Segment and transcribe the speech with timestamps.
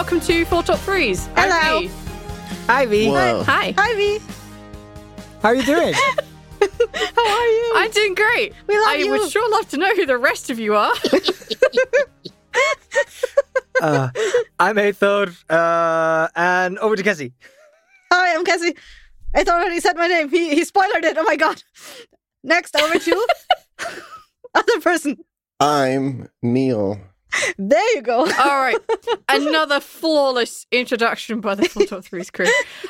[0.00, 1.28] Welcome to Four Top Threes.
[1.36, 1.80] I'm Hello.
[1.80, 1.90] Lee.
[2.70, 3.42] Ivy, Whoa.
[3.42, 3.74] Hi.
[3.76, 4.18] Hi, V.
[5.42, 5.92] how are you doing?
[7.14, 7.72] How are you?
[7.76, 8.54] I'm doing great.
[8.66, 9.10] We love I you.
[9.10, 10.94] would sure love to know who the rest of you are.
[13.82, 14.08] uh,
[14.58, 17.34] I'm Eyþór, uh, and over to Cassie.
[18.10, 18.76] Hi, I'm Cassie.
[19.34, 20.30] I thought already said my name.
[20.30, 21.18] He he spoiled it.
[21.18, 21.62] Oh my god.
[22.42, 23.26] Next, over to
[24.54, 25.18] other person.
[25.60, 26.98] I'm Neil.
[27.58, 28.18] There you go.
[28.38, 28.76] All right,
[29.28, 32.46] another flawless introduction by the Four Top Threes crew.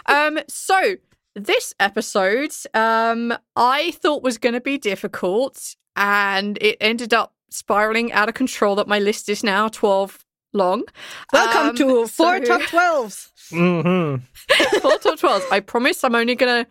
[0.06, 0.96] Um, so
[1.34, 8.12] this episode, um, I thought was going to be difficult, and it ended up spiraling
[8.12, 8.74] out of control.
[8.76, 10.84] That my list is now twelve long.
[11.32, 13.32] Welcome Um, to four so- top twelves.
[13.52, 14.78] Mm-hmm.
[14.80, 15.42] four top 12s.
[15.50, 16.70] I promise I'm only going to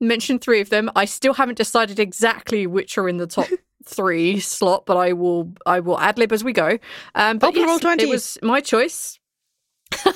[0.00, 0.90] mention three of them.
[0.96, 3.48] I still haven't decided exactly which are in the top
[3.84, 6.78] three slot, but I will I will ad lib as we go.
[7.14, 8.02] Um, but Open yes, roll 20.
[8.02, 9.18] It was my choice.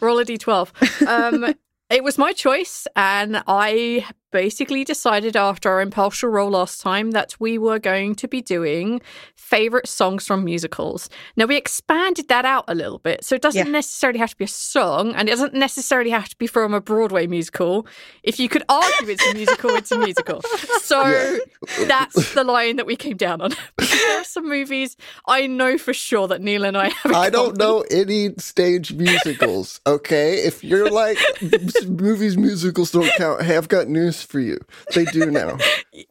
[0.00, 1.06] roll a d12.
[1.06, 1.54] Um,
[1.90, 7.34] it was my choice, and I basically decided after our impulsive roll last time that
[7.40, 9.00] we were going to be doing
[9.34, 11.08] favorite songs from musicals.
[11.36, 13.72] Now we expanded that out a little bit, so it doesn't Yeah.
[13.72, 16.80] necessarily have to be a song, and it doesn't necessarily have to be from a
[16.80, 17.86] Broadway musical.
[18.22, 20.42] If you could argue it's a musical, it's a musical.
[20.82, 21.38] So
[21.86, 23.50] that's the line that we came down on.
[23.78, 27.12] there are some movies I know for sure that Neil and I have.
[27.12, 30.34] I don't know any stage musicals, okay?
[30.44, 31.18] If you're like,
[31.86, 34.58] movies musicals don't count, hey, I've got news for you.
[34.94, 35.56] They do now.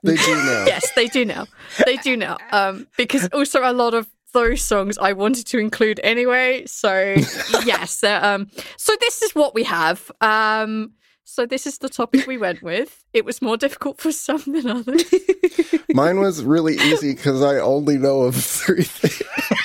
[0.04, 0.66] They do now.
[0.68, 1.46] yes, they do now.
[1.86, 2.38] They do now.
[2.52, 6.66] Um, because also a lot of those songs I wanted to include anyway.
[6.68, 7.16] So
[7.66, 10.12] yes, they're, um, so this is what we have.
[10.22, 10.92] Um,
[11.24, 13.04] so this is the topic we went with.
[13.14, 15.04] It was more difficult for some than others.
[15.94, 19.22] Mine was really easy because I only know of three things.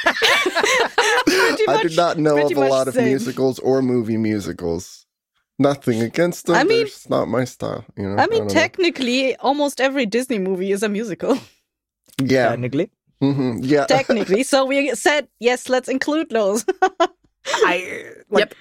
[0.07, 5.07] I do much- not know of a lot of musicals or movie musicals.
[5.59, 6.57] Nothing against them.
[6.57, 7.85] I mean- they're just not my style.
[7.97, 8.17] You know.
[8.23, 8.55] I mean, don't know.
[8.55, 11.39] technically, almost every Disney movie is a musical.
[12.23, 12.51] Yeah.
[12.51, 13.87] Technically, hmm Yeah.
[13.87, 15.69] Technically, so we said yes.
[15.69, 16.65] Let's include those.
[17.47, 18.55] I like, Yep.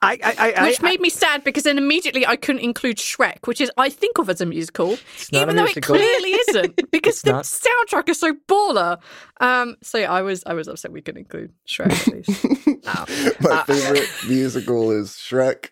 [0.00, 3.46] I, I, I, I, which made me sad because then immediately I couldn't include Shrek,
[3.46, 4.98] which is I think of as a musical, not
[5.32, 5.96] a even though musical.
[5.96, 7.44] it clearly isn't, because It's the not.
[7.44, 8.98] soundtrack is so baller.
[9.40, 11.90] Um, so yeah, I was I was upset we couldn't include Shrek.
[11.92, 12.46] At least.
[12.86, 13.04] Oh.
[13.40, 15.70] My favorite musical is Shrek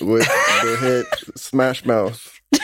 [0.00, 0.26] with
[0.62, 2.40] the hit Smash Mouth.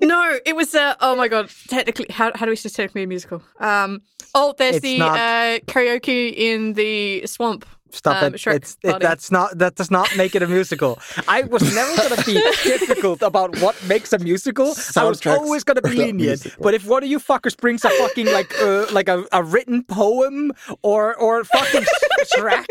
[0.00, 1.48] No, it was uh, oh my god.
[1.68, 3.40] Technically, how how do we say technically a musical?
[3.60, 4.00] Um,
[4.34, 7.64] oh, there's It's the not- uh, karaoke in the swamp.
[7.92, 8.38] Stop um, it.
[8.38, 9.00] Shrek It's, it.
[9.00, 9.58] That's not.
[9.58, 10.98] That does not make it a musical.
[11.28, 14.74] I was never going to be difficult about what makes a musical.
[14.96, 16.46] I was always going to be are lenient.
[16.58, 19.84] But if one of you fuckers brings a fucking like uh, like a, a written
[19.84, 21.84] poem or or fucking
[22.36, 22.66] track,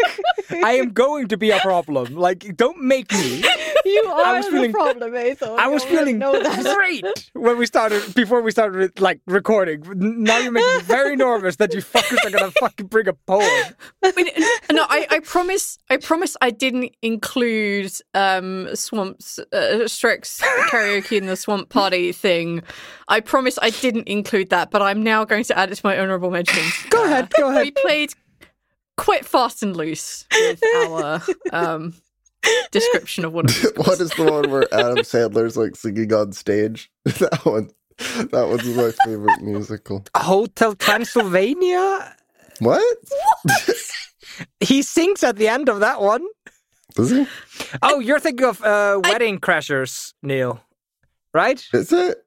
[0.52, 2.16] I am going to be a problem.
[2.16, 3.44] Like, don't make me.
[3.86, 5.60] you are was the feeling- problem, Ethan.
[5.60, 6.76] I was feeling know that.
[6.76, 9.84] great when we started before we started like recording.
[9.96, 13.48] Now you're making me very nervous that you fuckers are gonna fucking bring a poem.
[14.02, 14.16] Wait,
[14.72, 15.78] no, I, I promise.
[15.90, 20.40] I promise I didn't include um Swamp's uh, Shrek's
[20.70, 22.64] karaoke in the swamp party thing.
[23.10, 26.00] I promise I didn't include that, but I'm now going to add it to my
[26.00, 26.74] honourable mentions.
[26.90, 27.64] Go ahead, go ahead.
[27.64, 28.14] we played
[28.98, 31.22] quite fast and loose with our
[31.52, 31.94] um,
[32.72, 33.78] description of what it.
[33.78, 36.90] What is the one where Adam Sandler's like singing on stage?
[37.06, 37.72] That one.
[38.32, 40.04] That one's my favorite musical.
[40.16, 42.16] Hotel Transylvania.
[42.60, 42.98] What?
[43.44, 43.76] What?
[44.60, 46.26] He sings at the end of that one.
[46.96, 47.26] Does he?
[47.82, 50.60] Oh, you're thinking of uh, Wedding Crashers, Neil,
[51.34, 51.64] right?
[51.74, 52.18] Is it?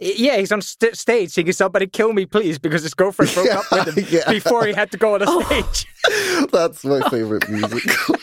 [0.00, 3.64] Yeah, he's on st- stage singing "Somebody Kill Me, Please" because his girlfriend broke up
[3.70, 4.30] with him Yeah.
[4.30, 5.86] before he had to go on a stage.
[6.52, 8.16] That's my favorite musical.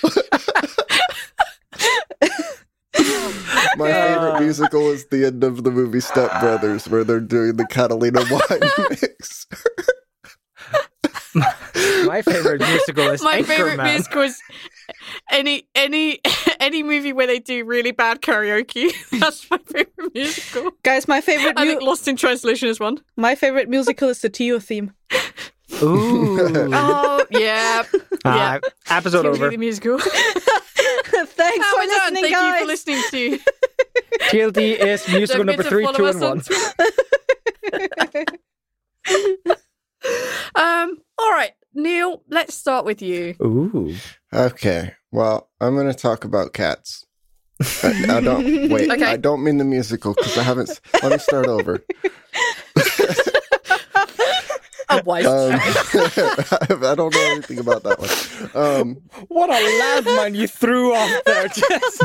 [3.77, 4.39] My favorite Uh.
[4.41, 8.59] musical is the end of the movie Step Brothers, where they're doing the Catalina wine
[8.89, 9.47] mix.
[12.05, 14.39] My favorite musical is My favorite musical is
[15.31, 16.19] any any
[16.59, 18.91] any movie where they do really bad karaoke.
[19.19, 20.71] That's my favorite musical.
[20.83, 22.99] Guys, my favorite I think Lost in Translation is one.
[23.15, 24.91] my favorite musical is the Tio theme.
[25.81, 26.37] Ooh.
[26.73, 27.83] Oh yeah,
[28.25, 29.49] Ah, episode Timothy over.
[29.51, 29.97] the musical.
[29.99, 32.13] Thanks Oh, for we're done.
[32.13, 32.53] listening, Thank guys.
[32.53, 33.39] you for listening to.
[34.29, 36.23] TLD is musical Don't number three, follow two, us and
[39.47, 39.55] one.
[40.01, 40.25] Twitter.
[40.55, 40.97] um.
[41.17, 42.23] All right, Neil.
[42.29, 43.35] Let's start with you.
[43.41, 43.95] Ooh.
[44.33, 44.93] Okay.
[45.11, 47.05] Well, I'm going to talk about cats.
[47.83, 48.89] I, I don't wait.
[48.91, 49.05] Okay.
[49.05, 50.79] I don't mean the musical because I haven't.
[51.03, 51.83] Let me start over.
[55.05, 55.25] Wise.
[55.25, 55.53] Um,
[56.83, 58.65] I don't know anything about that one.
[58.81, 58.95] Um,
[59.29, 61.99] What a landmine you threw off there, Jess.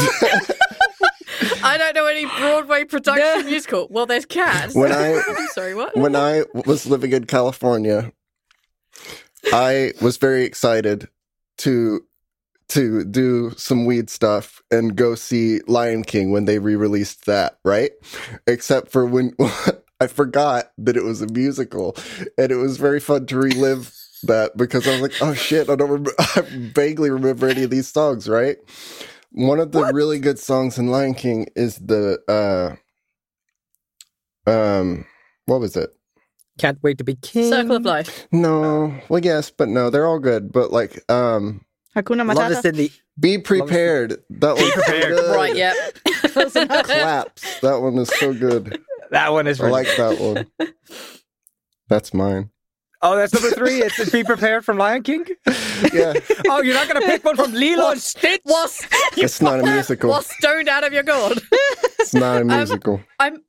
[1.62, 3.88] I don't know any Broadway production musical.
[3.90, 4.74] Well, there's Cats.
[4.74, 5.96] When I- I'm sorry, what?
[5.96, 8.12] when I was living in California,
[9.52, 11.08] I was very excited
[11.58, 12.00] to
[12.68, 17.92] to do some weed stuff and go see Lion King when they re-released that, right?
[18.48, 19.36] Except for when
[20.00, 21.96] I forgot that it was a musical,
[22.36, 23.94] and it was very fun to relive
[24.24, 26.12] that because I was like, "Oh shit, I don't remember.
[26.18, 26.42] I
[26.74, 28.58] vaguely remember any of these songs." Right?
[29.36, 32.74] One of the really good songs in Lion King is the uh,
[34.50, 35.04] um,
[35.44, 35.90] what was it?
[36.58, 37.50] Can't wait to be king.
[37.50, 38.26] Circle of Life.
[38.32, 40.50] No, well, yes, but no, they're all good.
[40.50, 42.64] But like, um, Hakuna Love is Matata.
[42.64, 42.90] in the
[43.20, 44.22] be prepared.
[44.30, 45.18] That one's prepared.
[45.18, 45.36] so good.
[45.36, 45.74] Right, yeah.
[46.84, 47.60] Claps.
[47.60, 48.80] That one is so good.
[49.10, 50.70] that one is I really like that one.
[51.88, 52.48] That's mine.
[53.02, 53.82] Oh, that's number three.
[53.82, 55.26] It's Be Prepared from Lion King.
[55.92, 56.14] Yeah,
[56.48, 58.40] Oh, you're not gonna pick one from Lilo and Stitch?
[58.44, 60.10] Was, it's not a musical.
[60.10, 61.40] was stoned out of your gourd.
[61.98, 63.00] It's not a musical.
[63.18, 63.42] I'm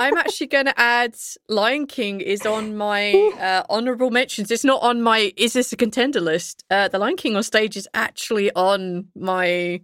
[0.00, 1.16] I'm actually going to add
[1.48, 4.50] Lion King is on my uh, honorable mentions.
[4.52, 6.64] It's not on my is this a contender list.
[6.70, 9.80] Uh, the Lion King on stage is actually on my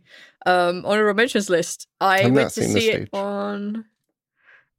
[0.47, 1.89] um, honorable mentions list.
[2.01, 3.85] I I've went not to seen see it on.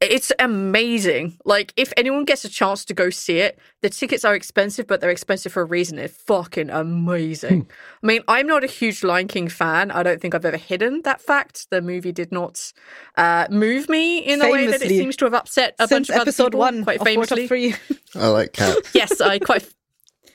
[0.02, 1.38] It's amazing.
[1.46, 5.00] Like if anyone gets a chance to go see it, the tickets are expensive, but
[5.00, 6.00] they're expensive for a reason.
[6.00, 7.68] It's fucking amazing.
[8.02, 9.92] I mean, I'm not a huge Lion King fan.
[9.92, 11.70] I don't think I've ever hidden that fact.
[11.70, 12.74] The movie did not
[13.16, 16.16] uh, move me in the way that it seems to have upset a bunch of
[16.16, 17.48] other episode people, one quite of War famously.
[17.48, 17.76] Three.
[18.16, 18.90] I like cats.
[18.96, 19.72] yes, I quite.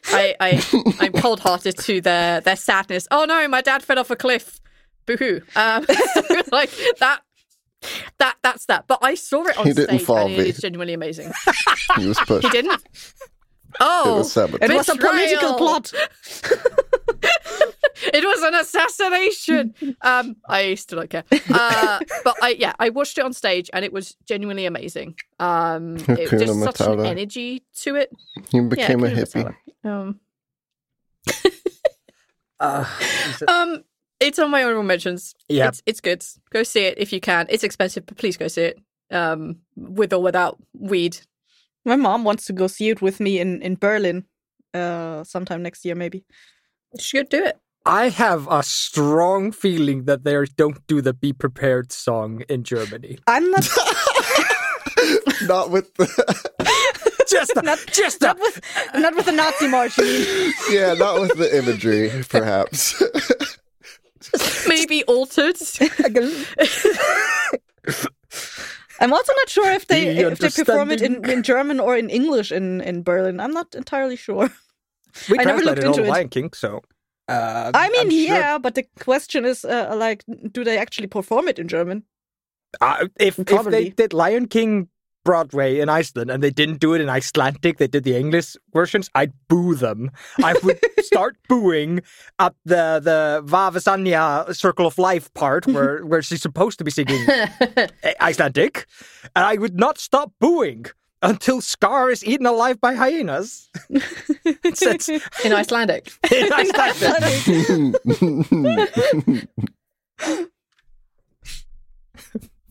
[0.09, 3.09] I, I I'm cold hearted to their their sadness.
[3.11, 4.61] Oh no, my dad fell off a cliff.
[5.07, 5.41] Boo hoo.
[5.55, 7.21] Um, so, like that.
[8.19, 8.87] That that's that.
[8.87, 10.61] But I saw it on He didn't stage, fall, and it V.
[10.63, 11.33] genuinely amazing.
[11.97, 12.47] He was pushed.
[12.47, 12.73] He didn't.
[12.75, 12.83] It
[13.81, 14.71] Oh, was sabotage.
[14.71, 15.93] It was a political plot.
[18.03, 19.75] it was an assassination.
[20.01, 21.25] Um, I still don't care.
[21.53, 25.17] Uh, but I yeah, I watched it on stage and it was genuinely amazing.
[25.39, 28.11] Um, it Hakuna just such an energy to it.
[28.51, 29.55] He became a hippie.
[29.85, 29.91] Matata.
[29.91, 30.21] Um,
[32.59, 32.87] Uh,
[33.49, 33.85] um,
[34.21, 35.35] it's on my honorable mentions.
[35.49, 35.69] Yeah.
[35.69, 36.25] it's, it's good.
[36.51, 37.47] Go see it if you can.
[37.49, 38.79] It's expensive, but please go see it.
[39.11, 41.19] Um, with or without weed.
[41.85, 44.25] My mom wants to go see it with me in in Berlin,
[44.75, 46.25] uh, sometime next year maybe.
[46.93, 47.57] You should do it.
[47.85, 53.21] I have a strong feeling that they don't do the Be Prepared song in Germany.
[53.29, 53.69] I'm not
[55.43, 56.07] Not with the,
[57.29, 58.61] Just a, just a, not with
[58.95, 59.99] not with the Nazi march.
[60.71, 63.03] Yeah, not with the imagery, perhaps.
[64.69, 65.57] Maybe altered.
[68.99, 71.97] I'm also not sure if they you if they perform it in, in German or
[71.97, 73.41] in English in in Berlin.
[73.41, 74.51] I'm not entirely sure.
[75.29, 76.11] we I never looked into of it.
[76.11, 76.83] Lion King, so.
[77.29, 81.49] Uh, I mean, sure- yeah, but the question is, uh, like, do they actually perform
[81.49, 82.05] it in German?
[82.81, 83.91] Uh, if, if they Probably.
[83.91, 84.89] did Lion King
[85.27, 89.11] Broadway in Iceland and they didn't do it in Icelandic, they did the English versions,
[89.15, 90.13] I'd boo them.
[90.43, 92.01] I would start booing
[92.39, 97.27] at the the Vavasanya Circle of Life part where, where she's supposed to be singing
[98.21, 98.87] Icelandic,
[99.35, 100.87] and I would not stop booing
[101.23, 103.69] until Scar is eaten alive by hyenas.
[103.91, 106.13] it's, it's in Icelandic.
[106.31, 107.47] in Icelandic.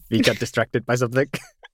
[0.10, 1.30] we got distracted by something.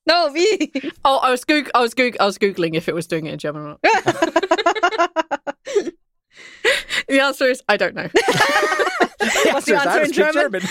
[0.07, 0.71] No, me.
[1.05, 3.33] Oh, I was goog- I was goog- I was googling if it was doing it
[3.33, 5.53] in German or not.
[7.07, 8.07] The answer is I don't know.
[8.13, 10.61] What's the Yes, I answer in speak German?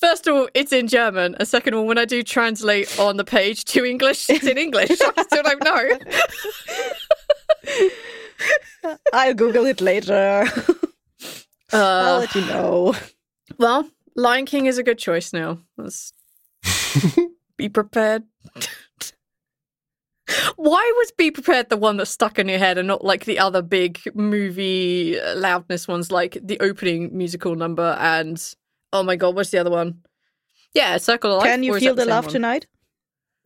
[0.00, 3.16] First of all, it's in German, and second of all, when I do translate on
[3.16, 4.90] the page to English, it's in English.
[5.16, 5.98] I still don't know.
[9.12, 10.44] I'll Google it later.
[11.72, 12.94] I'll Uh, let you know.
[13.58, 15.58] well, Lion King is a good choice now.
[15.76, 16.12] Let's
[17.56, 18.24] be prepared.
[20.56, 23.38] Why was Be Prepared the one that stuck in your head and not like the
[23.38, 28.54] other big movie uh, loudness ones like the opening musical number and
[28.92, 30.02] oh my god, what's the other one?
[30.74, 31.46] Yeah, Circle of Life.
[31.50, 32.32] Can you feel that the love one?
[32.32, 32.66] tonight?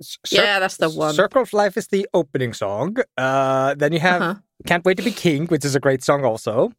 [0.02, 1.14] Cir- Yeah, that's the one.
[1.14, 2.96] Circle of Life is the opening song.
[3.16, 4.40] Uh, then you have Uh-huh.
[4.66, 6.72] Can't Wait to Be King, which is a great song also.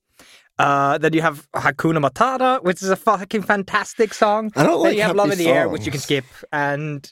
[0.60, 4.51] Uh, then you have Hakuna Matata, which is a fucking fantastic song.
[4.55, 4.91] I don't like.
[4.91, 6.25] then you have Love in the Air, which you can skip.
[6.51, 7.12] And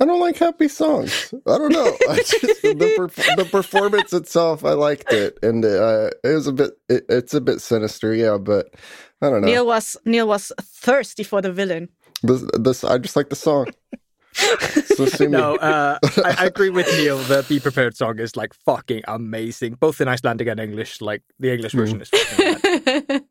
[0.00, 1.32] I don't like happy songs.
[1.46, 1.96] I don't know.
[2.08, 6.52] I just, the, per- the performance itself, I liked it, and uh, it was a
[6.52, 6.72] bit.
[6.88, 8.38] It, it's a bit sinister, yeah.
[8.38, 8.74] But
[9.22, 9.46] I don't know.
[9.46, 11.88] Neil was Neil was thirsty for the villain.
[12.22, 13.68] This, this, I just like the song.
[14.34, 17.18] so no, uh, I, I agree with Neil.
[17.18, 21.00] The Be Prepared song is like fucking amazing, both in Icelandic and English.
[21.00, 23.22] Like the English version is fucking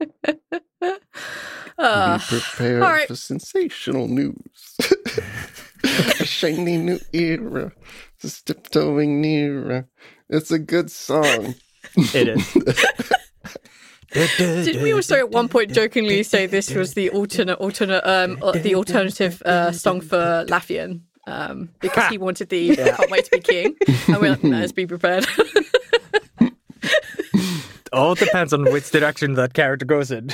[0.00, 0.18] rad.
[1.78, 3.08] Uh, Be prepared all right.
[3.08, 4.76] for sensational news.
[5.84, 7.72] a shiny new era,
[8.20, 9.88] just tiptoeing nearer.
[10.28, 11.54] It's a good song.
[11.96, 12.56] It is.
[14.12, 18.52] Did we also at one point jokingly say this was the alternate, alternate, um, uh,
[18.52, 21.02] the alternative uh, song for Laffian?
[21.26, 24.86] Um, because he wanted the "Can't Wait to Be King," and we're like, let's be
[24.86, 25.26] prepared."
[27.92, 30.30] all depends on which direction that character goes in.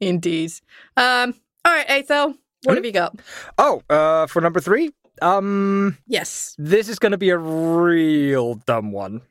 [0.00, 0.52] Indeed.
[0.96, 3.18] Um, all right, Eyþór, what have you got?
[3.58, 6.54] Oh, uh, for number three, um, Yes.
[6.58, 9.22] this is gonna be a real dumb one.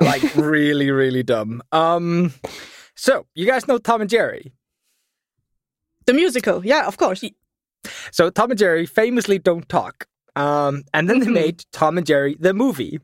[0.00, 1.62] Like really, really dumb.
[1.72, 2.32] Um,
[2.94, 4.52] so you guys know Tom and Jerry.
[6.06, 7.22] The musical, yeah, of course.
[8.12, 10.06] So Tom and Jerry famously don't talk.
[10.36, 11.32] Um, and then they Mhm.
[11.34, 13.00] made Tom and Jerry the movie,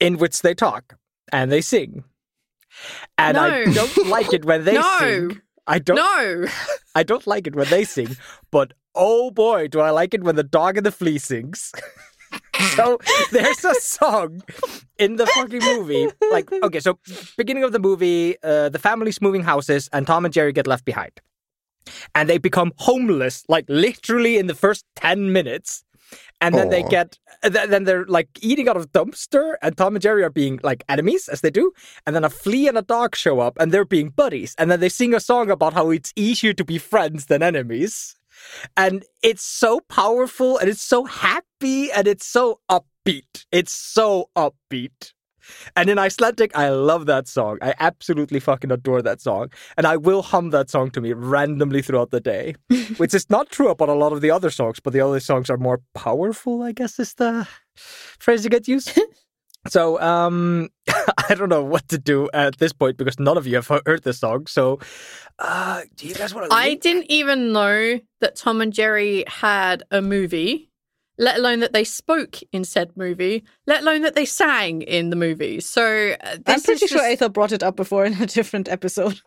[0.00, 0.96] in which they talk
[1.32, 2.04] and they sing.
[3.18, 4.96] And I don't like it when they No.
[4.98, 5.40] sing.
[5.66, 5.96] I don't.
[5.96, 6.46] No.
[6.94, 8.16] I don't like it when they sing.
[8.50, 11.72] But oh boy, do I like it when the dog and the flea sings.
[12.74, 12.98] So
[13.32, 14.42] there's a song
[14.98, 16.08] in the fucking movie.
[16.30, 16.98] Like, okay, so
[17.36, 20.84] beginning of the movie, uh, the family's moving houses, and Tom and Jerry get left
[20.84, 21.12] behind,
[22.14, 25.82] and they become homeless, like literally in the first ten minutes.
[26.40, 30.02] And then they get, th- then they're like eating out of dumpster, and Tom and
[30.02, 31.72] Jerry are being like enemies as they do.
[32.06, 34.54] And then a flea and a dog show up, and they're being buddies.
[34.56, 38.14] And then they sing a song about how it's easier to be friends than enemies.
[38.76, 43.44] And it's so powerful, and it's so happy, and it's so upbeat.
[43.50, 45.12] It's so upbeat.
[45.76, 47.58] And in Icelandic, I love that song.
[47.62, 49.50] I absolutely fucking adore that song.
[49.76, 52.56] And I will hum that song to me randomly throughout the day,
[52.96, 55.48] which is not true about a lot of the other songs, but the other songs
[55.48, 57.46] are more powerful, I guess is the
[57.76, 58.98] phrase you get used.
[59.68, 60.68] so, um,
[61.28, 64.02] I don't know what to do at this point because none of you have heard
[64.02, 64.46] this song.
[64.46, 64.80] So,
[65.38, 66.56] uh, do you guys want to?
[66.56, 70.70] I didn't even know that Tom and Jerry had a movie,
[71.18, 75.16] let alone that they spoke in said movie, let alone that they sang in the
[75.16, 75.60] movie.
[75.60, 78.26] So uh, this I'm pretty is sure just- Eyþór brought it up before in a
[78.26, 79.20] different episode.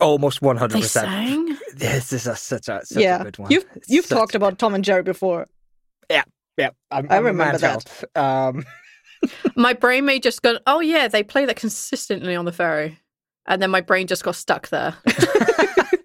[0.00, 1.56] almost one hundred they sang.
[1.74, 3.50] This is a, such a such yeah, a good one.
[3.50, 5.46] you've you've talked a- about Tom and Jerry before.
[6.58, 8.04] Yeah, I'm, I I'm a remember that.
[8.16, 8.64] Um,
[9.56, 12.98] My brain may just go, oh yeah, they play that consistently on the ferry,
[13.46, 14.94] and then my brain just got stuck there.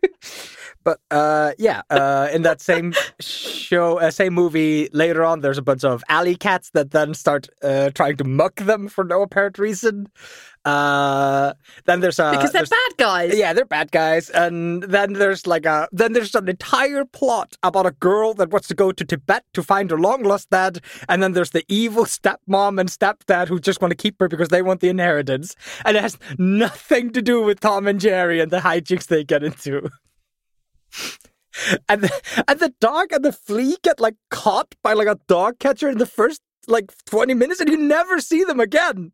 [0.84, 5.62] But uh, yeah, uh, in that same show, uh, same movie, later on, there's a
[5.62, 9.60] bunch of alley cats that then start uh, trying to muck them for no apparent
[9.60, 10.08] reason.
[10.64, 11.54] Uh,
[11.86, 13.36] then there's a because they're bad guys.
[13.36, 17.88] Yeah, they're bad guys, and then there's like a then there's an entire plot about
[17.88, 21.24] a girl that wants to go to Tibet to find her long lost dad, and
[21.24, 24.62] then there's the evil stepmom and stepdad who just want to keep her because they
[24.62, 28.60] want the inheritance, and it has nothing to do with Tom and Jerry and the
[28.60, 29.90] hijinks they get into.
[31.89, 35.60] And the, and the dog and the flea get like caught by like a dog
[35.60, 39.12] catcher in the first like 20 minutes and you never see them again.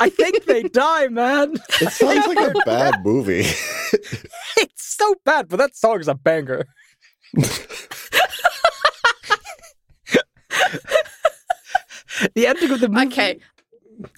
[0.00, 1.56] I think they die, man.
[1.80, 3.44] It sounds like a bad movie.
[4.56, 6.66] It's so bad, but that song is a banger.
[12.34, 13.06] the ending of the movie.
[13.06, 13.38] Okay,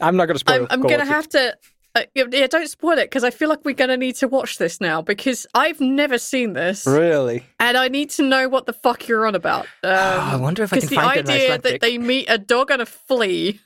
[0.01, 0.67] I'm not going to spoil.
[0.71, 1.57] I'm, I'm gonna have to.
[1.99, 4.81] Uh, yeah, don't spoil it because I feel like we're gonna need to watch this
[4.81, 7.45] now because I've never seen this Really?
[7.59, 9.67] and I need to know what the fuck you're on about.
[9.83, 12.39] Um, I wonder if I can the find it in idea that they meet a
[12.39, 13.61] dog and a flea,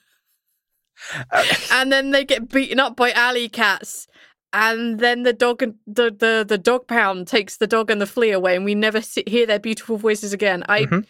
[1.72, 4.06] and then they get beaten up by alley cats,
[4.52, 8.06] and then the dog and the, the the dog pound takes the dog and the
[8.06, 10.62] flea away, and we never see, hear their beautiful voices again.
[10.68, 11.06] I Mhm.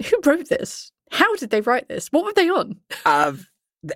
[0.10, 0.90] who wrote this?
[1.10, 2.08] How did they write this?
[2.08, 2.76] What were they on?
[3.04, 3.34] Uh,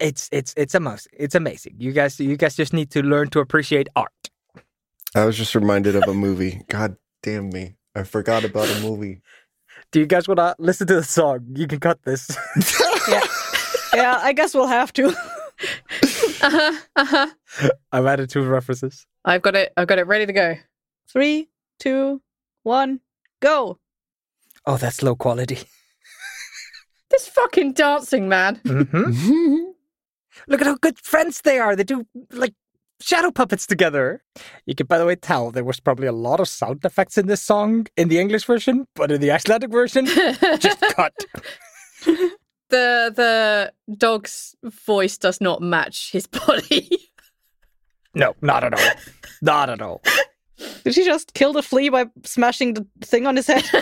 [0.00, 1.12] it's it's it's amazing.
[1.16, 1.76] It's amazing.
[1.78, 4.12] You guys you guys just need to learn to appreciate art.
[5.14, 6.62] I was just reminded of a movie.
[6.68, 7.76] God damn me.
[7.94, 9.22] I forgot about a movie.
[9.92, 11.46] Do you guys want to listen to the song?
[11.54, 12.36] You can cut this.
[13.94, 15.14] yeah, I guess we'll have to.
[16.42, 17.26] Uh-huh, uh-huh.
[17.90, 19.06] I've added two references.
[19.24, 19.72] I've got it.
[19.76, 20.54] I've got it ready to go.
[21.08, 22.20] Three, two,
[22.62, 23.00] one,
[23.40, 23.78] go.
[24.66, 25.58] Oh, that's low quality.
[27.10, 28.60] This fucking dancing man.
[28.66, 29.70] hmm
[30.48, 31.76] Look at how good friends they are.
[31.76, 32.54] They do like
[33.00, 34.22] shadow puppets together.
[34.66, 37.26] You can, by the way, tell there was probably a lot of sound effects in
[37.26, 41.14] this song in the English version, but in the Icelandic version, just cut.
[42.04, 46.88] the the dog's voice does not match his body.
[48.14, 48.90] No, not at all.
[49.42, 50.00] Not at all.
[50.84, 53.64] Did she just kill the flea by smashing the thing on his head?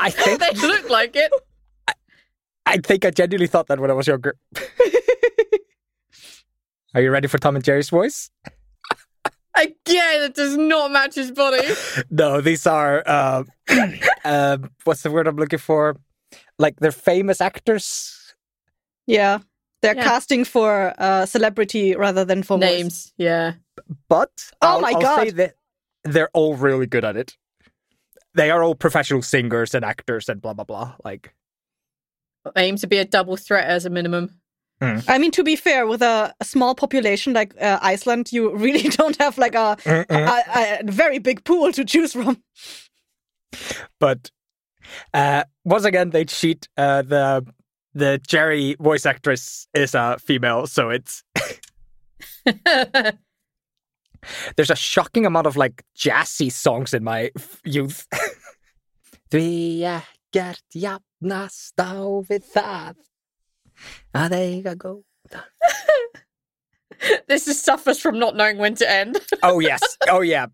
[0.00, 1.30] I think they look like it.
[2.66, 4.36] I think I genuinely thought that when I was younger.
[6.94, 8.30] Are you ready for Tom and Jerry's voice?
[9.56, 11.66] Again, it does not match his body.
[12.10, 13.42] No, these are uh,
[14.24, 15.96] uh, what's the word I'm looking for?
[16.58, 18.34] Like they're famous actors.
[19.06, 19.38] yeah.
[19.80, 20.02] They're Yeah.
[20.02, 22.68] casting for uh, celebrity rather than for voice.
[22.68, 23.52] Names, yeah.
[24.08, 24.30] But
[24.60, 25.22] Oh I'll- my I'll God.
[25.22, 25.54] say that
[26.02, 27.36] they're all really good at it.
[28.34, 30.94] They are all professional singers and actors and blah blah blah.
[31.04, 31.32] Like
[32.56, 34.40] Aim to be a double threat as a minimum.
[34.80, 38.88] I mean, to be fair, with a, a small population like uh, Iceland, you really
[38.96, 42.42] don't have like a, a, a very big pool to choose from.
[43.98, 44.30] but
[45.12, 46.68] uh, once again they cheat.
[46.76, 47.44] Uh, the
[47.94, 51.24] the Jerry voice actress is a female, so it's
[54.56, 58.06] there's a shocking amount of like jazzy songs in my f- youth.
[59.30, 61.92] Því ekkert jafnast á
[62.30, 62.94] við það
[64.14, 65.42] að eiga góða.
[67.28, 69.18] this is suffers from not knowing when to end.
[69.42, 70.46] Oh yes, oh yeah.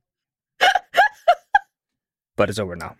[2.36, 2.96] But it's over now.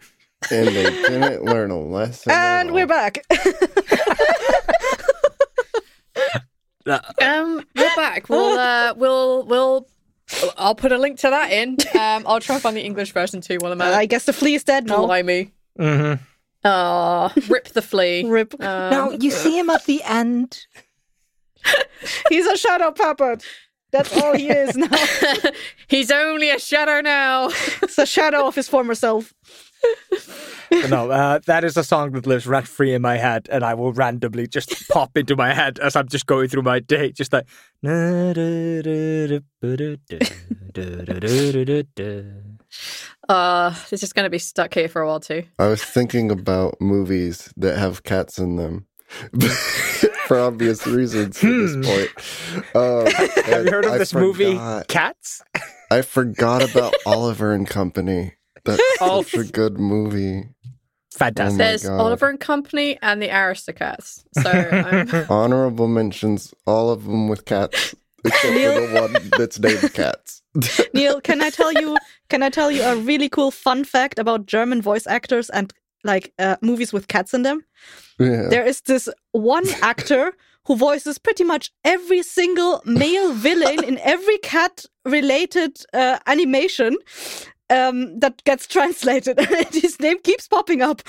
[0.50, 2.30] and they didn't learn a lesson.
[2.32, 3.24] And we're back.
[6.86, 8.28] Um, we're back.
[8.28, 9.88] We'll uh, we'll we'll.
[10.58, 11.78] I'll put a link to that in.
[11.98, 14.34] Um, I'll try and find the English version too while I'm Uh, I guess the
[14.34, 15.06] flea is dead now.
[15.06, 15.52] Blimey.
[15.78, 16.22] Mm-hmm.
[16.64, 18.24] Ah, rip the flea.
[18.28, 18.60] Rip.
[18.62, 20.66] Um, you see him at the end.
[22.28, 23.44] He's a shadow puppet.
[23.92, 24.88] That's all he is now.
[25.88, 27.50] He's only a shadow now.
[27.80, 29.32] It's a shadow of his former self.
[30.88, 33.74] no, uh, that is a song that lives rent free in my head, and I
[33.74, 37.32] will randomly just pop into my head as I'm just going through my day, just
[37.32, 37.46] like.
[43.28, 45.44] Uh, this is going to be stuck here for a while too.
[45.58, 48.86] I was thinking about movies that have cats in them.
[50.26, 52.74] For obvious reasons at this point.
[52.74, 53.06] Um,
[53.44, 54.58] Have you heard of I this movie,
[54.88, 55.42] Cats?
[55.90, 58.32] I forgot about Oliver and Company.
[58.64, 59.22] That's Oh.
[59.22, 60.48] such a good movie.
[61.12, 61.54] Fantastic.
[61.54, 62.00] Oh There's God.
[62.00, 64.24] Oliver and Company and the Aristocats.
[64.42, 69.92] So um, Honorable mentions, all of them with cats, except for the one that's named
[69.94, 70.42] Cats.
[70.94, 71.96] Neil, can I tell you?
[72.28, 75.72] Can I tell you a really cool fun fact about German voice actors and
[76.04, 77.64] like uh, movies with cats in them?
[78.20, 78.48] yeah.
[78.50, 80.32] There is this one actor
[80.66, 86.96] who voices pretty much every single male villain in every cat-related uh, animation.
[87.70, 89.38] Um, that gets translated.
[89.56, 91.00] and His name keeps popping up.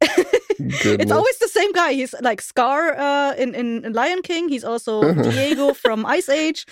[0.00, 1.94] it's always the same guy.
[1.94, 4.48] He's like Scar uh, in, in Lion King.
[4.48, 5.22] He's also Uh-huh.
[5.22, 6.66] Diego from Ice Age.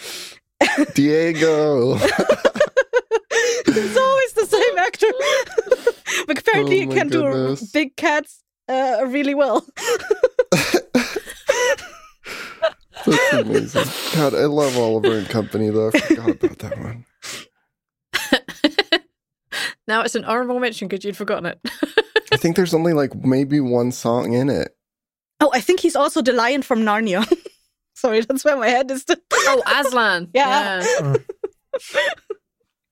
[0.94, 1.96] Diego.
[3.66, 5.06] it's always the same actor.
[6.26, 9.66] but apparently, Oh he can do big cats uh, really well.
[13.06, 13.84] That's amazing.
[14.14, 15.88] God, I love Oliver and Company though.
[15.88, 17.06] I forgot about that one.
[19.88, 21.58] now it's an honorable mention because you'd forgotten it.
[22.32, 24.76] I think there's only like maybe one song in it.
[25.40, 27.26] Oh, I think he's also the lion from Narnia.
[28.00, 29.04] Sorry, that's where my head is.
[29.32, 30.28] oh, Aslan.
[30.34, 30.82] Yeah.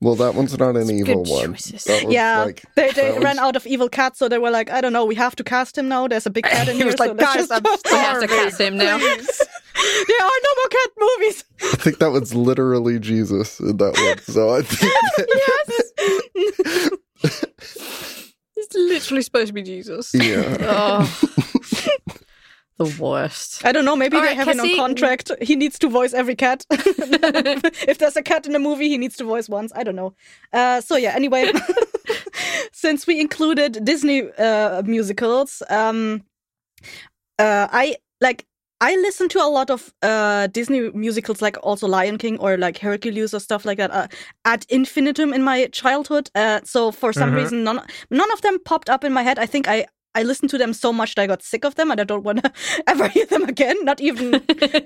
[0.01, 1.55] Well, that one's not an evil one.
[1.55, 1.83] choices.
[1.83, 4.49] That one's yeah, like they, they ran one's- out of evil cats, so they were
[4.53, 6.07] like, I don't know, we have to cast him now.
[6.07, 6.87] There's a big cat in He here.
[6.87, 8.97] was so like, let's "Guys, just- I'm We have to cast him now.
[8.97, 11.45] there are no more cat movies.
[11.73, 14.19] I think that was literally Jesus in that one.
[14.23, 14.93] So I think
[15.35, 16.91] yes.
[18.57, 20.13] It's literally supposed to be Jesus.
[20.15, 20.59] yeah.
[20.61, 21.21] Oh.
[22.79, 23.65] The worst.
[23.65, 23.97] I don't know.
[23.97, 25.31] Maybe All they right, have it on Cassie- contract.
[25.43, 26.65] He needs to voice every cat.
[26.71, 29.73] if there's a cat in a movie, he needs to voice once.
[29.75, 30.15] I don't know.
[30.53, 31.13] Uh, so yeah.
[31.15, 31.53] Anyway,
[32.73, 36.23] since we included Disney uh, musicals, um,
[37.39, 38.45] uh, I like.
[38.81, 42.79] I listen to a lot of uh, Disney musicals, like also Lion King or like
[42.79, 44.07] Hercules or stuff like that, uh,
[44.45, 46.31] ad infinitum in my childhood.
[46.37, 47.37] Uh, so for some Mhm.
[47.37, 49.37] reason, none none of them popped up in my head.
[49.37, 51.91] I think I I listened to them so much that I got sick of them
[51.91, 52.53] and I don't want to
[52.87, 54.35] ever hear them again, not even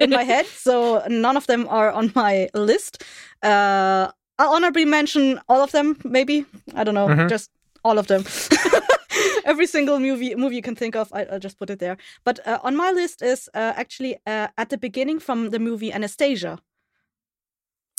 [0.00, 0.46] in my head.
[0.62, 3.02] So none of them are on my list.
[3.42, 4.08] Uh,
[4.38, 6.44] I'll honorably mention all of them, maybe.
[6.74, 7.28] I don't know, Mhm.
[7.28, 7.50] just
[7.84, 8.24] all of them.
[9.44, 11.96] Every single movie movie you can think of, I, I'll just put it there.
[12.24, 15.92] But uh, on my list is uh, actually uh, at the beginning from the movie
[15.92, 16.58] Anastasia.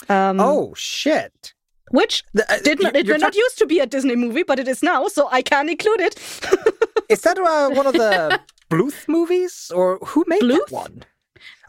[0.10, 1.54] Um, oh shit!
[1.92, 4.44] Which The- uh, did not, it you're did not used to be a Disney movie,
[4.44, 6.16] but it is now, so I can include it.
[7.10, 8.40] Is that uh, one of the
[8.72, 10.60] Bluth movies, or who made Bluth?
[10.70, 11.04] that one?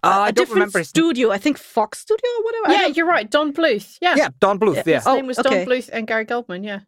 [0.02, 2.72] Uh, I a don't different remember his studio, I think Fox Studio or whatever.
[2.72, 3.28] Yeah, you're right.
[3.30, 3.98] Don Bluth.
[4.00, 4.14] Yeah.
[4.16, 4.84] Yeah, Don Bluth.
[4.86, 4.96] Yeah.
[5.00, 5.64] His Oh, name was okay.
[5.64, 6.62] Don Bluth and Gary Goldman.
[6.62, 6.80] Yeah.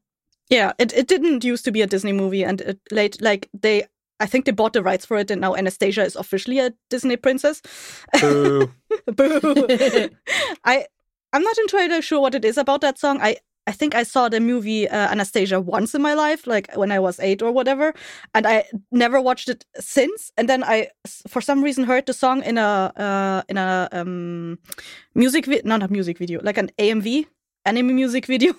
[0.50, 0.72] yeah.
[0.78, 3.84] It it didn't used to be a Disney movie, and it late like they.
[4.20, 7.16] I think they bought the rights for it, and now Anastasia is officially a Disney
[7.16, 7.60] princess.
[8.20, 8.70] Boo.
[9.14, 10.08] Boo!
[10.64, 10.86] I
[11.32, 13.20] I'm not entirely sure what it is about that song.
[13.20, 13.36] I
[13.66, 17.00] I think I saw the movie uh, Anastasia once in my life, like when I
[17.00, 17.94] was eight or whatever,
[18.32, 20.30] and I never watched it since.
[20.36, 20.88] And then I,
[21.28, 24.58] for some reason, heard the song in a uh, in a um,
[25.14, 27.26] music video, not a music video, like an AMV
[27.64, 28.54] anime music video,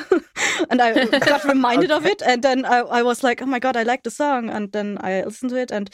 [0.70, 2.20] and I got reminded of it.
[2.22, 4.50] And then I, I was like, oh my god, I like the song.
[4.50, 5.88] And then I listened to it, and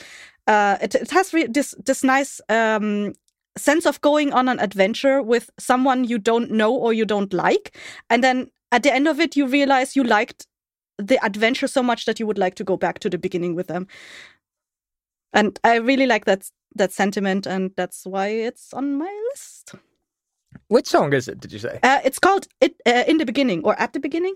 [0.47, 3.12] uh, it it has re- this this nice um,
[3.59, 7.77] sense of going on an adventure with someone you don't know or you don't like
[8.11, 10.47] and then at the end of it you realize you liked
[10.99, 13.66] the adventure so much that you would like to go back to the beginning with
[13.66, 13.87] them
[15.33, 19.75] and i really like that that sentiment and that's why it's on my list
[20.68, 21.40] Which song is it?
[21.40, 21.79] Did you say?
[21.83, 24.35] uh, it's called it uh, in the beginning or at the beginning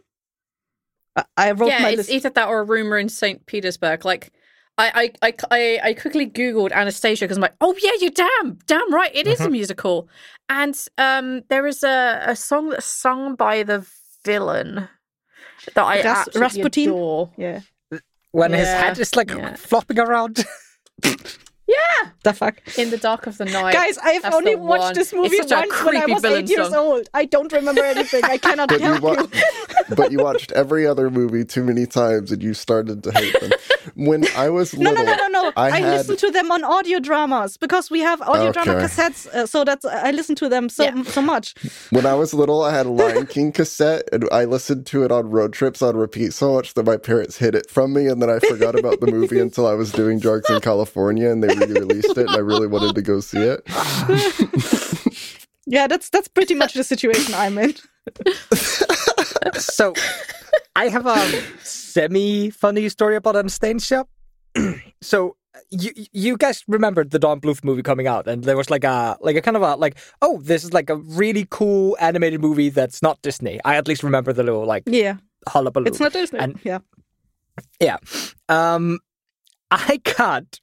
[1.17, 3.45] I- i wrote yeah, my it's list either that or a rumor in St.
[3.47, 4.05] Petersburg.
[4.05, 4.33] Like,
[4.79, 8.59] I, I, I, I, I quickly Googled Anastasia because I'm like, oh, yeah, you're damn,
[8.67, 9.11] damn right.
[9.15, 10.09] It is a musical.
[10.49, 13.87] And um, there is a, a song that's sung by the
[14.25, 14.89] villain
[15.75, 16.89] that I Ras- absolutely Rasputin?
[16.89, 17.31] adore.
[17.37, 17.61] yeah
[18.31, 19.57] When his head is like yeah.
[19.57, 20.45] flopping around.
[21.77, 22.11] Yeah.
[22.25, 23.73] the fuck In the dark of the night.
[23.73, 24.95] Guys, I've That's only watched one.
[24.95, 26.87] this movie It's such a once when I was villain eight years song.
[26.87, 27.09] old.
[27.15, 28.23] I don't remember anything.
[28.25, 29.29] I cannot But you, help wa- you.
[30.01, 33.53] but you watched every other movie too many times and you started to hate them.
[33.95, 35.53] When I was No, little, no, no, no, no.
[35.57, 39.27] I I, had- listen to them on audio dramas because we have audio drama cassettes.
[39.29, 41.03] Uh, so that's I listen to them so Yeah.
[41.05, 41.55] so much.
[41.91, 45.11] when I was little, I had a Lion King cassette and I listened to it
[45.13, 48.21] on road trips on repeat so much that my parents hid it from me and
[48.23, 51.55] then I forgot about the movie until I was doing drugs in California and they
[51.68, 53.62] re-released it and I really wanted to go see it.
[55.64, 57.75] Yeah, that's that's pretty much the situation I'm in.
[59.59, 59.94] so
[60.75, 61.16] I have a
[61.62, 64.07] semi funny story about Anastasia.
[65.01, 65.37] so
[65.70, 69.16] you you guys remembered the Don Bluth movie coming out, and there was like a
[69.20, 72.68] like a kind of a like oh this is like a really cool animated movie
[72.68, 73.61] that's not Disney.
[73.64, 75.87] I at least remember the little like Yeah, hullabaloo.
[75.87, 76.40] it's not Disney.
[76.40, 76.79] And- yeah,
[77.81, 77.98] Yeah.
[78.48, 78.98] Um
[79.70, 80.59] I got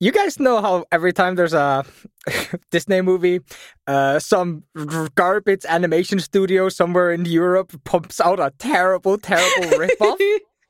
[0.00, 1.84] you guys know how every time there's a
[2.70, 3.40] Disney movie,
[3.86, 10.18] uh, some r- garbage animation studio somewhere in Europe pumps out a terrible, terrible ripoff?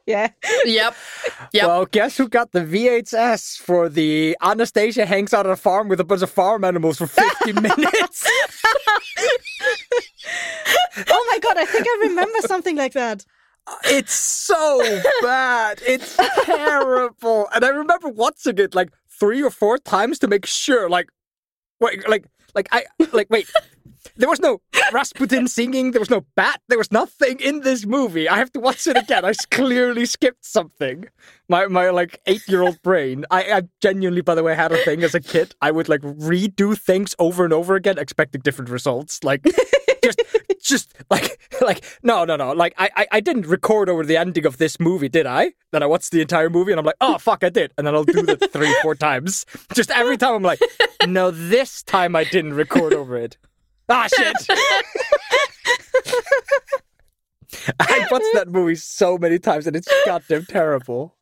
[0.06, 0.28] yeah.
[0.64, 0.94] Yep.
[1.52, 1.66] Yep.
[1.66, 6.00] Well, guess who got the VHS for the Anastasia hangs out at a farm with
[6.00, 8.26] a bunch of farm animals for 50 minutes?
[11.10, 13.24] Oh my god, I think I remember something like that.
[13.84, 14.80] It's so
[15.20, 15.80] bad.
[15.86, 17.48] It's terrible.
[17.54, 18.88] And I remember watching it like
[19.18, 21.08] three or four times to make sure, like,
[21.80, 23.50] wait, like, like I, like, wait.
[24.16, 24.60] There was no
[24.92, 25.90] Rasputin singing.
[25.92, 26.60] There was no bat.
[26.68, 28.28] There was nothing in this movie.
[28.28, 29.24] I have to watch it again.
[29.24, 31.06] I clearly skipped something.
[31.48, 33.26] My my like eight year old brain.
[33.30, 35.54] I, I genuinely, by the way, had a thing as a kid.
[35.60, 39.22] I would like redo things over and over again, expecting different results.
[39.22, 39.44] Like
[40.08, 40.22] just
[40.62, 42.52] just like like no no no.
[42.52, 45.52] Like I, I I didn't record over the ending of this movie did I?
[45.72, 47.72] Then I watched the entire movie and I'm like oh fuck I did.
[47.76, 49.46] And then I'll do that three four times.
[49.74, 50.60] Just every time I'm like
[51.06, 53.36] no this time I didn't record over it.
[53.88, 54.36] Ah shit.
[57.80, 61.14] I watched that movie so many times and it's goddamn terrible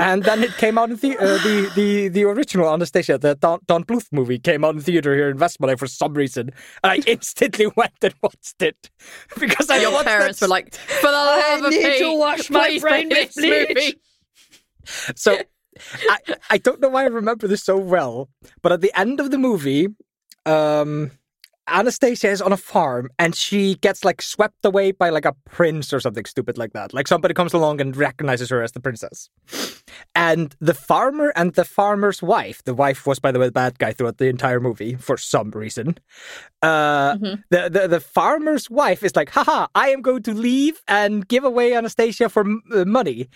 [0.00, 3.60] and then it came out in the uh, the the the original Anastasia, the Don,
[3.66, 6.50] Don Bluth movie, came out in theater here in Westmont for some reason,
[6.82, 8.90] and I instantly went and watched it
[9.40, 12.50] because I Your parents that were like, for the I love of need to wash
[12.50, 14.00] my brain with bleach." movie."
[15.16, 15.38] So
[16.08, 16.18] I
[16.50, 18.28] I don't know why I remember this so well,
[18.62, 19.88] but at the end of the movie,
[20.46, 21.10] um
[21.66, 25.92] Anastasia is on a farm and she gets like swept away by like a prince
[25.92, 26.92] or something stupid like that.
[26.92, 29.30] Like somebody comes along and recognizes her as the princess.
[30.14, 33.78] And the farmer and the farmer's wife, the wife was by the way the bad
[33.78, 35.96] guy throughout the entire movie for some reason.
[36.62, 37.42] Uh Mhm.
[37.50, 41.44] the, the the farmer's wife is like, haha, I am going to leave and give
[41.44, 43.28] away Anastasia for m- uh, money.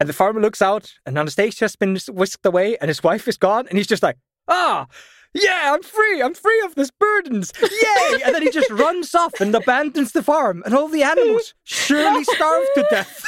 [0.00, 3.68] And the farmer looks out, and Anastasia's been whisked away, and his wife is gone,
[3.68, 4.16] and he's just like,
[4.48, 4.86] ah,
[5.34, 8.20] yeah, I'm free, I'm free of this burdens, yay!
[8.24, 12.24] And then he just runs off and abandons the farm, and all the animals surely
[12.24, 13.24] starve to death.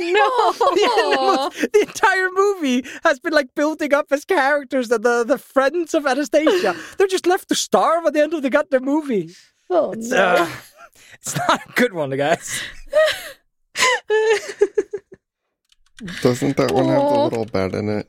[0.00, 0.52] No.
[0.52, 5.38] the animals, the entire movie has been like building up as characters and the, the
[5.38, 6.74] friends of Anastasia.
[6.98, 9.30] They're just left to starve at the end of the goddamn movie.
[9.70, 10.16] Oh, It's, no.
[10.24, 10.48] uh,
[11.14, 12.62] it's not a good one, guys.
[16.22, 18.08] Doesn't that one have the little bat in it?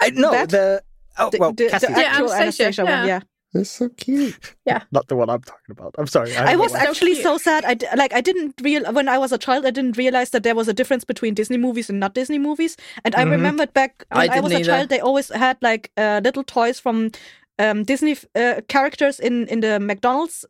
[0.00, 0.82] I know the
[1.18, 3.06] oh well, the, the Cassie, Yeah, actual Anastasia, Anastasia, one, yeah.
[3.06, 3.20] yeah.
[3.54, 4.54] It's so cute.
[4.66, 4.82] Yeah.
[4.92, 5.94] Not the one I'm talking about.
[5.96, 6.36] I'm sorry.
[6.36, 7.22] I don't was actually cute.
[7.22, 7.64] so sad.
[7.64, 9.64] I d- like I didn't real when I was a child.
[9.64, 12.76] I didn't realize that there was a difference between Disney movies and not Disney movies.
[13.04, 13.30] And I Mhm.
[13.30, 14.70] remembered back when I, didn't was a either.
[14.72, 17.10] child, they always had like uh, little toys from
[17.58, 20.44] um, Disney uh, characters in in the McDonald's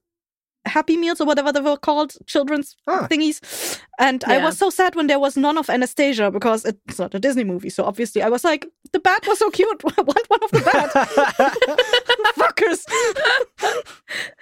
[0.66, 3.06] Happy Meals or whatever they were called, children's Ah.
[3.10, 3.80] thingies.
[3.98, 7.18] And I was so sad when there was none of Anastasia because it's not a
[7.18, 7.70] Disney movie.
[7.70, 9.82] So obviously, I was like, the bat was so cute.
[9.98, 10.90] I want one of the bat.
[12.36, 12.84] Fuckers.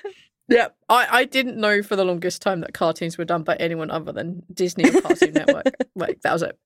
[0.46, 3.90] Yeah, I, I didn't know for the longest time that cartoons were done by anyone
[3.90, 5.64] other than Disney and Cartoon Network.
[5.96, 6.58] Like that was it.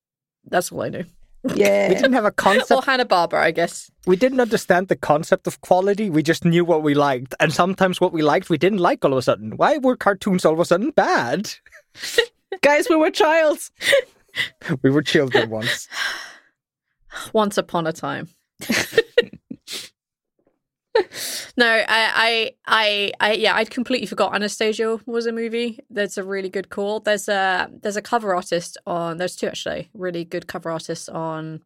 [0.51, 1.05] That's all I knew.
[1.45, 2.71] We didn't have a concept.
[2.71, 2.83] Or.
[2.83, 3.91] Hanna Barbera, I guess.
[4.07, 6.11] we didn't understand the concept of quality.
[6.11, 9.13] We just knew what we liked, and sometimes what we liked we didn't like all
[9.13, 9.57] of a sudden.
[9.57, 11.53] Why were cartoons all of a sudden bad?
[12.63, 13.71] Guys, we were childs.
[14.83, 15.89] We were children once.
[17.33, 18.29] Once upon a time.
[21.57, 25.79] no, I, I, I, I, yeah, I'd completely forgot Anastasia was a movie.
[25.91, 27.01] There's a really good call.
[27.01, 29.17] There's a there's a cover artist on.
[29.17, 31.63] There's two actually, really good cover artists on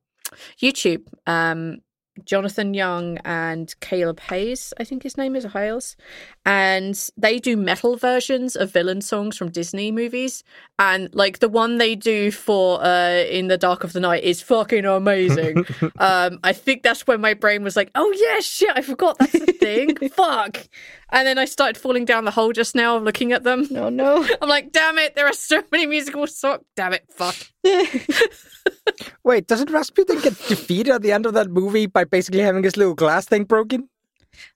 [0.61, 1.07] YouTube.
[1.27, 1.79] Um,
[2.25, 5.97] Jonathan Young and Caleb Hyles, I think his name is Hales,
[6.45, 10.45] and they do metal versions of villain songs from Disney movies.
[10.79, 14.43] And like the one they do for uh, "In the Dark of the Night" is
[14.43, 15.65] fucking amazing.
[15.99, 19.35] um, I think that's when my brain was like, "Oh yeah, shit, I forgot that's
[19.35, 19.97] a thing.
[20.13, 20.69] Fuck!"
[21.13, 23.69] And then I started falling down the hole just now, looking at them.
[23.71, 24.27] No, oh, no.
[24.41, 26.65] I'm like, "Damn it, there are so many musical songs.
[26.75, 27.37] Damn it, fuck."
[29.25, 32.77] Wait, doesn't Rasputin get defeated at the end of that movie by basically having his
[32.77, 33.89] little glass thing broken?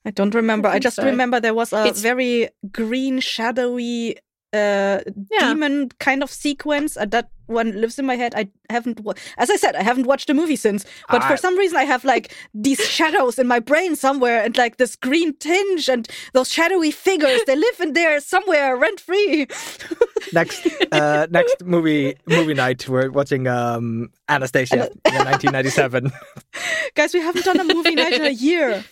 [0.06, 0.68] I don't remember.
[0.68, 1.04] I, think just so.
[1.04, 4.16] remember there was a It's- very green, shadowy
[4.56, 5.48] uh Yeah.
[5.54, 9.50] demon kind of sequence and that one lives in my head i haven't wa- as
[9.50, 12.02] i said i haven't watched the movie since but I- for some reason i have
[12.04, 12.34] like
[12.66, 17.40] these shadows in my brain somewhere and like this green tinge and those shadowy figures
[17.46, 19.46] they live in there somewhere rent free
[20.32, 26.10] Next, uh, next movie movie night, we're watching um, Anastasia in 1997.
[26.98, 28.82] guys we haven't done a movie night in a year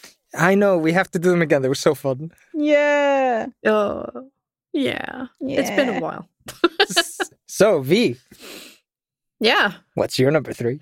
[0.50, 1.62] I know we have to do them again.
[1.62, 2.30] They were so fun.
[2.54, 4.30] yeah Oh,
[4.74, 5.26] yeah.
[5.40, 6.28] It's been a while.
[7.46, 8.16] So V,
[9.40, 9.74] Yeah.
[9.94, 10.80] what's your number three?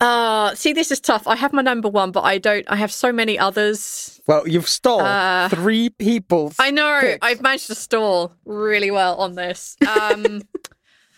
[0.00, 1.26] Uh, see, this is tough.
[1.28, 2.64] I have my number one, but I don't.
[2.70, 4.18] I have so many others.
[4.26, 6.56] Well, you've stole Uh, three people's.
[6.58, 6.98] I know.
[7.02, 7.18] picks.
[7.20, 9.76] I've managed to stall really well on this.
[9.86, 10.40] Um,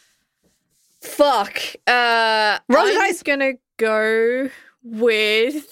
[1.01, 1.57] fuck.
[1.87, 3.23] Uh, Roll I'm dice.
[3.23, 4.51] gonna go
[4.83, 5.65] with.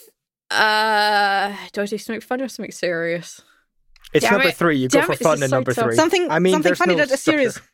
[0.51, 3.41] Uh, do I do something funny or something serious?
[4.13, 4.57] It's Damn number it.
[4.57, 4.79] three.
[4.79, 5.85] You go for it, fun is in so number tough.
[5.85, 5.97] three.
[5.97, 7.71] something I mean, something funny no that is serious structure.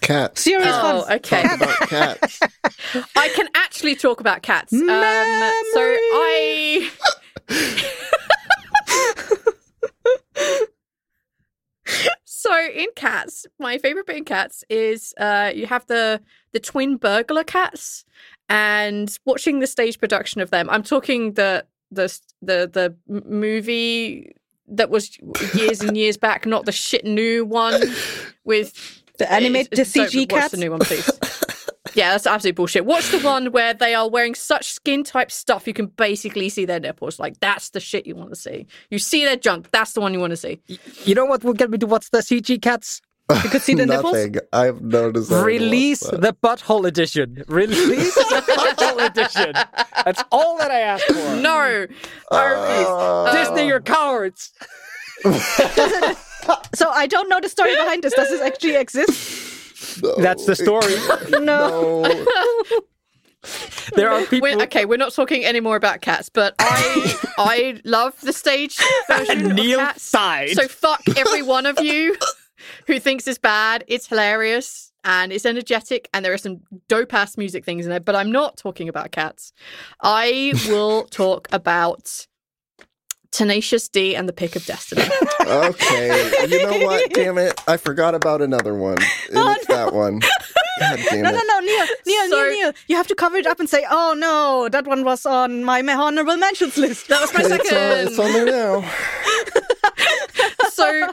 [0.00, 0.42] Cats.
[0.42, 1.42] serious Oh, fun okay.
[1.42, 2.40] Talk about cats.
[3.16, 4.72] I can actually talk about cats.
[4.72, 6.90] Um, so I.
[12.24, 16.20] so in cats, my favorite bit in cats is uh, you have the
[16.52, 18.04] the twin burglar cats,
[18.48, 20.68] and watching the stage production of them.
[20.70, 24.34] I'm talking the the the the movie
[24.68, 25.18] that was
[25.54, 27.82] years and years back, not the shit new one
[28.44, 31.08] with the animate the Don't cg watch cats the new one, please.
[31.94, 32.84] yeah, that's absolute bullshit.
[32.84, 36.64] Watch the one where they are wearing such skin type stuff you can basically see
[36.64, 37.18] their nipples.
[37.18, 38.66] Like that's the shit you want to see.
[38.90, 39.70] You see their junk.
[39.70, 40.60] That's the one you want to see.
[41.04, 43.00] You know what will get me to watch the CG cats?
[43.30, 44.36] You could see the nipples Nothing.
[44.52, 45.30] I've noticed.
[45.30, 45.44] that.
[45.44, 47.42] Release the butthole edition.
[47.48, 48.42] Release the
[48.76, 49.52] butthole edition.
[50.04, 51.36] That's all that I ask for.
[51.36, 51.86] No,
[52.30, 54.52] Uh, Disney, you're cowards.
[56.74, 60.14] so i don't know the story behind this does this actually exist no.
[60.16, 60.94] That's the story.
[61.30, 62.84] no No.
[63.96, 64.40] There are people.
[64.48, 64.86] we're, okay.
[64.86, 69.78] We're not talking anymore about cats, but I I love the stage version of Neil
[69.78, 70.10] cats.
[70.10, 70.50] died.
[70.56, 72.16] So fuck every one of you
[72.86, 73.84] who thinks it's bad.
[73.88, 78.04] It's hilarious and it's energetic and there are some dope ass music things in it,
[78.04, 79.52] but I'm not talking about cats.
[80.02, 82.26] I will talk about
[83.32, 85.02] Tenacious D and the Pick of Destiny.
[85.40, 86.46] Okay.
[86.48, 87.10] You know what?
[87.14, 87.60] Damn it.
[87.66, 88.96] I forgot about another one.
[89.28, 90.20] And Oh, it's that one.
[90.80, 91.32] God damn No, it.
[91.34, 92.72] no, no, Neil, Neil, So- Neil, Neil.
[92.88, 95.80] You have to cover it up and say, "Oh no, that one was on my
[95.82, 98.08] honorable mentions list." That was my It's on, second.
[98.08, 98.90] it's on there now.
[100.70, 101.12] so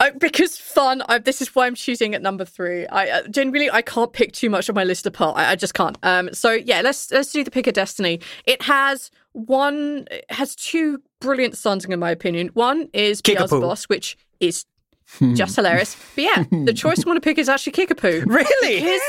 [0.00, 2.86] I, because fun I, this is why i'm choosing at number three.
[2.86, 5.36] I uh, genuinely i can't pick too much of my list apart.
[5.36, 5.98] I, I just can't.
[6.02, 8.20] Um so yeah let's let's do the pick of destiny.
[8.46, 12.48] It has one it has two brilliant songs in my opinion.
[12.54, 13.60] One is Kickapoo.
[13.60, 14.64] boss, which is
[15.34, 15.96] just hilarious.
[16.14, 18.80] But yeah the choice i want to pick is actually kickapoo Really?
[18.80, 19.00] his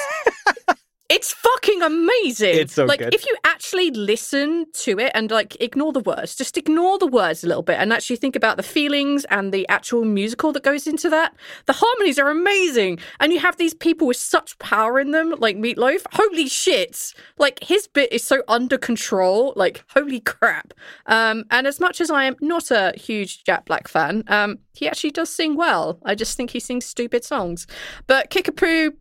[1.09, 2.55] it's fucking amazing.
[2.55, 3.13] It's so like good.
[3.15, 7.43] if you actually listen to it and like ignore the words, just ignore the words
[7.43, 10.85] a little bit and actually think about the feelings and the actual musical that goes
[10.85, 11.33] into that.
[11.65, 15.57] The harmonies are amazing, and you have these people with such power in them, like
[15.57, 16.05] Meatloaf.
[16.13, 17.13] Holy shit!
[17.39, 19.53] Like his bit is so under control.
[19.55, 20.75] Like holy crap!
[21.07, 24.87] Um, and as much as I am not a huge Jack Black fan, um, he
[24.87, 25.99] actually does sing well.
[26.05, 27.65] I just think he sings stupid songs.
[28.05, 28.91] But Kickapoo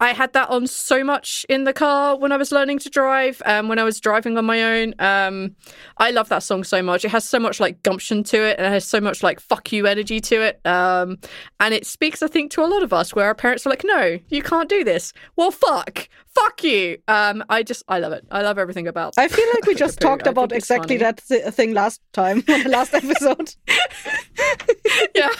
[0.00, 3.42] I had that on so much in the car when I was learning to drive,
[3.46, 4.94] um, when I was driving on my own.
[4.98, 5.56] Um,
[5.98, 7.04] I love that song so much.
[7.04, 9.72] It has so much like gumption to it, and it has so much like fuck
[9.72, 10.60] you energy to it.
[10.66, 11.18] Um,
[11.60, 13.84] and it speaks, I think, to a lot of us where our parents are like,
[13.84, 16.98] "No, you can't do this." Well, fuck, fuck you.
[17.08, 18.24] Um, I just, I love it.
[18.30, 19.14] I love everything about.
[19.16, 21.12] I feel like we just talked about exactly funny.
[21.12, 23.54] that th- thing last time, on the last episode.
[25.14, 25.30] yeah.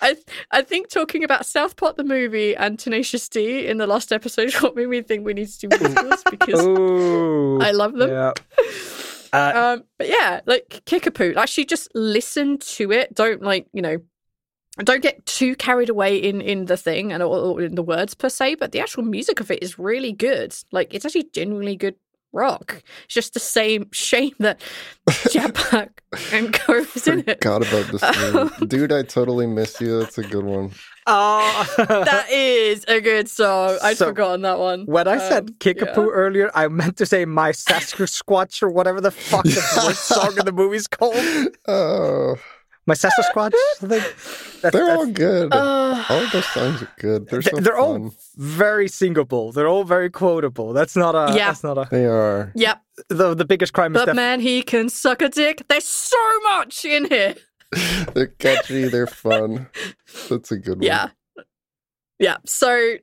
[0.00, 0.16] I
[0.50, 4.52] I think talking about South Park the movie and Tenacious D in the last episode
[4.54, 7.60] what made me think we need to do musicals because Ooh.
[7.60, 8.10] I love them.
[8.10, 8.32] Yeah.
[9.32, 13.14] Uh, Um, but yeah, like Kickapoo, actually just listen to it.
[13.14, 13.98] Don't like, you know,
[14.84, 18.14] don't get too carried away in in the thing and or, or in the words
[18.14, 20.54] per se, but the actual music of it is really good.
[20.72, 21.94] Like it's actually genuinely good
[22.32, 22.82] rock.
[23.06, 24.60] It's just the same shame that
[25.30, 27.42] Jack Black and Co is in it.
[27.42, 28.66] Forgot about this movie.
[28.66, 30.00] Dude, I totally miss you.
[30.00, 30.70] That's a good one.
[31.06, 31.74] oh.
[31.78, 33.78] That is a good song.
[33.82, 34.84] I'd So, forgotten that one.
[34.84, 36.12] When I said Um, Kickapoo yeah.
[36.12, 40.44] earlier, I meant to say My Sasquatch or whatever the fuck the worst song in
[40.44, 41.16] the movie's called.
[41.66, 42.36] Oh,
[42.88, 43.52] My Sasquatch?
[43.54, 43.90] I think.
[44.62, 45.52] That- they're that's- all good.
[45.54, 47.28] Uh, all of those songs are good.
[47.28, 49.52] They're so they're all very singable.
[49.52, 50.72] They're all very quotable.
[50.72, 51.36] That's not a.
[51.36, 51.48] Yeah.
[51.48, 51.86] That's not a.
[51.90, 52.50] They are.
[52.56, 52.82] yep.
[53.08, 55.62] The the biggest crime is But def- man, he can suck a dick.
[55.68, 57.34] There's so much in here.
[58.14, 58.88] They're catchy.
[58.88, 59.68] They're fun.
[60.30, 60.82] That's a good one.
[60.82, 61.10] Yeah.
[62.18, 62.38] Yeah.
[62.46, 62.94] So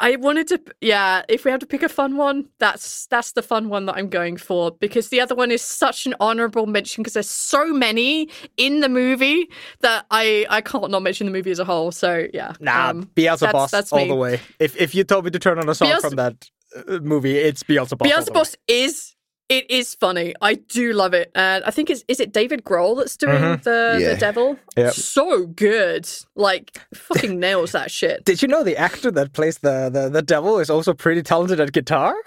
[0.00, 3.42] I wanted to yeah, if we have to pick a fun one, that's that's the
[3.42, 7.02] fun one that I'm going for because the other one is such an honorable mention
[7.02, 9.48] because there's so many in the movie
[9.80, 11.90] that I I can't not mention the movie as a whole.
[11.92, 12.54] So yeah.
[12.60, 14.08] Nah, um, Beelzebub that's- that's all me.
[14.08, 14.40] the way.
[14.58, 17.36] If if you told me to turn on a song Beelze- from that uh, movie,
[17.36, 18.02] it's Beelzebub.
[18.02, 18.24] all the way.
[18.24, 19.14] Beelzebub is
[19.48, 20.34] it is funny.
[20.42, 21.30] I do love it.
[21.34, 23.62] And I think is is it David Grohl that's doing Mhm.
[23.62, 24.08] the, Yeah.
[24.14, 24.58] the devil?
[24.76, 24.92] Yep.
[24.94, 26.08] So good.
[26.34, 28.24] Like fucking nails that shit.
[28.24, 31.60] Did you know the actor that plays the, the, the devil is also pretty talented
[31.60, 32.14] at guitar?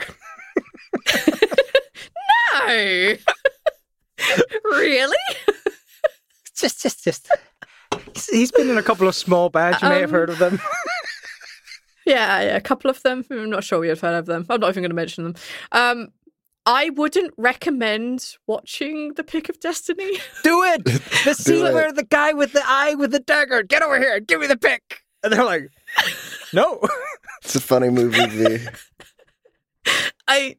[2.53, 3.15] No.
[4.65, 5.17] really?
[6.55, 7.27] just, just, just.
[8.13, 9.81] He's- He's been in a couple of small bands.
[9.81, 10.59] You may have Um, heard of them.
[12.05, 13.23] Yeah, yeah, a couple of them.
[13.29, 14.45] I'm not sure we have heard of them.
[14.49, 15.35] I'm not even going to mention them.
[15.71, 16.09] Um,
[16.65, 20.17] I wouldn't recommend watching The Pick of Destiny.
[20.43, 20.83] Do it.
[21.25, 21.73] The scene it.
[21.73, 24.57] where the guy with the eye with the dagger, get over here, give me the
[24.57, 25.03] pick.
[25.23, 25.69] And they're like,
[26.53, 26.81] no.
[27.43, 28.25] It's a funny movie.
[28.27, 28.67] V.
[30.27, 30.57] I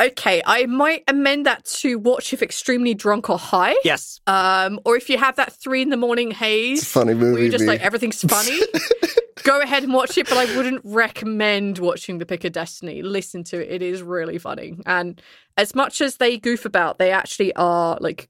[0.00, 3.74] okay, I might amend that to watch if extremely drunk or high.
[3.84, 4.20] yes.
[4.26, 7.30] Um, or if you have that three in the morning It's a haze funny where
[7.30, 7.42] movie.
[7.42, 7.68] you're just V.
[7.68, 8.58] like everything's funny.
[9.44, 13.02] Go ahead and watch it, but I wouldn't recommend watching The Pick of Destiny.
[13.02, 14.76] Listen to it; it is really funny.
[14.86, 15.22] And
[15.56, 18.28] as much as they goof about, they actually are like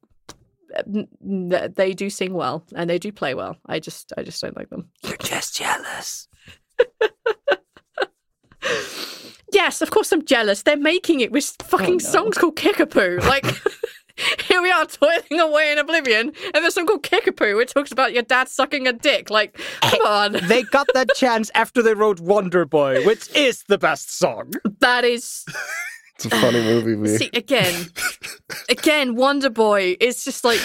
[0.86, 3.56] n- n- they do sing well and they do play well.
[3.64, 4.90] I just, I just don't like them.
[5.04, 6.28] You're just jealous.
[9.56, 10.62] Yes, of course I'm jealous.
[10.62, 11.98] They're making it with fucking oh, no.
[11.98, 13.20] songs called Kickapoo.
[13.20, 13.46] Like,
[14.44, 17.90] here we are toiling away in oblivion, and there's a song called Kickapoo, which talks
[17.90, 19.30] about your dad sucking a dick.
[19.30, 20.32] Like, come on.
[20.46, 24.52] They got that chance after they wrote Wonder Boy, which is the best song.
[24.80, 25.46] That is,
[26.16, 26.94] It's a funny movie.
[26.94, 27.16] V.
[27.16, 27.86] see, again,
[28.68, 30.60] again, Wonder Boy is just like,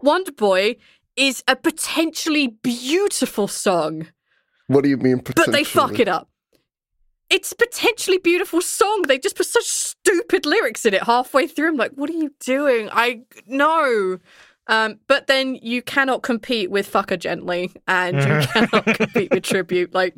[0.00, 0.76] Wonder Boy
[1.16, 4.06] is a potentially beautiful song,
[4.68, 5.22] What do you mean?
[5.24, 6.28] but they fuck it up.
[7.30, 9.02] It's a potentially beautiful song.
[9.02, 11.68] They just put such stupid lyrics in it halfway through.
[11.68, 12.88] I'm like, what are you doing?
[12.90, 14.18] I no.
[14.66, 19.42] Um, but then you cannot compete with Fuck Her Gently, and you cannot compete with
[19.42, 19.94] Tribute.
[19.94, 20.14] Like,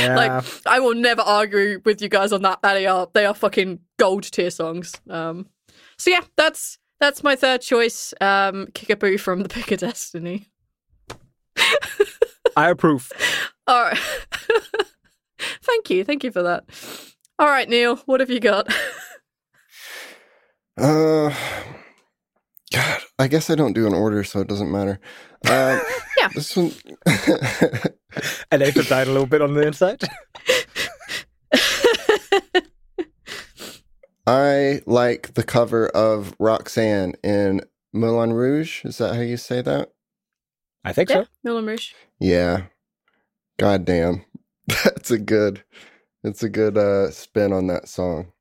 [0.00, 0.16] Yeah.
[0.16, 2.60] like I will never argue with you guys on that.
[2.62, 4.94] They are they are fucking gold tier songs.
[5.10, 5.46] Um,
[5.96, 8.14] so yeah, that's that's my third choice.
[8.20, 10.50] Um, Kickapoo from the Pick of Destiny.
[12.56, 13.12] I approve.
[13.66, 13.98] All right.
[15.68, 16.04] thank you.
[16.04, 16.64] Thank you for that.
[17.38, 18.72] All right, Neil, what have you got?
[20.80, 21.34] Uh,
[22.72, 25.00] God, I guess I don't do an order, so it doesn't matter.
[25.44, 25.80] Uh,
[26.18, 26.28] Yeah.
[26.34, 26.72] This one.
[28.50, 30.02] And they died a little bit on the inside.
[34.26, 37.60] I like the cover of Roxanne in
[37.92, 38.84] Moulin Rouge.
[38.84, 39.92] Is that how you say that?
[40.84, 41.28] I think yeah, so.
[41.44, 41.92] Moulin Rouge.
[42.18, 42.64] Yeah.
[43.58, 44.24] God damn.
[44.84, 45.62] That's a good
[46.24, 48.32] it's a good uh spin on that song.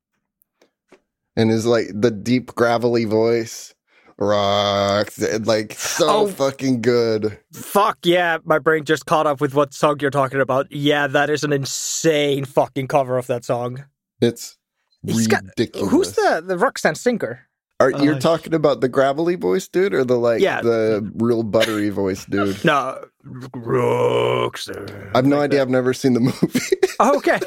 [1.35, 3.73] And is like the deep gravelly voice.
[4.19, 6.27] Rocks like so Oh.
[6.27, 7.37] fucking good.
[7.53, 10.71] Fuck yeah, my brain just caught up with what song you're talking about.
[10.71, 13.85] Yeah, that is an insane fucking cover of that song.
[14.19, 14.57] It's
[15.05, 15.91] He's got- ridiculous.
[15.91, 17.46] Who's the the Roxanne singer?
[17.79, 20.61] Are you're Uh, talking about the gravelly voice dude or the like Yeah.
[20.61, 22.63] the real buttery voice dude?
[22.65, 22.97] No,
[23.53, 25.11] Roxanne.
[25.13, 25.59] I've no Like idea.
[25.59, 25.61] that.
[25.63, 26.59] I've never seen the movie.
[26.99, 27.39] Oh, okay,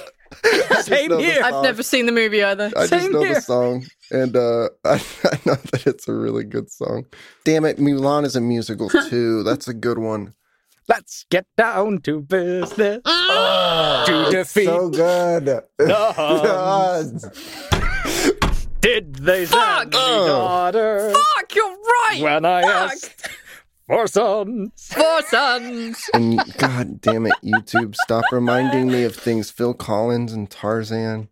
[0.83, 1.43] Same here.
[1.43, 2.71] I've never seen the movie either.
[2.77, 3.35] I just know here.
[3.35, 7.07] the song, and uh, I, I know that it's a really good song.
[7.45, 9.43] Damn it, Mulan is a musical too.
[9.43, 10.35] That's a good one.
[10.89, 14.05] let's get down to business Ah!
[14.07, 15.45] to defeat So good.
[15.79, 17.25] the Huns.
[18.81, 19.87] Did they send Fuck!
[19.87, 22.19] me daughter Fuck, you're right.
[22.23, 22.93] when I Fuck.
[22.93, 23.29] asked
[23.87, 24.73] for sons?
[24.93, 26.11] Four sons.
[26.15, 29.51] and God damn it, YouTube, stop reminding me of things.
[29.51, 31.29] Phil Collins and Tarzan.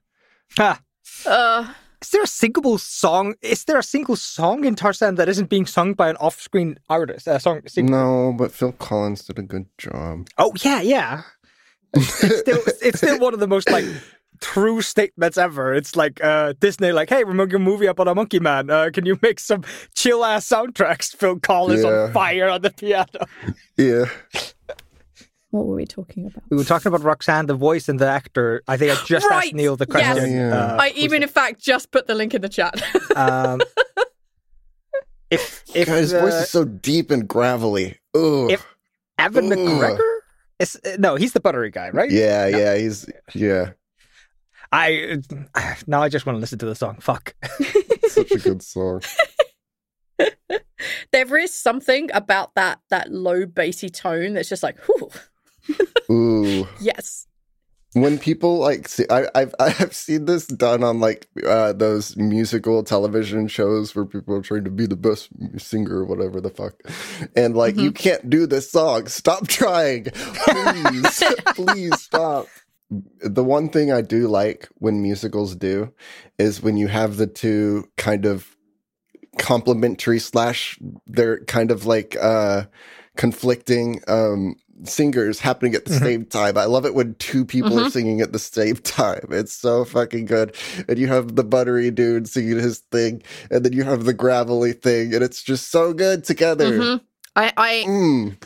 [0.59, 0.81] Ha.
[1.27, 1.73] Uh,
[2.03, 3.35] Is there a single song?
[3.43, 7.27] Is there a single song in Tarzan that isn't being sung by an off-screen artist?
[7.27, 7.63] A song.
[7.67, 10.29] Sing- No, but Phil Collins did a good job.
[10.37, 11.23] Oh yeah, yeah.
[11.95, 13.85] It's still, it's still one of the most like
[14.41, 15.75] true statements ever.
[15.75, 18.71] It's like uh, Disney, like, "Hey, we're making a movie about a monkey man.
[18.71, 19.63] Uh, can you make some
[19.95, 21.91] chill ass soundtracks?" Phil Collins Yeah.
[22.05, 23.27] on fire on the piano.
[23.77, 24.07] Yeah.
[25.51, 26.43] what were we talking about?
[26.51, 28.63] We were talking about Roxanne, the voice and the actor.
[28.69, 30.15] I think I just Right, asked Neil the yes.
[30.15, 30.33] question.
[30.33, 30.57] Yeah.
[30.75, 32.75] uh, I even, in fact, just put the link in the chat.
[33.17, 33.61] um,
[35.31, 37.99] if if God, his voice uh, is so deep and gravelly.
[38.15, 38.51] Ugh.
[38.51, 38.67] if
[39.21, 39.59] Ewan Ugh.
[39.59, 40.15] McGregor
[40.59, 42.11] is uh, no, he's the buttery guy, right?
[42.11, 43.71] yeah, yeah, he's yeah,
[44.73, 45.19] I
[45.87, 46.99] now I just want to listen to the song.
[47.01, 47.35] Fuck.
[48.09, 49.03] such a good song.
[51.13, 55.11] there is something about that that low bassy tone that's just like, whew,
[56.11, 56.69] Ooh.
[56.81, 57.27] yes.
[57.93, 62.83] when people like see I, I've I've seen this done on like uh those musical
[62.83, 66.75] television shows where people are trying to be the best singer or whatever the fuck
[67.35, 71.23] and like you can't do this song stop trying please
[71.55, 72.47] please stop
[72.91, 75.93] the one thing I do like when musicals do
[76.39, 78.57] is when you have the two kind of
[79.39, 82.65] complementary slash they're kind of like uh
[83.17, 85.99] conflicting um singers happening at the Mhm.
[86.03, 86.57] same time.
[86.57, 87.91] I love it when two people are Mhm.
[87.91, 89.27] singing at the same time.
[89.31, 90.55] It's so fucking good.
[90.89, 94.73] And you have the buttery dude singing his thing, and then you have the gravelly
[94.73, 96.71] thing, and it's just so good together.
[96.71, 97.01] Mhm.
[97.35, 98.37] I, I, Mm.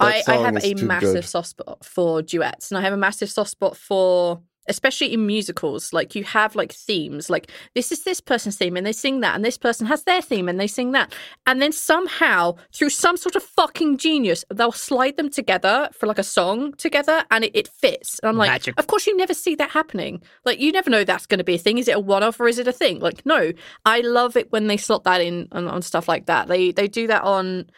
[0.00, 1.24] That I, I have a massive good.
[1.24, 5.92] soft spot for duets, and I have a massive soft spot for, especially in musicals.
[5.92, 9.34] Like you have like themes, like this is this person's theme, and they sing that,
[9.34, 11.14] and this person has their theme, and they sing that,
[11.46, 16.18] and then somehow through some sort of fucking genius, they'll slide them together for like
[16.18, 18.18] a song together, and it, it fits.
[18.20, 18.78] And I'm like, Magic.
[18.78, 20.22] of course you never see that happening.
[20.46, 21.78] Like you never know that's going to be a thing.
[21.78, 23.00] Is it a one-off or is it a thing?
[23.00, 23.52] Like no,
[23.84, 26.48] I love it when they slot that in on, on stuff like that.
[26.48, 27.70] They they do that on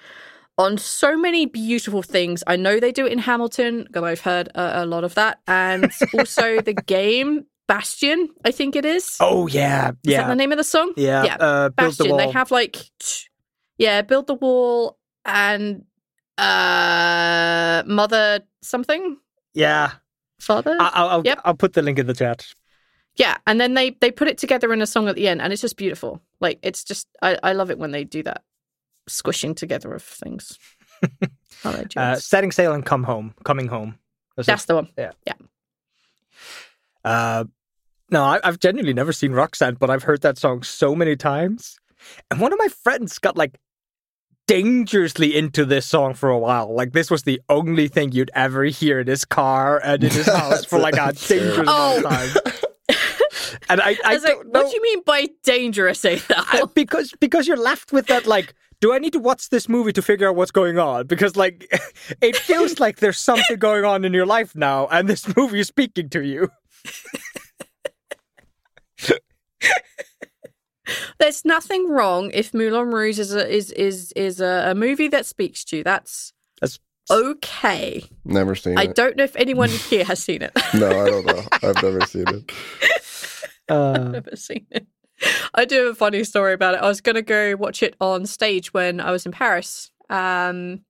[0.59, 2.45] on so many beautiful things.
[2.47, 5.41] I know they do it in Hamilton because I've heard a, a lot of that,
[5.47, 8.29] and also the game Bastion.
[8.45, 9.17] I think it is.
[9.21, 10.93] Oh yeah, Is that yeah, the name of the song?
[10.97, 11.25] yeah.
[11.25, 11.37] yeah.
[11.37, 12.09] Uh, build the Bastion.
[12.11, 12.19] wall.
[12.19, 12.77] They have like,
[13.79, 15.85] yeah, build the wall and
[16.39, 19.17] uh, mother something,
[19.55, 19.93] yeah.
[20.41, 20.77] father.
[20.81, 21.41] I- I'll I'll, Yep.
[21.45, 22.47] I'll put the link in the chat.
[23.17, 25.53] Yeah, and then they they put it together in a song at the end, and
[25.53, 26.21] it's just beautiful.
[26.41, 28.43] Like it's just I I love it when they do that
[29.09, 30.59] squishing together of things.
[31.65, 33.99] I like Uh, setting sail and come home, coming home.
[34.37, 34.89] That's That's the one.
[34.97, 35.13] Yeah.
[35.27, 35.35] Yeah.
[37.05, 37.45] Uh,
[38.11, 41.79] no, I, I've genuinely never seen Roxanne, but I've heard that song so many times.
[42.31, 43.59] And one of my friends got like
[44.47, 46.75] dangerously into this song for a while.
[46.75, 50.27] Like this was the only thing you'd ever hear in his car and in his
[50.33, 51.99] house for like a That's dangerous Oh.
[51.99, 52.53] amount of time.
[53.69, 56.17] And I, I, I was like, don't know what do you mean by dangerous, I-
[56.17, 56.75] Eyþór?
[56.75, 58.55] because because you're left with that like.
[58.83, 61.07] Do I need to watch this movie to figure out what's going on?
[61.07, 61.73] Because like,
[62.21, 65.69] it feels like there's something going on in your life now, and this movie is
[65.69, 66.51] speaking to you.
[71.19, 75.27] There's nothing wrong if Moulin Rouge is a, is is is a, a movie that
[75.27, 75.85] speaks to you.
[75.85, 78.03] That's That's okay.
[78.25, 78.97] Never seen I it.
[78.97, 80.51] don't know if anyone here has seen it.
[80.75, 81.43] No, I don't know.
[81.63, 82.53] I've never seen it.
[83.69, 84.87] Uh, I've never seen it.
[85.55, 86.81] I do have a funny story about it.
[86.81, 89.91] I was going to go watch it on stage when I was in Paris.
[90.11, 90.81] Um,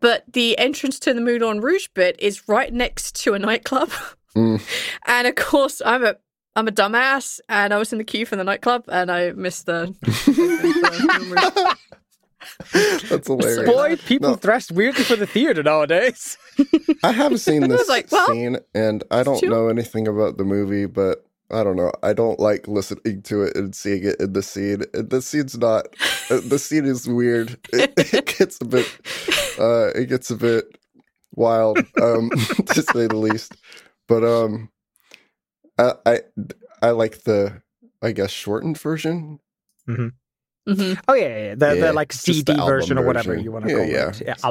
[0.00, 3.90] but the entrance to the Moulin Rouge bit is right next to a nightclub.
[4.36, 4.60] Mm.
[5.06, 6.16] And of course, I'm a
[6.56, 9.66] I'm a dumbass, and I was in the queue for the nightclub, and I missed
[9.66, 9.92] the.
[12.72, 13.68] That's hilarious.
[13.68, 14.36] boy, people No.
[14.36, 16.36] dress weirdly for the theater nowadays.
[17.02, 20.44] I haven't seen this like, well, scene, and I don't too- know anything about the
[20.44, 21.92] movie, but I don't know.
[22.02, 24.82] I don't like listening to it and seeing it in the scene.
[24.94, 25.86] And The scene's not.
[26.30, 27.58] uh, the scene is weird.
[27.72, 28.88] It, it gets a bit.
[29.58, 30.78] Uh, it gets a bit
[31.34, 32.30] wild, um,
[32.66, 33.56] to say the least.
[34.08, 34.70] But um,
[35.78, 36.20] I, I
[36.82, 37.62] I like the
[38.02, 39.38] I guess shortened version.
[40.68, 40.98] Mhm.
[41.08, 41.54] Oh yeah, yeah, yeah.
[41.56, 43.44] The, Yeah, the like just the CD version or whatever version.
[43.44, 44.08] you want to Yeah, call yeah.
[44.08, 44.22] it.
[44.24, 44.50] Yeah, I,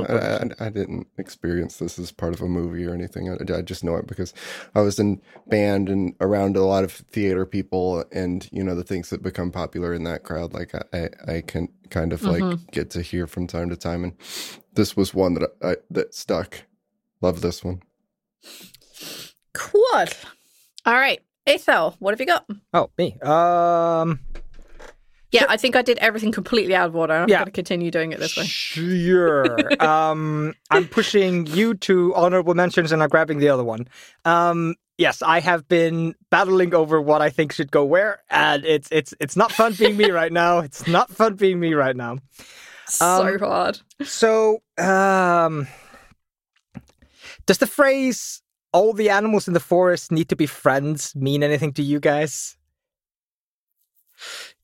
[0.61, 3.29] I, I didn't experience this as part of a movie or anything.
[3.31, 4.31] I, I just know it because
[4.75, 8.83] I was in band and around a lot of theater people, and you know the
[8.83, 10.53] things that become popular in that crowd.
[10.53, 12.71] Like I, I, I can kind of like Mhm.
[12.71, 14.13] get to hear from time to time, and
[14.75, 16.63] this was one that I that stuck.
[17.21, 17.81] Love this one.
[19.53, 20.05] Cool.
[20.85, 22.45] All right, Eyþór, what have you got?
[22.73, 23.17] Oh, me.
[23.21, 24.19] Um,
[25.33, 27.13] Yeah, I think I did everything completely out of order.
[27.13, 27.39] I'm Yeah.
[27.39, 28.45] going to continue doing it this way.
[28.45, 29.69] Sure.
[29.83, 33.87] um, I'm pushing you to honorable mentions and I'm grabbing the other one.
[34.25, 38.87] Um, yes, I have been battling over what I think should go where, and it's
[38.91, 40.59] it's it's not fun being me right now.
[40.59, 42.19] It's not fun being me right now.
[42.87, 43.79] so Um, hard.
[44.03, 45.67] So, um,
[47.47, 51.73] does the phrase "all the animals in the forest need to be friends" mean anything
[51.73, 52.55] to you guys?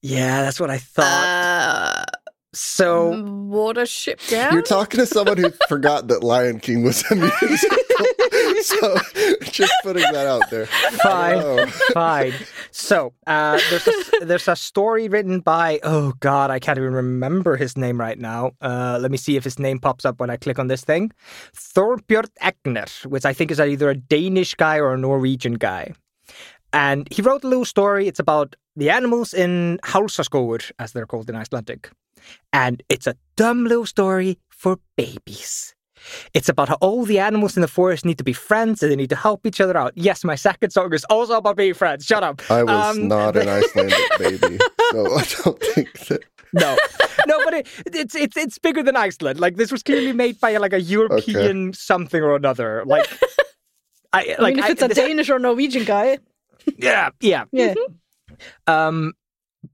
[0.02, 1.04] Yeah, that's what I thought.
[1.04, 2.06] Uh,
[2.52, 4.54] so, Watership down.
[4.54, 7.78] You're talking to someone who forgot that Lion King was a musical,
[8.64, 8.98] so
[9.44, 10.66] just putting that out there.
[10.66, 11.38] fine.
[11.38, 11.66] Oh.
[11.94, 12.34] Fine.
[12.72, 13.94] So uh, there's a,
[14.26, 18.52] there's a story written by oh god I can't even remember his name right now.
[18.62, 21.12] Uh, let me see if his name pops up when I click on this thing.
[21.56, 25.94] Thorbjørn Egner, which I think is either a Danish guy or a Norwegian guy.
[26.74, 28.08] And he wrote a little story.
[28.08, 31.90] It's about the animals in Hálsaskógur, as they're called in Icelandic.
[32.54, 35.74] And it's a dumb little story for babies.
[36.34, 38.96] It's about how all the animals in the forest need to be friends and they
[38.96, 39.92] need to help each other out.
[39.96, 42.06] Yes, my second song is also about being friends.
[42.06, 42.42] Shut up.
[42.50, 44.60] I was Um, not an Icelandic baby,
[44.92, 46.22] so I don't think that.
[46.54, 46.78] No,
[47.28, 49.40] no, but it, it's it's it's bigger than Iceland.
[49.40, 52.84] Like this was clearly made by like a European something or another.
[52.86, 53.06] Like
[54.14, 56.18] I I like mean, if it's a this- Danish or Norwegian guy,
[56.78, 57.46] yeah, yeah.
[57.52, 57.74] yeah.
[58.68, 59.14] Um,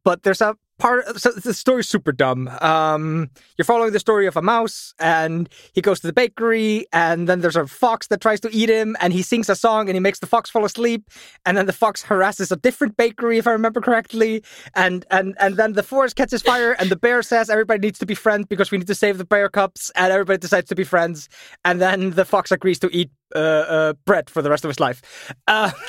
[0.04, 1.20] but there's a part.
[1.20, 2.50] So the story's super dumb.
[2.62, 7.28] Um, you're following the story of a mouse, and he goes to the bakery, and
[7.30, 9.96] then there's a fox that tries to eat him, and he sings a song, and
[9.96, 11.10] he makes the fox fall asleep,
[11.46, 14.44] and then the fox harasses a different bakery, if I remember correctly,
[14.76, 18.06] and and and then the forest catches fire, and the bear says everybody needs to
[18.06, 20.84] be friends because we need to save the bear cubs, and everybody decides to be
[20.84, 21.30] friends,
[21.64, 24.80] and then the fox agrees to eat uh, uh, bread for the rest of his
[24.80, 25.02] life.
[25.48, 25.72] Uh,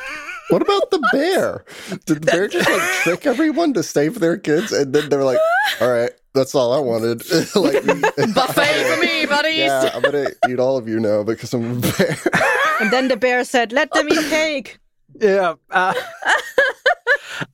[0.50, 1.64] What about the bear?
[2.06, 5.38] Did the bear just like trick everyone to save their kids, and then they're like,
[5.80, 7.22] "All right, that's all I wanted."
[7.56, 7.82] like
[8.34, 9.58] Buffet for me, buddies.
[9.66, 12.16] Yeah, I'm gonna eat all of you now because I'm a bear.
[12.80, 14.78] And then the bear said, "Let them eat cake."
[15.18, 15.54] Yeah.
[15.70, 15.94] Uh,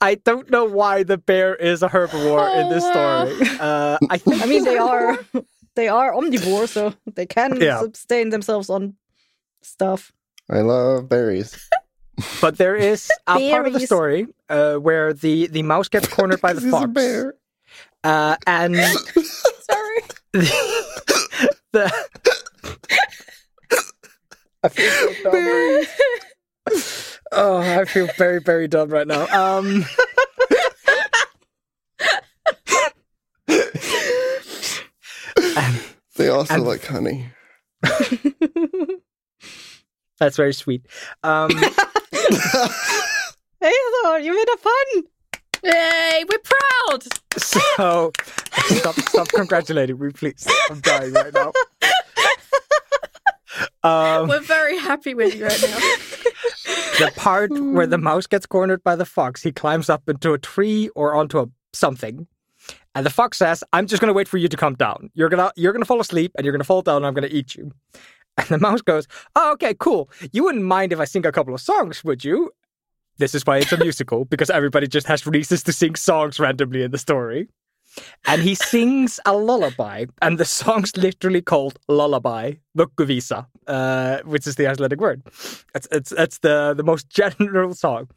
[0.00, 2.90] I don't know why the bear is a herbivore in this Oh,
[3.32, 3.48] story.
[3.60, 5.18] Uh, I think I mean, they are
[5.76, 7.80] they are omnivore, so they can Yeah.
[7.80, 8.94] sustain themselves on
[9.62, 10.12] stuff.
[10.50, 11.56] I love berries.
[12.40, 16.40] But there is a part of the story uh, where the, the mouse gets cornered
[16.40, 16.90] by the fox.
[16.92, 17.34] bear.
[18.04, 20.00] Uh, and Sorry.
[21.72, 22.06] the,
[24.64, 25.86] I feel so dumb.
[27.32, 29.26] Oh, I feel very, very dumb right now.
[29.32, 29.84] Um,
[36.16, 37.30] They also And- like honey.
[40.22, 40.86] That's very sweet.
[41.24, 41.50] Um,
[43.60, 45.02] Hey, Thor, you made a fun.
[45.62, 47.04] Yay, we're proud.
[47.38, 48.12] so
[48.76, 50.48] stop, stop congratulating me, please.
[50.68, 51.52] I'm dying right now.
[53.84, 55.78] Um, We're very happy with you right now.
[56.98, 60.38] the part where the mouse gets cornered by the fox, he climbs up into a
[60.38, 62.26] tree or onto a something.
[62.96, 65.10] And the fox says, I'm just gonna wait for you to come down.
[65.14, 67.54] You're gonna you're gonna fall asleep and you're gonna fall down and I'm gonna eat
[67.54, 67.70] you.
[68.38, 69.06] And the mouse goes,
[69.36, 70.08] Oh, okay, cool.
[70.32, 72.50] You wouldn't mind if I sing a couple of songs, would you?
[73.18, 76.82] This is why it's a musical, because everybody just has reasons to sing songs randomly
[76.82, 77.48] in the story.
[78.26, 84.56] and he sings a lullaby, and the song's literally called "Lullaby Vögguvísa," uh, which is
[84.56, 85.22] the Icelandic word.
[85.74, 88.08] It's it's it's the the most general song,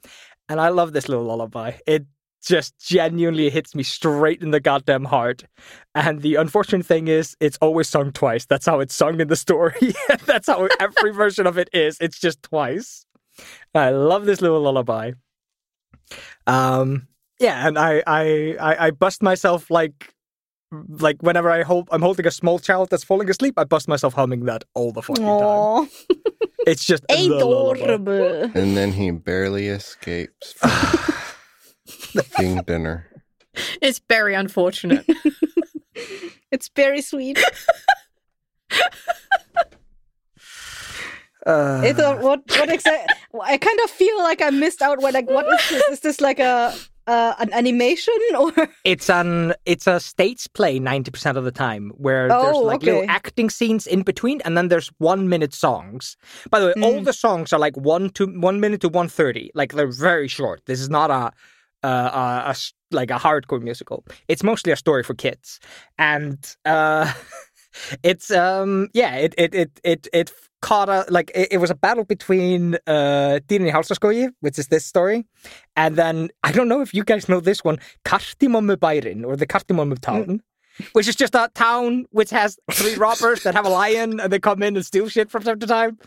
[0.48, 1.74] and I love this little lullaby.
[1.86, 2.06] It
[2.46, 5.44] just genuinely hits me straight in the goddamn heart.
[5.94, 8.46] And the unfortunate thing is, it's always sung twice.
[8.46, 9.94] That's how it's sung in the story.
[10.26, 11.98] That's how every version of it is.
[12.00, 13.06] It's just twice.
[13.74, 15.14] I love this little lullaby.
[16.48, 17.08] Um,
[17.40, 20.14] yeah, and I, I, I, I bust myself like,
[20.72, 23.56] like whenever I hold, I'm holding a small child that's falling asleep.
[23.58, 25.90] I bust myself humming that all the fucking time.
[26.68, 27.80] It's just the lullaby.
[27.80, 28.52] adorable.
[28.54, 30.70] And then he barely escapes from
[32.40, 33.08] eating dinner.
[33.82, 35.06] It's very unfortunate.
[36.52, 37.38] It's very sweet.
[41.46, 43.14] Uh, It's a, what what exactly?
[43.44, 45.00] I kind of feel like I missed out.
[45.02, 45.84] What like what is this?
[45.92, 46.74] Is this like a
[47.08, 48.52] uh, an animation or?
[48.84, 52.82] It's an it's a stage play ninety percent of the time where there's Oh, like
[52.82, 56.18] little acting scenes in between, and then there's one minute songs.
[56.50, 57.06] By the way, all Mm.
[57.06, 59.52] the songs are like one to one minute to one thirty.
[59.54, 60.62] Like they're very short.
[60.66, 61.32] This is not a
[61.86, 62.56] uh, a,
[62.96, 64.04] like a hardcore musical.
[64.28, 65.60] It's mostly a story for kids,
[65.98, 67.12] and uh,
[68.04, 70.32] it's um yeah it it it it it
[70.62, 74.86] caught a like it, it was a battle between uh Dýrin í which is this
[74.86, 75.26] story,
[75.76, 79.48] and then I don't know if you guys know this one, Kardemommu Bærin or the
[79.48, 80.42] Kardemommu town.
[80.92, 84.40] Which is just a town which has three robbers that have a lion and they
[84.40, 85.98] come in and steal shit from time to time.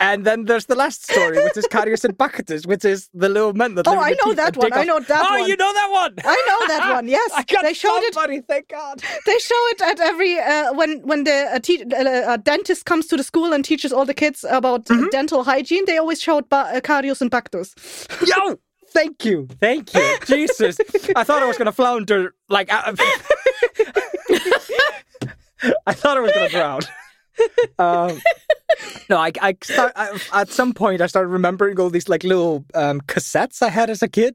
[0.00, 3.52] And then there's the last story, which is Karius and Baktus, which is the little
[3.52, 4.72] men that Oh, I know that one.
[4.72, 5.48] I know that oh, one.
[5.48, 6.14] you know that one.
[6.24, 7.08] I know that one.
[7.18, 8.44] Yes, I got they showed it.
[8.48, 9.02] thank God.
[9.26, 13.16] They show it at every uh, when when the uh, te- uh, dentist comes to
[13.16, 15.08] the school and teaches all the kids about Mm-hmm.
[15.10, 15.84] dental hygiene.
[15.86, 16.70] They always showed ba-
[17.20, 17.74] and Baktus.
[18.26, 18.58] Yo,
[18.92, 20.78] thank you, thank you, Jesus.
[21.16, 22.70] I thought I was gonna flounder, like
[25.86, 26.80] I thought I was gonna drown.
[27.78, 28.20] Um,
[29.08, 32.64] no, I, I start I, at some point I started remembering all these like little
[32.74, 34.34] um, cassettes I had as a kid,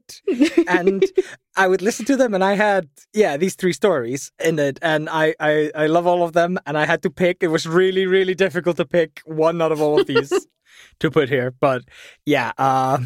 [0.66, 1.04] and
[1.56, 5.08] I would listen to them, and I had yeah these three stories in it, and
[5.08, 7.42] I, I I love all of them, and I had to pick.
[7.42, 10.32] It was really really difficult to pick one out of all of these
[11.00, 11.82] to put here, but
[12.26, 12.52] yeah.
[12.58, 12.98] Uh,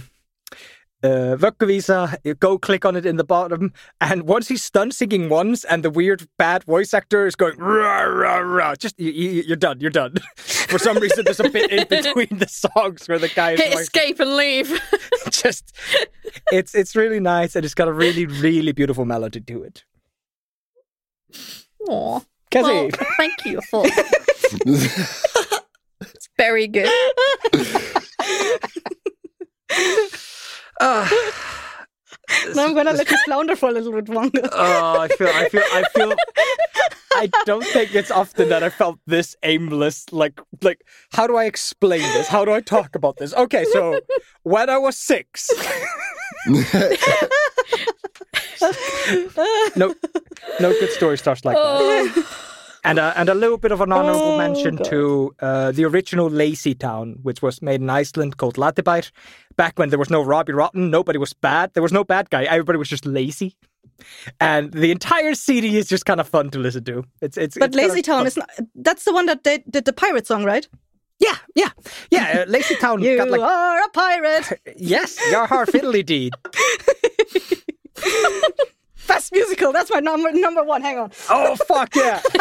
[1.03, 5.65] uh, Vögguvísa, go click on it in the bottom, and once he's done singing once,
[5.65, 9.57] and the weird bad voice actor is going rah rah rah, just you, you, you're
[9.57, 10.15] done, you're done.
[10.37, 13.75] For some reason, there's a bit in between the songs where the guy is Hit
[13.75, 14.81] like, escape and leave.
[15.31, 15.75] just
[16.53, 19.85] it's it's really nice, and it's got a really really beautiful melody to it.
[21.89, 22.21] Aw.
[22.51, 22.89] Cassie, Well,
[23.19, 23.85] thank you for
[24.65, 26.89] it's very good.
[30.81, 31.09] Ah.
[32.55, 34.43] Now I'm gonna let you flounder for a little bit longer.
[34.53, 36.15] Oh, I feel, I feel, I feel.
[37.15, 40.05] I don't think it's often that I felt this aimless.
[40.13, 42.29] Like, like, how do I explain this?
[42.29, 43.33] How do I talk about this?
[43.35, 44.01] Okay, so
[44.43, 45.49] when I was six,
[49.77, 49.95] no,
[50.61, 52.27] no good story starts like that.
[52.85, 54.85] And a, and a little bit of an honorable Oh, mention God.
[54.87, 59.11] to uh, the original Lazy Town, which was made in Iceland called Latibær.
[59.57, 61.75] Back when there was no Robbie Rotten, nobody was bad.
[61.75, 62.45] There was no bad guy.
[62.45, 63.57] Everybody was just lazy.
[64.41, 67.05] And the entire CD is just kind of fun to listen to.
[67.21, 67.59] It's it's.
[67.59, 68.49] But it's Lazy Town is not.
[68.77, 70.69] That's the one that they did the pirate song, right?
[71.19, 71.71] Yeah, yeah,
[72.13, 72.45] yeah.
[72.47, 74.61] Uh, Lazy Town You got like are a pirate.
[74.77, 76.33] yes, your heart fiddly deed.
[79.09, 79.73] Best musical.
[79.73, 80.83] That's my number number one.
[80.83, 81.11] Hang on.
[81.31, 82.21] Oh fuck yeah!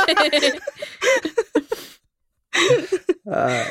[3.32, 3.66] uh,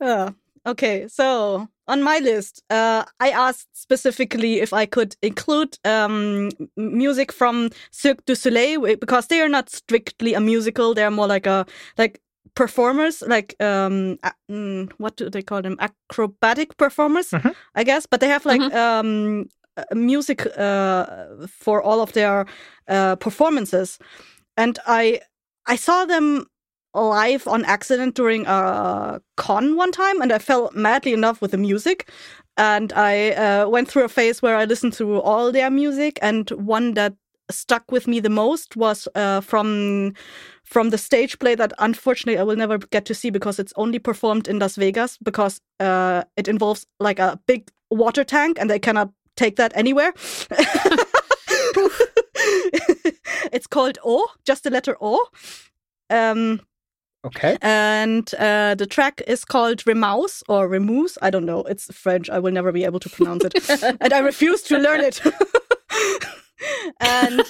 [0.00, 0.30] Uh,
[0.66, 7.32] okay, so on my list, uh, I asked specifically if I could include um, music
[7.32, 11.64] from Cirque du Soleil because they are not strictly a musical; they're more like a
[11.96, 12.20] like
[12.54, 15.76] performers, like um, a- mm, what do they call them?
[15.80, 17.54] Acrobatic performers, Mhm.
[17.74, 18.04] I guess.
[18.10, 19.44] But they have like um, uh,
[19.94, 21.06] music uh,
[21.48, 22.46] for all of their
[22.88, 23.98] uh, performances,
[24.56, 25.20] and I
[25.66, 26.46] I saw them
[26.94, 31.50] live on accident during a con one time, and I fell madly in love with
[31.50, 32.10] the music.
[32.58, 36.50] And I uh, went through a phase where I listened to all their music, and
[36.52, 37.14] one that
[37.50, 40.14] stuck with me the most was uh, from
[40.64, 44.00] from the stage play that unfortunately I will never get to see because it's only
[44.00, 48.78] performed in Las Vegas because uh, it involves like a big water tank, and they
[48.78, 50.12] cannot take that anywhere.
[53.52, 55.26] it's called O, just the letter O.
[56.08, 56.60] Um,
[57.24, 57.58] okay.
[57.62, 61.18] and uh, the track is called Remouse or Remous.
[61.22, 61.60] I don't know.
[61.64, 62.30] It's French.
[62.30, 63.70] I will never be able to pronounce it,
[64.00, 65.20] and I refuse to learn it.
[67.00, 67.42] and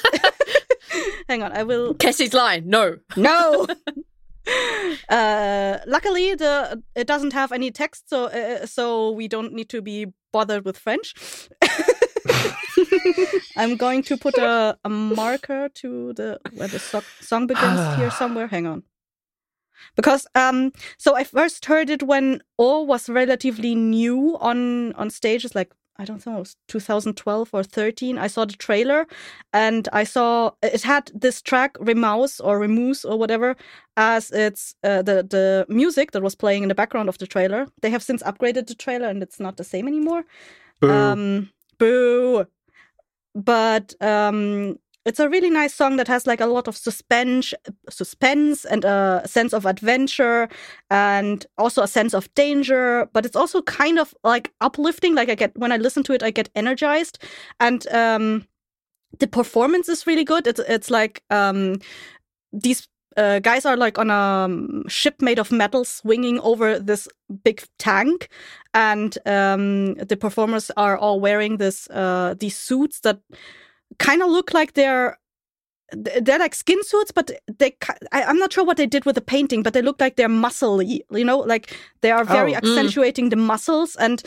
[1.28, 1.94] Hang on, I will.
[1.94, 2.68] Cassie's line.
[2.68, 2.96] No.
[3.16, 3.66] No.
[5.08, 9.82] uh, luckily, the it doesn't have any text, so uh, so we don't need to
[9.82, 11.14] be bothered with French.
[13.56, 18.10] I'm going to put a, a marker to the where the so- song begins here
[18.10, 18.46] somewhere.
[18.46, 18.82] Hang on.
[19.94, 25.54] Because um so I first heard it when O was relatively new on on stages
[25.54, 28.18] like I don't know, it was 2012 or 13.
[28.18, 29.06] I saw the trailer
[29.52, 33.56] and I saw it had this track Remouse or Remuse or whatever
[33.96, 37.66] as it's uh, the the music that was playing in the background of the trailer.
[37.82, 40.24] They have since upgraded the trailer and it's not the same anymore.
[40.80, 40.90] Boo.
[40.90, 42.46] Um, boo.
[43.34, 47.54] But um, it's a really nice song that has like a lot of suspense,
[47.88, 50.48] suspense and a sense of adventure,
[50.90, 53.08] and also a sense of danger.
[53.12, 55.14] But it's also kind of like uplifting.
[55.14, 57.22] Like I get when I listen to it, I get energized,
[57.60, 58.46] and um,
[59.20, 60.46] the performance is really good.
[60.48, 61.76] It's it's like um,
[62.52, 67.08] these uh, guys are like on a um, ship made of metal swinging over this
[67.44, 68.28] big tank
[68.74, 73.18] and um, the performers are all wearing this uh, these suits that
[73.98, 75.18] kind of look like they're
[76.20, 77.76] they're like skin suits but they
[78.12, 80.28] I, i'm not sure what they did with the painting but they look like they're
[80.28, 82.58] muscly you know like they are very Oh.
[82.58, 84.20] accentuating the muscles and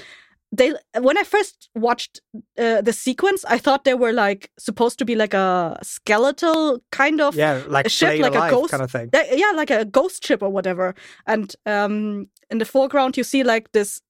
[0.54, 2.22] they when i first watched
[2.58, 7.20] uh, the sequence i thought they were like supposed to be like a skeletal kind
[7.20, 9.10] of yeah, like a ship, like a ghost- kind of thing.
[9.14, 10.96] yeah, yeah, like a ghost ship or whatever.
[11.28, 14.02] And um, in the foreground, you see like this,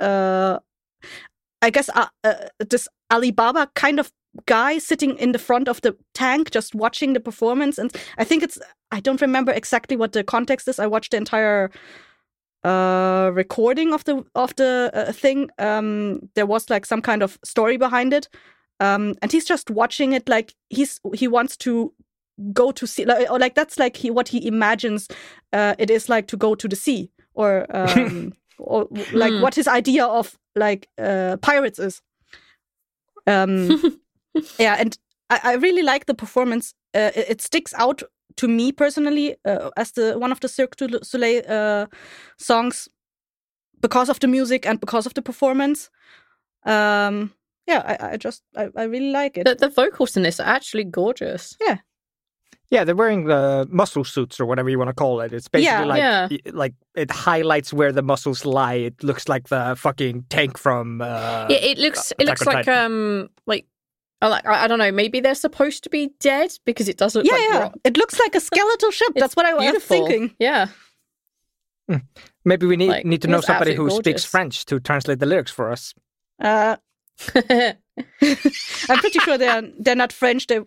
[0.00, 0.58] uh,
[1.60, 4.10] I guess, uh, uh, this Alibaba kind of
[4.46, 7.78] guy sitting in the front of the tank, just watching the performance.
[7.78, 8.58] And I think it's,
[8.90, 10.78] I don't remember exactly what the context is.
[10.78, 11.70] I watched the entire
[12.64, 17.38] uh recording of the of the uh, thing um there was like some kind of
[17.44, 18.26] story behind it
[18.80, 21.92] um and he's just watching it like he's he wants to
[22.54, 25.08] go to sea like, or like that's like he what he imagines
[25.52, 29.42] uh, it is like to go to the sea or um or like Hmm.
[29.42, 32.00] what his idea of like uh pirates is
[33.26, 33.82] um
[34.58, 34.96] yeah and
[35.30, 38.02] I, I really like the performance uh, it, it sticks out
[38.36, 41.86] to me personally uh, as the one of the Cirque du Soleil uh,
[42.38, 42.88] songs
[43.80, 45.90] because of the music and because of the performance
[46.66, 47.32] um
[47.66, 50.46] yeah I, I just I, I really like it The, the vocals in this are
[50.56, 51.56] actually gorgeous.
[51.60, 51.78] Yeah,
[52.70, 55.32] Yeah, they're wearing the muscle suits or whatever you want to call it.
[55.32, 56.28] It's basically Yeah.
[56.28, 56.52] like Yeah.
[56.52, 58.74] like it highlights where the muscles lie.
[58.86, 62.66] It looks like the fucking tank from uh, yeah, it looks it Attack looks like
[62.66, 62.84] Titan.
[62.92, 63.73] um like I
[64.28, 67.24] like I, I don't know maybe they're supposed to be dead because it does look
[67.26, 67.74] yeah like yeah rock.
[67.84, 70.68] it looks like a skeletal ship that's what I was thinking Yeah.
[72.44, 74.24] maybe we need like, need to know somebody who absolutely speaks.
[74.24, 75.94] French to translate the lyrics for us.
[76.42, 76.76] uh
[78.88, 80.46] I'm pretty sure they're they're not French.
[80.48, 80.60] They,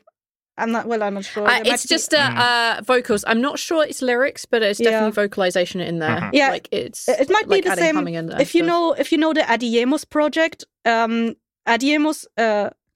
[0.57, 0.87] I'm not.
[0.87, 1.45] Well, I'm not sure.
[1.45, 3.23] Uh, They might it's be- just uh, uh, vocals.
[3.27, 4.91] I'm not sure it's lyrics, but it's Yeah.
[4.91, 6.17] definitely vocalization in there.
[6.21, 6.29] Mhm.
[6.33, 7.97] Yeah, like it's it might be the same.
[8.07, 8.67] in there If you stuff.
[8.67, 11.35] know, if you know the Adiemus project, um,
[11.67, 12.25] Adiemus,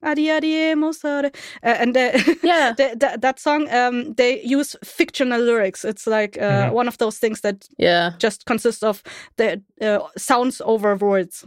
[0.02, 1.30] uh, Adi Adiemus, uh,
[1.62, 2.72] and the, Yeah.
[2.76, 5.84] the, the, that song, um, they use fictional lyrics.
[5.84, 6.72] It's like uh, Mhm.
[6.72, 8.12] one of those things that Yeah.
[8.18, 9.02] just consists of
[9.36, 11.44] the uh, sounds over words.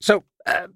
[0.00, 0.66] So, uh,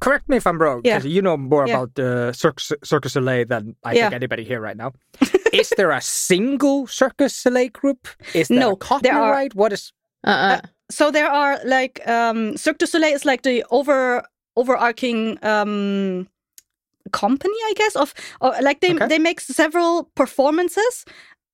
[0.00, 0.98] correct me if I'm wrong, Yeah.
[0.98, 1.74] because you know more Yeah.
[1.76, 4.02] about the Cirque, Circus Soleil than I Yeah.
[4.04, 4.92] think anybody here right now.
[5.52, 8.08] is there a single Circus Soleil group?
[8.34, 9.54] Is there No, a there are- copyright?
[9.54, 9.92] What is?
[10.26, 10.60] Uh-uh.
[10.90, 14.22] so there are like um Cirque du Soleil is like the over
[14.60, 16.26] overarching um
[17.12, 19.06] company I guess of or like they Okay.
[19.08, 21.04] they make several performances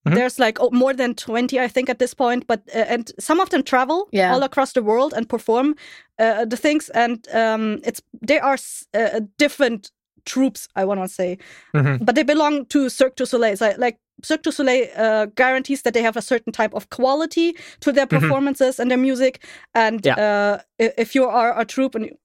[0.07, 0.15] Mhm.
[0.15, 3.43] there's like oh, more than 20 I think at this point but uh, and some
[3.43, 4.35] of them travel Yeah.
[4.35, 5.75] all across the world and perform
[6.23, 9.91] uh, the things and um it's they are s- uh, different
[10.27, 11.39] troops I want to say
[11.75, 11.99] Mhm.
[12.05, 13.57] but they belong to Cirque du Soleil.
[13.57, 17.53] So, like Cirque du Soleil uh, guarantees that they have a certain type of quality
[17.81, 18.21] to their Mhm.
[18.21, 19.45] performances and their music.
[19.75, 20.17] And Yeah.
[20.19, 20.59] uh,
[20.99, 22.17] if you are a troupe, and you,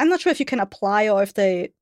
[0.00, 1.72] I'm not sure if you can apply or if they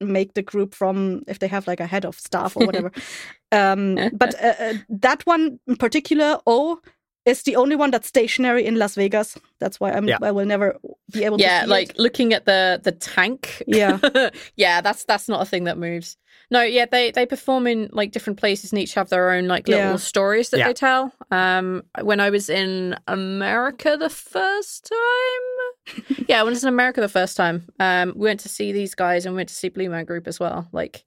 [0.00, 2.92] make the group from if they have like a head of staff or whatever.
[3.52, 6.80] um, but uh, uh, that one in particular, O.
[7.24, 9.38] Is the only one that's stationary in Las Vegas.
[9.58, 10.06] That's why I'm.
[10.06, 10.18] Yeah.
[10.22, 10.76] I will never
[11.10, 11.42] be able to.
[11.44, 11.98] Yeah, like It.
[11.98, 13.62] looking at the the tank.
[13.66, 13.98] Yeah.
[14.56, 16.16] yeah, that's that's not a thing that moves.
[16.50, 19.66] No, yeah, they they perform in like different places and each have their own like
[19.66, 19.96] little Yeah.
[19.96, 20.66] stories that Yeah.
[20.68, 21.12] they tell.
[21.30, 27.00] Um, when I was in America the first time, yeah, when I was in America
[27.00, 29.70] the first time, um, we went to see these guys and we went to see
[29.70, 30.68] Blue Man Group as well.
[30.72, 31.04] Like,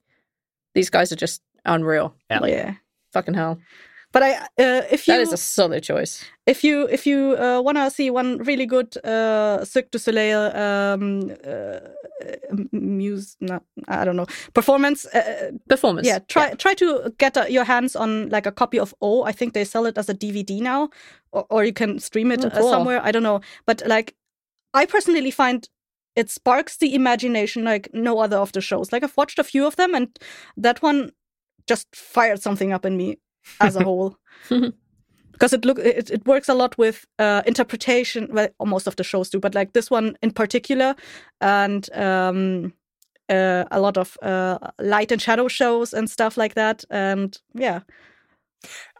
[0.74, 2.14] these guys are just unreal.
[2.28, 2.40] Yeah.
[2.40, 2.74] Like, yeah.
[3.12, 3.58] fucking hell.
[4.18, 4.32] But I,
[4.64, 6.24] uh, if you That is a solid choice.
[6.46, 10.40] if you if you uh, want to see one really good uh, Cirque du Soleil
[10.56, 11.78] um, uh,
[12.72, 15.06] muse, not, I don't know, performance.
[15.06, 16.08] Uh, Performance.
[16.08, 19.22] yeah, try try to get uh, your hands on like a copy of O.
[19.22, 20.88] I think they sell it as a DVD now,
[21.30, 22.70] or, or you can stream it Oh, cool.
[22.70, 23.00] somewhere.
[23.04, 24.14] I don't know, but like
[24.74, 25.68] I personally find
[26.16, 28.90] it sparks the imagination like no other of the shows.
[28.92, 30.08] Like I've watched a few of them, and
[30.56, 31.12] that one
[31.68, 33.18] just fired something up in me
[33.60, 34.16] as a whole
[35.38, 38.28] because it look it, it works a lot with uh, interpretation.
[38.32, 40.96] Well, most of the shows do, but like this one in particular,
[41.40, 42.72] and um,
[43.28, 46.84] uh, a lot of uh, light and shadow shows and stuff like that.
[46.90, 47.80] And yeah,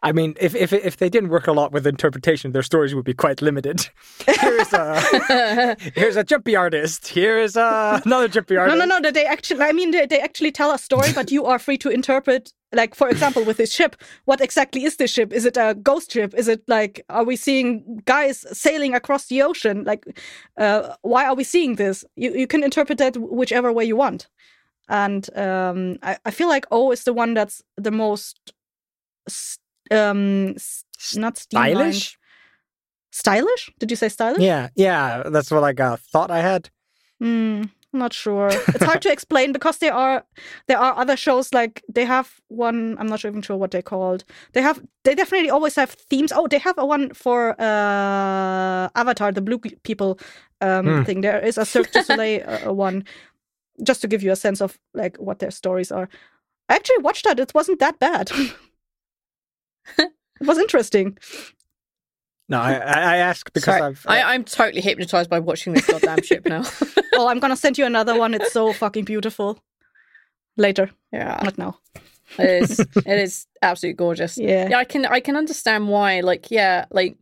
[0.03, 3.05] I mean, if if if they didn't work a lot with interpretation, their stories would
[3.05, 3.89] be quite limited.
[4.27, 7.09] Here's a here's a jumpy artist.
[7.09, 8.79] Here is uh, another jumpy artist.
[8.79, 8.99] no, no.
[8.99, 9.11] no.
[9.11, 11.89] they actually, I mean, they, they actually tell a story, but you are free to
[11.89, 12.53] interpret.
[12.73, 13.97] Like, for example, with this ship,
[14.27, 15.33] what exactly is this ship?
[15.33, 16.35] Is it a ghost ship?
[16.37, 19.85] Is it like, are we seeing guys sailing across the ocean?
[19.85, 20.05] Like,
[20.59, 22.05] uh, why are we seeing this?
[22.17, 24.29] You you can interpret that whichever way you want.
[24.89, 28.53] And um, I, I feel like O is the one that's the most,
[29.91, 30.55] um,
[31.15, 31.39] not.
[31.39, 32.19] Stylish.
[33.11, 33.71] Stylish?
[33.79, 34.43] Did you say stylish?
[34.43, 35.23] Yeah, yeah.
[35.27, 36.71] That's what I uh, thought I had.
[37.21, 38.49] Hmm, not sure.
[38.49, 40.25] It's hard to explain because there are
[40.67, 42.97] there are other shows like they have one.
[42.99, 44.25] I'm not even sure what they're called.
[44.53, 46.33] They have they definitely always have themes.
[46.33, 50.19] Oh, they have a one for uh Avatar, the blue people
[50.61, 51.03] um Hmm.
[51.05, 51.21] thing.
[51.23, 53.05] There is a Cirque du Soleil uh, one,
[53.83, 56.09] just to give you a sense of like what their stories are.
[56.69, 57.41] I actually watched that.
[57.41, 58.31] It wasn't that bad.
[59.99, 61.17] it was interesting.
[62.49, 65.87] No, I I, I ask because Sorry, I've I, I'm totally hypnotized by watching this
[65.87, 66.65] goddamn ship now.
[67.21, 68.33] Oh, I'm gonna send you another one.
[68.33, 69.59] It's so fucking beautiful.
[70.57, 71.79] Later, yeah, not now.
[72.39, 72.79] it is.
[72.97, 74.39] It is absolutely gorgeous.
[74.39, 74.69] Yeah.
[74.71, 77.17] yeah i can i can understand why like yeah like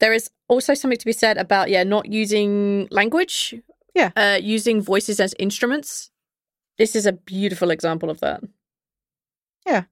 [0.00, 3.54] there is also something to be said about yeah not using language
[3.94, 4.10] Yeah.
[4.16, 6.10] uh using voices as instruments
[6.78, 8.40] this is a beautiful example of that
[9.66, 9.84] Yeah.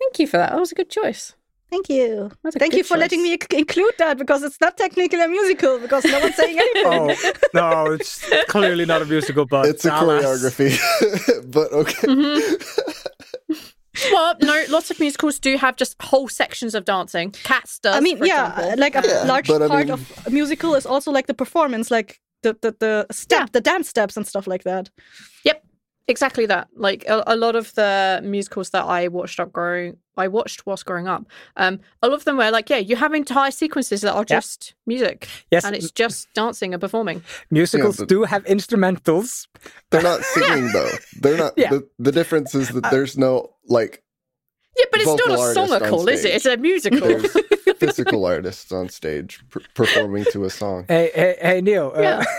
[0.00, 1.34] thank you for that that was a good choice
[1.70, 2.30] Thank you.
[2.58, 6.18] Thank you for letting me include that because it's not technically a musical because no
[6.18, 6.84] one's saying anything.
[7.54, 10.24] oh no, it's clearly not a musical, but it's a alas.
[10.24, 12.08] choreography, but okay.
[12.08, 13.54] Mm-hmm.
[14.12, 18.00] well no lots of musicals do have just whole sections of dancing cats does I
[18.00, 18.78] mean, for yeah, example.
[18.80, 21.34] like a Yeah, large but I part mean- of a musical is also like the
[21.34, 23.46] performance, like the the, the step, Yeah.
[23.52, 24.90] the dance steps and stuff like that.
[25.44, 25.62] Yep,
[26.10, 26.68] exactly that.
[26.76, 30.84] Like a, a lot of the musicals that I watched up growing, I watched whilst
[30.84, 31.24] growing up.
[31.56, 34.36] Um, a lot of them were like, yeah, you have entire sequences that are Yeah.
[34.40, 37.22] just music, Yes, and it's just dancing and performing.
[37.50, 39.46] musicals Yeah, do have instrumentals.
[39.90, 40.90] They're not singing though.
[41.20, 41.54] They're not.
[41.56, 41.70] Yeah.
[41.70, 44.02] The, the difference is that there's no like
[44.76, 46.34] Yeah, but it's not a artist on songical, is it?
[46.34, 47.20] It's a musical.
[47.80, 50.84] physical artists on stage per- performing to a song.
[50.86, 51.92] Hey, hey, hey Neil.
[51.96, 52.24] Yeah.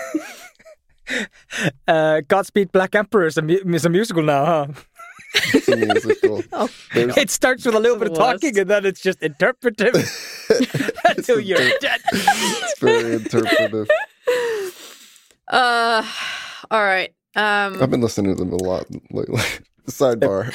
[1.88, 4.66] Uh, Godspeed Black Emperor is a, mu- is a musical now, huh?
[5.54, 6.42] It's a musical.
[6.52, 6.68] Oh.
[6.94, 9.94] It starts with a little bit of talking and then it's just interpretive
[11.04, 12.00] until you're inter- dead.
[12.12, 13.88] it's very interpretive.
[15.48, 16.02] uh,
[16.70, 17.12] all right.
[17.34, 19.40] Um, I've been listening to them a lot lately.
[19.88, 20.52] Sidebar.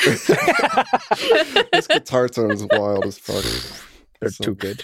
[1.72, 3.44] This guitar tone is wild as fuck.
[4.22, 4.84] They're So- too good.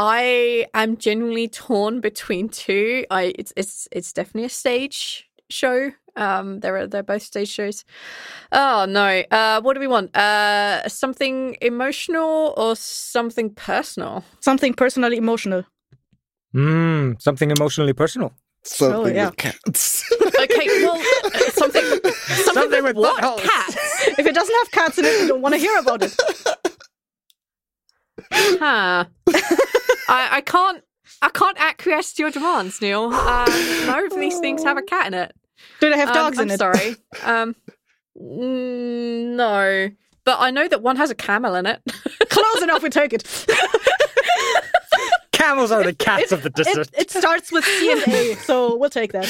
[0.00, 3.04] I am genuinely torn between two.
[3.10, 5.90] I it's it's it's definitely a stage show.
[6.16, 7.84] Um, they're they're both stage shows.
[8.50, 9.22] Oh no.
[9.30, 10.16] Uh, what do we want?
[10.16, 14.24] Uh, something emotional or something personal?
[14.40, 15.64] Something personally emotional.
[16.54, 18.32] Mm, something emotionally personal.
[18.64, 19.26] Something yeah.
[19.26, 20.04] with cats.
[20.40, 22.12] Okay, well, uh, something something,
[22.54, 23.42] Something with, with what?
[23.42, 23.76] Cats.
[24.18, 26.16] If it doesn't have cats in it, you don't want to hear about it.
[28.32, 29.04] Huh.
[30.08, 30.82] I I can't.
[31.22, 33.04] I can't acquiesce to your demands, Neil.
[33.12, 33.46] Um,
[33.86, 35.34] none of these things have a cat in it.
[35.80, 36.58] Do they have Um, dogs I'm in it?
[36.58, 36.96] sorry.
[37.24, 37.54] Um,
[38.18, 39.90] mm, no,
[40.24, 41.82] but I know that one has a camel in it.
[42.30, 43.46] Close enough, we take it.
[45.32, 46.90] Camels are the cats of the desert.
[46.96, 49.24] it starts with C and A, so we'll take that.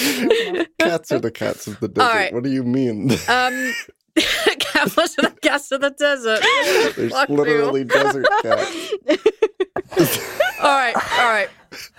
[0.81, 2.09] cats are the cats of the desert.
[2.09, 2.33] right.
[2.35, 3.13] What do you mean?
[3.29, 3.73] Um,
[4.59, 6.41] camels are the cats of the desert.
[6.97, 8.93] There's Fuck, literally desert cats.
[10.61, 11.49] all right, all right.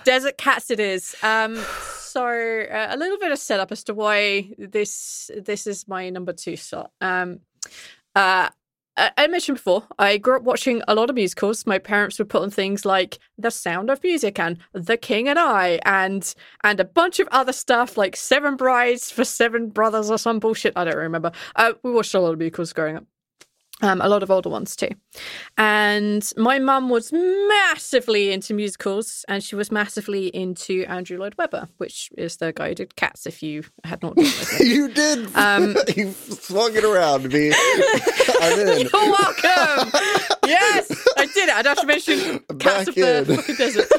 [0.04, 1.14] Desert cats it is.
[1.22, 1.56] Um,
[2.12, 6.32] so uh, a little bit of setup as to why this this is my number
[6.32, 6.92] two slot.
[7.00, 7.40] Um,
[8.14, 8.50] uh,
[8.96, 11.66] I mentioned before, I grew up watching a lot of musicals.
[11.66, 15.38] My parents would put on things like The Sound of Music and The King and
[15.38, 20.18] I, and and a bunch of other stuff like Seven Brides for Seven Brothers or
[20.18, 20.74] some bullshit.
[20.76, 21.32] I don't remember.
[21.56, 23.04] Uh, we watched a lot of musicals growing up.
[23.82, 24.90] Um, a lot of older ones too.
[25.58, 31.68] And my mum was massively into musicals and she was massively into Andrew Lloyd Webber,
[31.78, 34.16] which is the guy who did Cats, if you had not
[34.60, 35.34] you did.
[35.36, 37.52] Um, you swung it around me.
[38.40, 38.80] I'm in.
[38.82, 39.90] You're welcome.
[40.46, 41.54] yes, I did it.
[41.56, 43.90] I'd have to mention Cats Back of the fucking desert.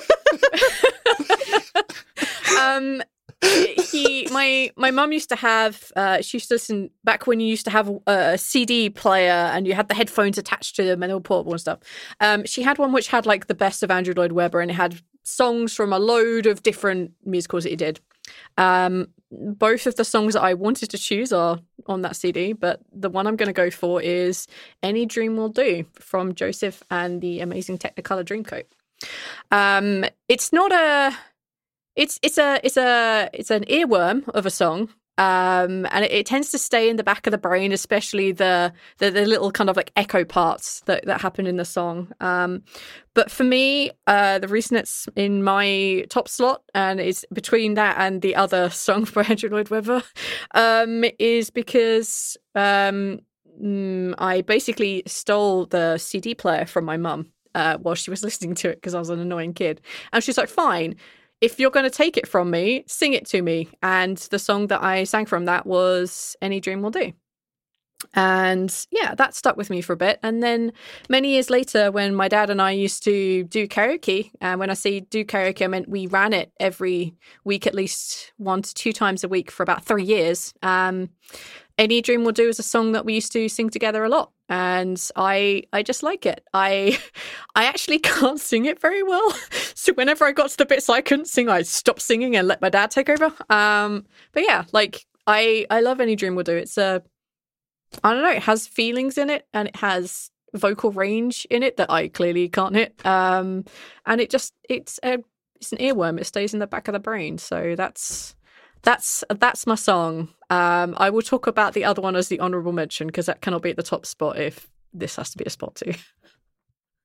[2.59, 3.03] um,
[3.43, 5.91] he, my my mum used to have.
[5.95, 9.31] Uh, she used to listen back when you used to have a, a CD player
[9.31, 11.79] and you had the headphones attached to them and were portable and stuff.
[12.19, 14.75] Um, she had one which had like the best of Andrew Lloyd Webber and it
[14.75, 17.99] had songs from a load of different musicals that he did.
[18.57, 22.81] Um, both of the songs that I wanted to choose are on that CD, but
[22.91, 24.47] the one I'm going to go for is
[24.81, 28.65] "Any Dream Will Do" from Joseph and the Amazing Technicolor Dreamcoat.
[29.51, 31.15] Um, it's not a,
[31.95, 34.89] it's it's a it's a it's an earworm of a song.
[35.15, 38.73] Um, and it, it tends to stay in the back of the brain, especially the,
[38.97, 42.11] the the little kind of like echo parts that that happen in the song.
[42.19, 42.63] Um,
[43.13, 47.97] but for me, uh, the reason it's in my top slot and it's between that
[47.99, 50.01] and the other song by Andrew Lloyd Webber
[50.55, 53.19] um, is because um,
[53.61, 58.55] mm, I basically stole the CD player from my mum uh, while she was listening
[58.55, 59.81] to it because I was an annoying kid.
[60.11, 60.95] And she's like, fine.
[61.43, 63.67] If you're going to take it from me, sing it to me.
[63.81, 67.11] And the song that I sang from that was Any Dream Will Do.
[68.13, 70.19] And yeah, that stuck with me for a bit.
[70.23, 70.71] And then
[71.09, 74.73] many years later, when my dad and I used to do karaoke, and when I
[74.73, 77.13] say do karaoke, I meant we ran it every
[77.43, 80.53] week, at least one to two times a week for about three years.
[80.63, 81.09] Um,
[81.77, 84.31] Any Dream Will Do is a song that we used to sing together a lot.
[84.49, 86.43] And I I just like it.
[86.53, 86.99] I
[87.55, 89.33] I actually can't sing it very well.
[89.75, 92.61] So whenever I got to the bits I couldn't sing, I stopped singing and let
[92.61, 93.33] my dad take over.
[93.49, 96.55] Um, but yeah, like I I love Any Dream Will Do.
[96.55, 97.03] It's a
[98.01, 101.77] I don't know, it has feelings in it and it has vocal range in it
[101.77, 103.05] that I clearly can't hit.
[103.05, 103.65] Um,
[104.05, 105.17] and it just it's a
[105.55, 106.19] it's an earworm.
[106.19, 107.37] It stays in the back of the brain.
[107.37, 108.35] So that's
[108.83, 110.29] that's that's my song.
[110.49, 113.61] Um, I will talk about the other one as the honourable mention because that cannot
[113.61, 115.93] be at the top spot if this has to be a spot too.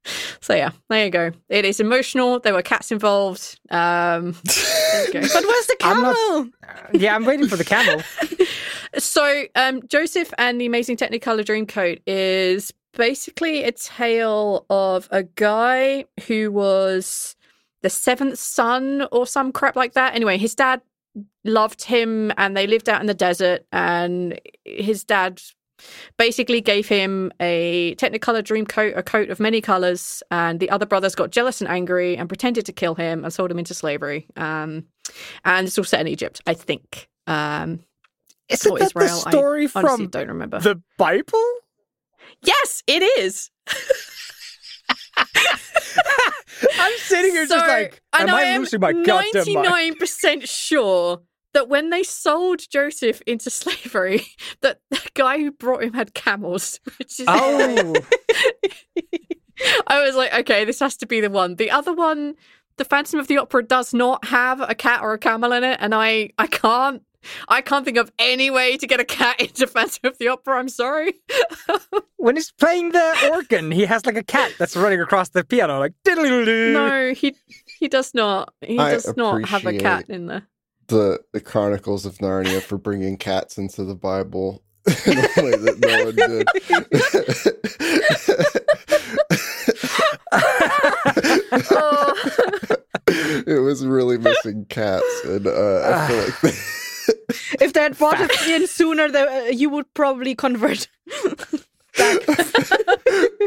[0.41, 1.33] so yeah, there you go.
[1.49, 2.41] It is emotional.
[2.41, 3.59] There were cats involved.
[3.71, 5.21] Um, there you go.
[5.33, 6.51] But where's the I'm not- camel?
[6.93, 8.03] yeah, I'm waiting for the camel.
[8.97, 16.07] So, um, Joseph and the Amazing Technicolor Dreamcoat is basically a tale of a guy
[16.27, 17.37] who was
[17.83, 20.15] the seventh son or some crap like that.
[20.15, 20.81] Anyway, his dad
[21.45, 25.41] loved him and they lived out in the desert, and his dad
[26.17, 30.87] basically gave him a Technicolor dream coat a coat of many colors, and the other
[30.87, 34.27] brothers got jealous and angry and pretended to kill him and sold him into slavery.
[34.37, 34.85] Um,
[35.45, 37.09] and it's all set in Egypt, I think.
[37.27, 37.81] Um,
[38.49, 39.23] Isn't that the Israel.
[39.27, 40.59] I story honestly from don't remember.
[40.61, 41.45] the Bible?
[42.43, 43.51] Yes, it is.
[46.79, 49.35] I'm sitting here just So, like, and am I, am losing my goddamn mind?
[49.35, 51.23] Ninety-nine percent sure
[51.55, 54.27] that when they sold Joseph into slavery,
[54.61, 57.95] that the guy who brought him had camels, which is Oh,
[59.87, 61.57] I was like, okay, this has to be the one.
[61.57, 62.35] The other one,
[62.77, 65.79] the Phantom of the Opera, does not have a cat or a camel in it,
[65.81, 67.03] and I, I can't,
[67.49, 70.59] I can't think of any way to get a cat into Phantom of the Opera.
[70.59, 71.15] I'm sorry.
[72.17, 75.79] when he's playing the organ, he has like a cat that's running across the piano,
[75.79, 77.37] like diddly no, he,
[77.79, 78.53] he does not.
[78.61, 80.47] He I does not have a cat in there.
[80.89, 84.63] the the Chronicles of Narnia for bringing cats into the Bible
[85.07, 86.49] in a way that no one did.
[91.71, 92.75] Oh.
[93.47, 96.55] it was really missing cats, and uh, I feel like
[97.61, 100.89] If they had brought it in sooner, the, uh, you would probably convert.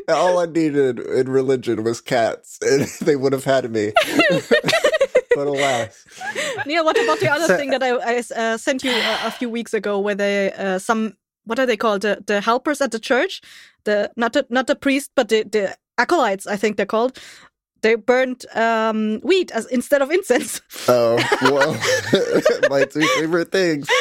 [0.09, 3.93] all I needed in religion was cats, and they would have had me.
[5.36, 6.05] but alas,
[6.66, 9.32] Neil, what about the other So- thing that I, I uh, sent you a, a
[9.32, 12.91] few weeks ago, where they uh, some what are they called the the helpers at
[12.91, 13.41] the church,
[13.86, 17.18] the not the not the priest but the the acolytes I think they're called.
[17.82, 20.62] They burned um, wheat as instead of incense.
[20.88, 21.74] oh well,
[22.70, 23.88] my two favorite things.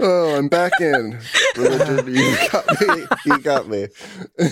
[0.00, 1.18] oh, I'm back in
[1.56, 2.06] religion.
[2.08, 3.06] You got me.
[3.24, 3.86] You got me.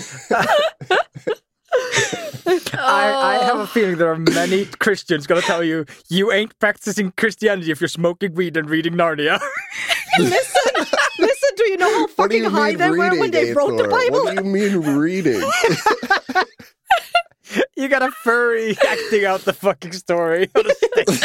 [2.77, 7.11] I, I have a feeling there are many Christians gonna tell you you ain't practicing
[7.17, 9.39] Christianity if you're smoking weed and reading Narnia.
[10.19, 10.85] listen,
[11.19, 11.34] listen.
[11.55, 14.23] Do you know how fucking high mean they were when they wrote the Bible?
[14.23, 15.43] What do you mean reading?
[17.77, 21.21] you got a furry acting out the fucking story on a stage.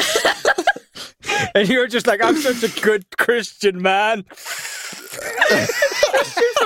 [1.55, 4.23] and you're just like, I'm such a good Christian man.
[4.25, 4.37] From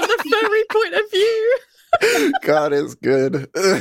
[0.02, 1.58] the furry point of view.
[2.42, 3.48] God is good.
[3.54, 3.80] Uh,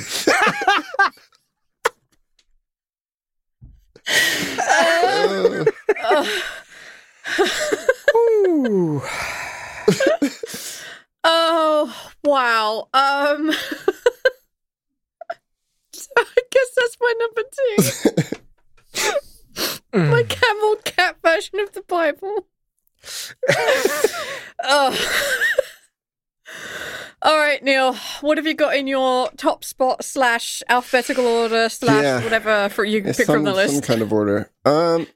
[8.15, 9.01] Ooh.
[11.23, 12.89] Oh wow.
[12.93, 13.51] Um
[16.17, 17.77] I guess that's my number two.
[20.11, 22.47] my camel cat version of the Bible.
[24.63, 24.97] oh.
[27.21, 27.93] All right, Neil.
[28.21, 32.23] What have you got in your top spot slash alphabetical order slash Yeah.
[32.23, 33.73] whatever for you pick some, from the list?
[33.73, 34.51] some kind of order.
[34.65, 35.07] Um,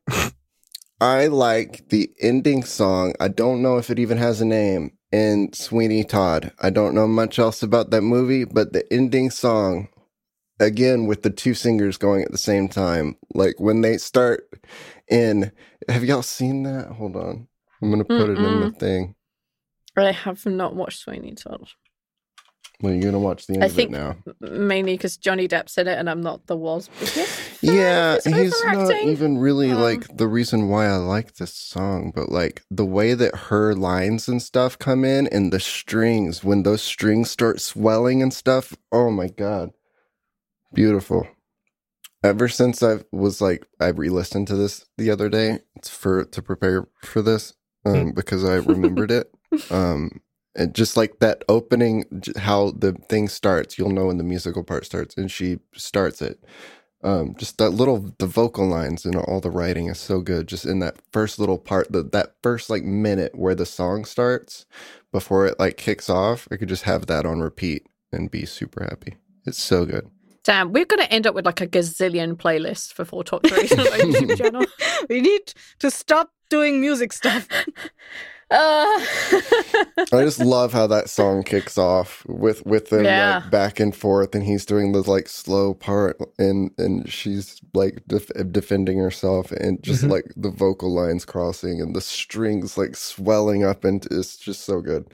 [1.01, 3.13] I like the ending song.
[3.19, 6.51] I don't know if it even has a name in Sweeney Todd.
[6.59, 9.89] I don't know much else about that movie, but the ending song,
[10.59, 14.49] again with the two singers going at the same time, like when they start
[15.07, 15.51] in.
[15.89, 16.87] Have y'all seen that?
[16.87, 17.47] Hold on,
[17.81, 19.15] I'm gonna put it in the thing.
[19.95, 21.67] I have not watched Sweeney Todd.
[22.81, 24.17] Well, you're gonna watch the end I of think it now.
[24.39, 27.63] mainly because Johnny Depp's in it, and I'm not the was biggest.
[27.63, 32.11] Yeah, fan he's not even really Um, like the reason why I like this song,
[32.13, 36.61] but like the way that her lines and stuff come in and the strings, when
[36.61, 39.71] those strings start swelling and stuff, oh my god.
[40.71, 41.27] Beautiful.
[42.23, 46.87] Ever since I was like I re-listened to this the other day for to prepare
[47.01, 47.53] for this
[47.85, 49.31] um because I remembered it.
[49.71, 50.21] Um
[50.57, 52.03] and just like that opening
[52.35, 56.43] how the thing starts, you'll know when the musical part starts and she starts it
[57.03, 60.65] um just that little the vocal lines and all the writing is so good just
[60.65, 64.65] in that first little part the, that first like minute where the song starts
[65.11, 68.83] before it like kicks off i could just have that on repeat and be super
[68.83, 70.09] happy it's so good
[70.43, 73.69] Damn, we're going to end up with like a gazillion playlists for four top threes
[73.69, 74.65] on YouTube channel.
[75.09, 77.49] We need to stop doing music stuff.
[78.49, 78.55] Uh,
[80.13, 83.39] i just love how that song kicks off with with them Yeah.
[83.41, 88.01] like back and forth and he's doing the like slow part and and she's like
[88.07, 90.11] def- defending herself and just Mhm.
[90.11, 94.79] like the vocal lines crossing and the strings like swelling up and it's just so
[94.79, 95.05] good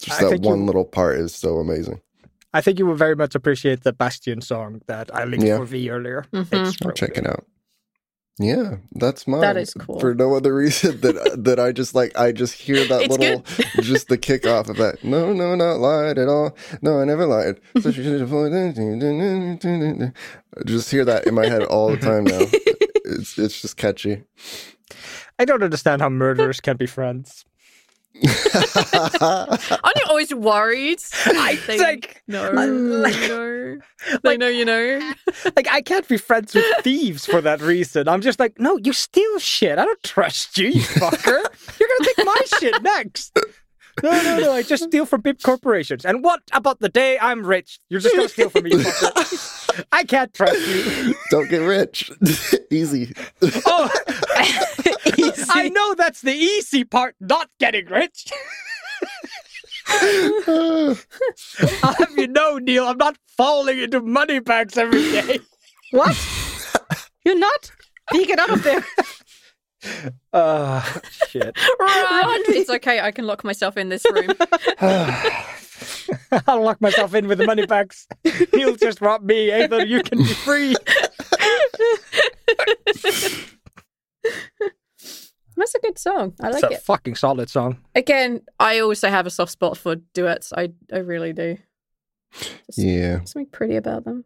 [0.00, 2.00] just I that think you- one little part is so amazing
[2.54, 5.56] I think you will very much appreciate the Bastion song that I linked Yeah.
[5.56, 6.26] for V earlier.
[6.34, 6.68] Mhm.
[6.68, 7.24] It's I'll check good.
[7.24, 7.46] it out.
[8.38, 9.42] Yeah, that's mine.
[9.42, 10.00] That is cool.
[10.00, 13.42] For no other reason that that I just like I just hear that It's little
[13.82, 15.04] just the kickoff of that.
[15.04, 16.56] No, no, not lied at all.
[16.80, 17.60] No, I never lied.
[17.80, 18.30] So she should have
[20.64, 22.40] just hear that in my head all the time now.
[23.04, 24.22] It's it's just catchy.
[25.38, 27.44] I don't understand how murderers can be friends.
[29.20, 30.98] Aren't you always worried?
[31.26, 33.28] I They think, know, like- no.
[33.28, 33.78] know.
[34.22, 35.12] They know you know.
[35.56, 38.08] like, I can't be friends with thieves for that reason.
[38.08, 39.78] I'm just like, no, you steal shit.
[39.78, 41.26] I don't trust you, you fucker.
[41.78, 43.36] You're gonna take my shit next.
[44.02, 44.52] No, no, no.
[44.52, 46.04] I just steal from big corporations.
[46.06, 47.78] And what about the day I'm rich?
[47.90, 49.84] You're just gonna steal from me, you fucker.
[49.92, 51.14] I can't trust you.
[51.30, 52.10] Don't get rich.
[52.70, 53.12] Easy.
[53.66, 53.90] Oh,
[55.54, 58.26] I know that's the easy part, not getting rich.
[59.88, 60.94] I'll
[61.94, 65.38] have you know, Neil, I'm not falling into money bags every day.
[65.90, 66.16] What?
[67.22, 67.70] You're not?
[68.14, 68.82] You get out of there.
[70.32, 70.80] Uh,
[71.28, 71.54] shit.
[71.78, 72.40] Run!
[72.48, 73.00] It's okay.
[73.00, 74.30] I can lock myself in this room.
[76.46, 78.06] I'll lock myself in with the money bags.
[78.52, 79.50] He'll just robbed me.
[79.50, 80.74] Eyþór, you can be free.
[85.62, 86.34] That's a good song.
[86.40, 86.82] I like it's a it.
[86.82, 87.78] fucking solid song.
[87.94, 90.52] Again, I also have a soft spot for duets.
[90.52, 91.56] I I really do.
[92.66, 93.18] Just Yeah.
[93.22, 94.24] something pretty about them.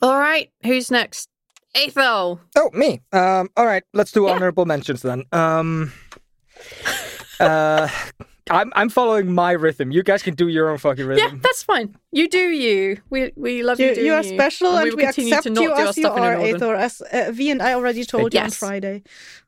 [0.00, 1.28] All right, who's next?
[1.74, 2.38] Eyþór.
[2.56, 3.00] Oh, me.
[3.12, 4.34] Um, all right, let's do Yeah.
[4.34, 5.24] honorable mentions then.
[5.32, 5.92] Um,
[7.40, 7.88] uh,
[8.48, 9.90] I'm I'm following my rhythm.
[9.90, 11.24] You guys can do your own fucking rhythm.
[11.34, 11.96] Yeah, that's fine.
[12.12, 12.98] You do you.
[13.10, 13.88] We we love you.
[13.88, 15.68] You, doing you are special and and, we will we, continue accept to not you
[15.68, 16.58] do our as you stuff in are, an order.
[16.58, 19.02] Eyþór, as uh, V and I already told you on Friday.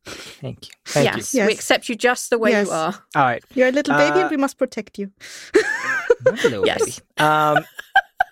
[0.05, 0.73] Thank you.
[0.87, 1.47] Thank yes, Yes.
[1.47, 2.67] we accept you just the way Yes.
[2.67, 2.95] you are.
[3.15, 3.45] All right.
[3.55, 5.13] You're a little baby Uh, and we must protect you.
[6.39, 6.81] Hello, Yes.
[6.85, 6.97] baby.
[7.19, 7.65] Um,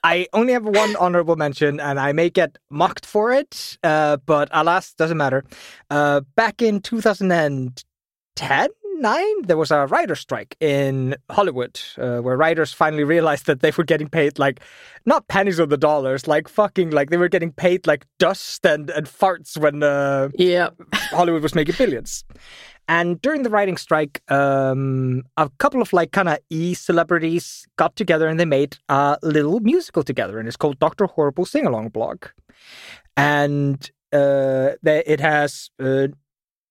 [0.03, 4.49] I only have one honorable mention, and I may get mocked for it, uh, but
[4.53, 5.45] alas, doesn't matter.
[5.91, 8.69] Uh, back in 2010,
[9.01, 13.71] nine, there was a writer strike in Hollywood, uh, where writers finally realized that they
[13.77, 14.61] were getting paid like
[15.05, 18.91] not pennies on the dollars, like fucking like they were getting paid like dust and
[18.91, 20.71] and farts when uh, Yeah.
[20.95, 22.25] Hollywood was making billions.
[22.89, 27.97] And during the writing strike, um, a couple of like kind of e celebrities got
[27.97, 31.89] together and they made a little musical together, and it's called Doctor Horrible Sing Along
[31.89, 32.27] Blog.
[33.17, 36.09] And uh, they, it has uh,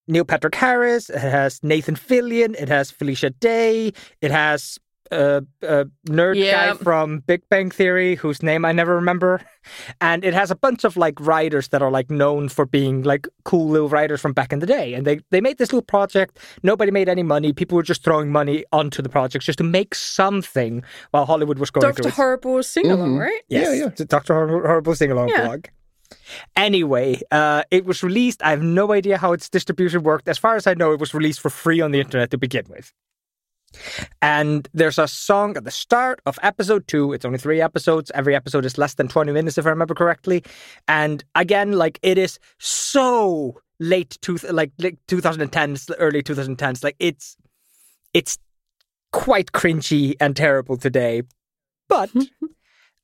[0.08, 4.78] Neil Patrick Harris, it has Nathan Fillion, it has Felicia Day, it has
[5.12, 6.72] uh, a nerd Yeah.
[6.72, 9.40] guy from Big Bang Theory whose name I never remember,
[10.00, 13.28] and it has a bunch of like writers that are like known for being like
[13.44, 14.94] cool little writers from back in the day.
[14.94, 16.38] And they they made this little project.
[16.64, 17.52] Nobody made any money.
[17.52, 21.70] People were just throwing money onto the project just to make something while Hollywood was
[21.70, 22.08] going Doctor through.
[22.08, 23.20] its- Horrible sing along, Mhm.
[23.20, 23.42] right?
[23.48, 24.04] Yes, Yeah, yeah.
[24.06, 24.34] Dr.
[24.34, 25.46] Hor- Horrible Sing Along Yeah.
[25.46, 25.66] blog.
[26.56, 28.42] Anyway, uh, it was released.
[28.42, 30.28] I have no idea how its distribution worked.
[30.28, 32.64] As far as I know, it was released for free on the internet to begin
[32.68, 32.92] with.
[34.22, 37.12] And there's a song at the start of episode two.
[37.12, 38.10] It's only three episodes.
[38.14, 40.42] Every episode is less than 20 minutes, if I remember correctly.
[40.88, 46.82] And again, like it is so late, to, like, like 2010s, early 2010s.
[46.82, 47.36] Like it's,
[48.14, 48.38] it's
[49.12, 51.22] quite cringy and terrible today.
[51.88, 52.10] But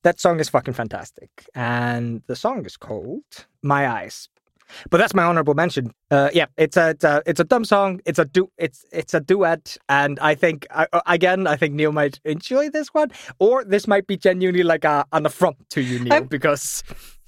[0.03, 1.31] that song is fucking fantastic.
[1.55, 4.29] And the song is called My Eyes.
[4.89, 5.93] But that's my honorable mention.
[6.11, 8.01] Uh, yeah, it's a, it's a it's a dumb song.
[8.07, 11.75] It's a du- it's it's a duet, and I think I, uh, again I think
[11.75, 15.83] Neil might enjoy this one, or this might be genuinely like a, an affront to
[15.83, 16.85] you, Neil, I'm- because.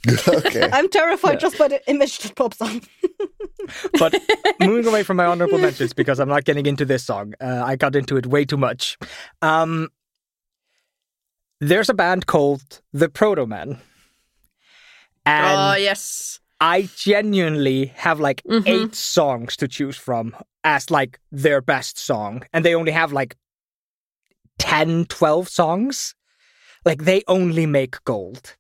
[0.29, 0.69] okay.
[0.73, 1.39] I'm terrified Yeah.
[1.39, 2.83] just by the image that pops up.
[3.99, 4.15] But
[4.61, 7.33] moving away from my honorable mentions because I'm not getting into this song.
[7.41, 8.99] Uh, I got into it way too much.
[9.41, 9.89] Um,
[11.61, 12.63] there's a band called
[12.93, 13.79] the Protomen,
[15.27, 16.41] and oh yes.
[16.61, 18.63] I genuinely have like Mhm.
[18.67, 22.45] eight songs to choose from as like their best song.
[22.53, 23.37] And they only have like
[24.59, 26.15] 10, 12 songs.
[26.85, 28.57] Like they only make gold.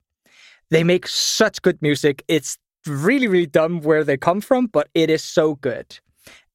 [0.70, 2.24] They make such good music.
[2.28, 5.98] It's really, really dumb where they come from, but it is so good.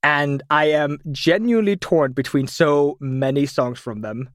[0.03, 4.29] And I am genuinely torn between so many songs from them.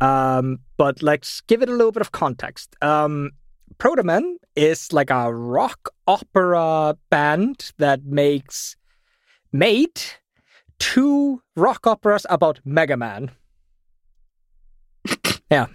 [0.00, 2.76] Um, but let's give it a little bit of context.
[2.82, 3.32] Um,
[3.78, 8.76] Protomen is like a rock opera band that makes
[9.52, 10.00] made
[10.78, 13.30] two rock operas about Mega Man.
[15.50, 15.66] yeah.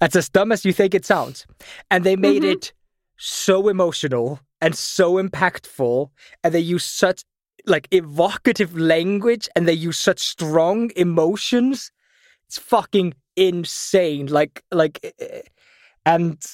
[0.00, 1.46] That's as dumb as you think it sounds.
[1.90, 2.52] And they made Mhm.
[2.52, 2.72] it
[3.18, 6.10] so emotional and so impactful
[6.42, 7.22] and they use such
[7.66, 11.90] like evocative language and they use such strong emotions.
[12.48, 14.26] It's fucking insane.
[14.26, 15.42] Like like eh,
[16.04, 16.44] and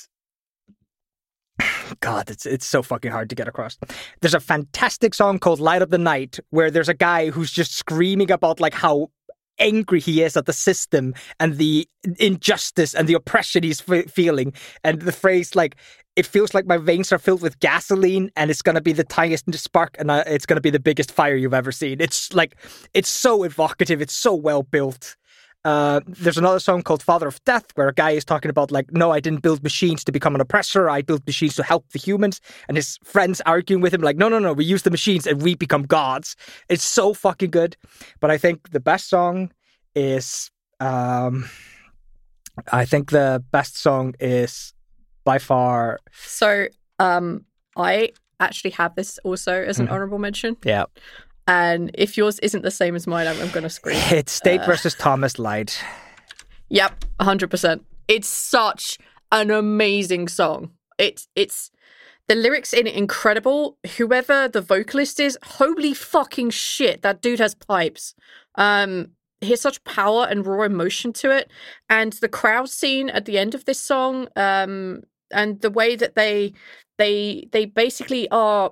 [2.01, 3.79] God, it's it's so fucking hard to get across.
[4.21, 7.75] There's a fantastic song called "Light Up the Night" where there's a guy who's just
[7.75, 9.11] screaming about like how
[9.59, 11.87] angry he is at the system and the
[12.19, 14.53] injustice and the oppression he's fe- feeling,
[14.85, 15.77] and the phrase like
[16.17, 19.53] "It feels like my veins are filled with gasoline, and it's gonna be the tiniest
[19.55, 22.57] spark, and uh, it's gonna be the biggest fire you've ever seen." It's like
[22.95, 24.01] it's so evocative.
[24.01, 25.17] It's so well built.
[25.65, 28.91] Uh, there's another song called Father of Death where a guy is talking about like,
[28.93, 30.91] no, I didn't build machines to become an oppressor.
[30.91, 32.41] I built machines to help the humans.
[32.67, 35.41] And his friends arguing with him like, no, no, no, we use the machines and
[35.41, 36.35] we become gods.
[36.69, 37.77] It's so fucking good.
[38.19, 39.53] But I think the best song
[39.95, 41.49] is, um,
[42.73, 44.75] I think the best song is
[45.25, 46.01] by far.
[46.13, 46.67] So,
[46.99, 47.45] um,
[47.77, 48.11] I
[48.41, 49.93] actually have this also as an Mhm.
[49.93, 50.57] honorable mention.
[50.65, 50.87] Yeah,
[51.47, 53.97] And if yours isn't the same as mine, I'm, I'm going to scream.
[54.11, 55.83] it's State Uh, versus Thomas Light.
[56.69, 57.81] Yep, 100%.
[58.09, 58.99] It's such
[59.31, 60.71] an amazing song.
[60.99, 61.71] It's it's
[62.29, 63.79] the lyrics in it incredible.
[63.97, 68.15] Whoever the vocalist is, holy fucking shit, that dude has pipes.
[68.57, 69.09] Um
[69.41, 71.51] he has such power and raw emotion to it
[71.91, 75.03] and the crowd scene at the end of this song um
[75.33, 76.53] and the way that they
[76.97, 78.71] they they basically are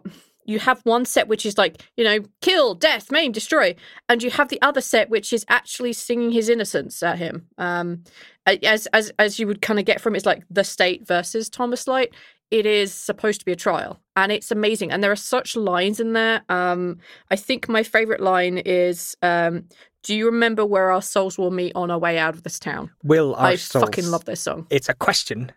[0.50, 3.74] you have one set which is like you know kill death maim destroy
[4.08, 7.46] and you have the other set which is actually singing his innocence at him.
[7.56, 8.02] Um
[8.46, 11.86] as as as you would kind of get from it's like the state versus thomas
[11.86, 12.12] light.
[12.50, 16.00] It is supposed to be a trial and it's amazing and there are such lines
[16.00, 16.42] in there.
[16.48, 16.98] Um
[17.30, 19.64] i think my favorite line is um
[20.02, 22.90] do you remember where our souls will meet on our way out of this town?
[23.04, 23.84] Will our i souls?
[23.84, 24.66] fucking love this song.
[24.70, 25.52] It's a question.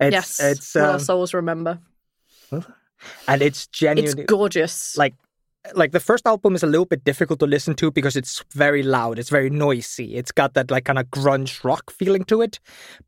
[0.00, 1.78] It's, yes it's will our um, souls remember
[3.28, 4.96] and it's genuinely it's gorgeous.
[4.96, 5.14] like
[5.74, 8.82] like the first album is a little bit difficult to listen to because it's very
[8.82, 12.58] loud it's very noisy it's got that like kind of grunge rock feeling to it.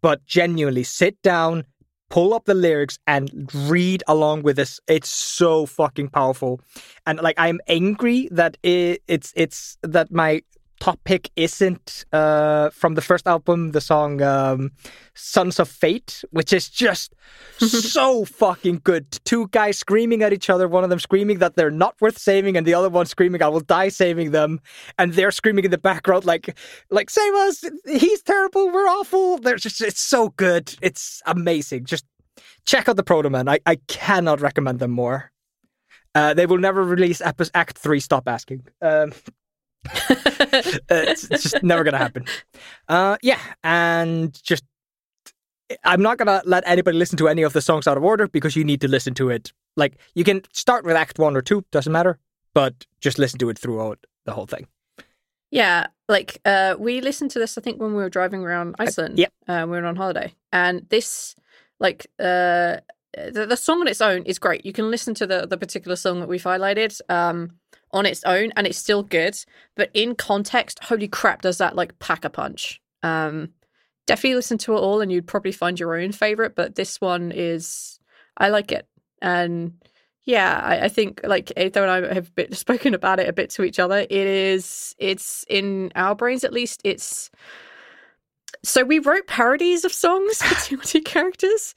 [0.00, 1.64] But genuinely sit down
[2.10, 4.78] pull up the lyrics and read along with this.
[4.86, 6.60] It's so fucking powerful.
[7.06, 10.42] And like i'm angry that it, it's it's that my
[10.80, 14.70] top pick isn't uh from the first album the song um
[15.14, 17.14] sons of fate which is just
[17.58, 19.10] so fucking good.
[19.24, 22.56] Two guys screaming at each other one of them screaming that they're not worth saving
[22.56, 24.60] and the other one screaming i will die saving them.
[24.98, 26.56] And they're screaming in the background like
[26.90, 27.64] like save us!
[27.86, 28.70] He's terrible!
[28.70, 29.38] We're awful!
[29.38, 30.74] They're just it's so good.
[30.82, 31.84] It's amazing.
[31.84, 32.04] Just
[32.66, 33.48] check out the Protomen.
[33.48, 35.30] I, I cannot recommend them more.
[36.14, 38.66] Uh, they will never release act 3 stop asking.
[38.82, 39.12] Um
[40.90, 42.24] it's, it's just never gonna happen.
[42.88, 44.64] Uh, yeah, and just
[45.84, 48.56] I'm not gonna let anybody listen to any of the songs out of order because
[48.56, 49.52] you need to listen to it.
[49.76, 52.18] Like you can start with Act One or Two, doesn't matter,
[52.52, 54.66] but just listen to it throughout the whole thing.
[55.50, 57.56] Yeah, like uh, we listened to this.
[57.56, 59.18] I think when we were driving around Iceland.
[59.18, 61.36] yeah, uh, we were on holiday, and this,
[61.78, 62.78] like, uh,
[63.12, 64.66] the, the song on its own is great.
[64.66, 67.52] You can listen to the the particular song that we've highlighted um,
[67.94, 69.36] on its own, and it's still good.
[69.76, 72.82] But in context, holy crap, does that like pack a punch?
[73.02, 73.50] Um,
[74.06, 76.54] definitely listen to it all, and you'd probably find your own favorite.
[76.54, 77.98] But this one is,
[78.36, 78.86] I like it,
[79.22, 79.72] and
[80.24, 83.50] yeah, I, I think like Eyþór and I have bit, spoken about it a bit
[83.50, 83.98] to each other.
[83.98, 86.80] It is, it's in our brains at least.
[86.84, 87.30] It's
[88.62, 91.74] so we wrote parodies of songs for TMT characters.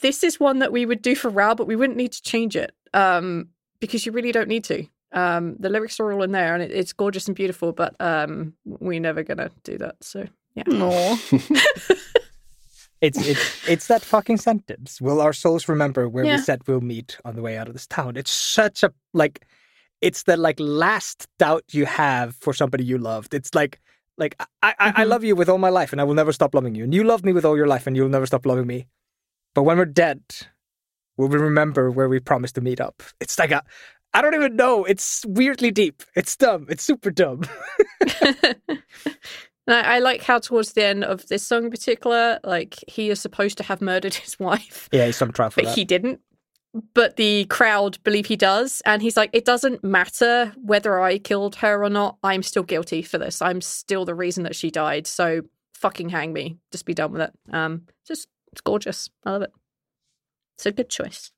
[0.00, 2.56] This is one that we would do for Ral, but we wouldn't need to change
[2.56, 3.48] it um,
[3.78, 4.86] because you really don't need to.
[5.12, 7.72] Um, the lyrics are all in there, and it, it's gorgeous and beautiful.
[7.72, 9.96] But um, we're never gonna do that.
[10.02, 11.18] So yeah, No.
[13.00, 15.00] It's it's it's that fucking sentence.
[15.00, 16.32] Will our souls remember where Yeah.
[16.32, 18.16] we said we'll meet on the way out of this town?
[18.18, 19.46] It's such a like
[20.02, 23.32] it's the like last doubt you have for somebody you loved.
[23.32, 23.80] It's like
[24.18, 25.08] like I, I, I Mhm.
[25.08, 26.84] love you with all my life and I will never stop loving you.
[26.84, 28.86] And you love me with all your life and you'll never stop loving me.
[29.54, 30.20] But when we're dead,
[31.16, 33.02] will we remember where we promised to meet up?
[33.18, 33.62] It's like a
[34.12, 34.84] I don't even know.
[34.84, 36.02] It's weirdly deep.
[36.16, 36.66] It's dumb.
[36.68, 37.42] It's super dumb.
[39.66, 43.08] And I, I like how towards the end of this song in particular, like he
[43.10, 45.76] is supposed to have murdered his wife, yeah, he's some trial for but that.
[45.76, 46.20] he didn't.
[46.94, 51.56] But the crowd believe he does, and he's like, "It doesn't matter whether I killed
[51.56, 52.16] her or not.
[52.22, 53.42] I'm still guilty for this.
[53.42, 55.08] I'm still the reason that she died.
[55.08, 55.42] So
[55.74, 56.58] fucking hang me.
[56.70, 59.08] Just be done with it." Um, just it's gorgeous.
[59.24, 59.52] I love it.
[60.56, 61.32] It's a good choice.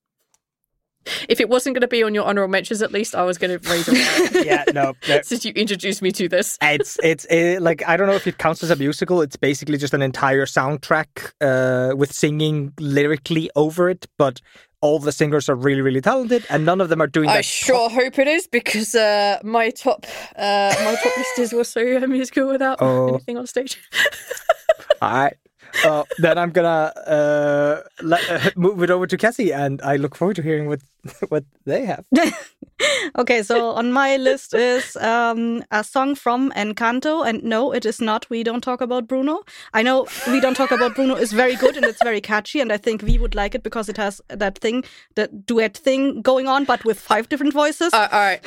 [1.29, 3.59] If it wasn't going to be on your honorable mentions, at least I was going
[3.59, 4.95] to raise a yeah, no.
[5.09, 5.21] no.
[5.25, 6.59] since you introduced me to this.
[6.63, 9.21] it's it's eh, like I don't know if it counts as a musical.
[9.23, 14.41] It's basically just an entire soundtrack uh, with singing lyrically over it, but
[14.81, 17.89] all the singers are really really talented, and none of them are doing I sure
[17.89, 20.07] hope it is because uh, my top
[20.37, 23.09] uh, my top list is also a musical without Oh.
[23.09, 23.79] anything on stage.
[25.03, 25.37] All right.
[25.85, 30.15] Uh, then I'm gonna uh, let, uh, move it over to Cassie, and I look
[30.17, 30.81] forward to hearing what
[31.29, 32.05] what they have.
[33.19, 38.01] okay, so on my list is um, a song from Encanto, and no, it is
[38.01, 39.43] not We Don't Talk About Bruno.
[39.73, 42.73] I know We Don't Talk About Bruno is very good and it's very catchy, and
[42.73, 44.85] I think we would like it because it has that thing,
[45.15, 47.93] that duet thing going on, but with five different voices.
[47.93, 48.41] Uh, all right,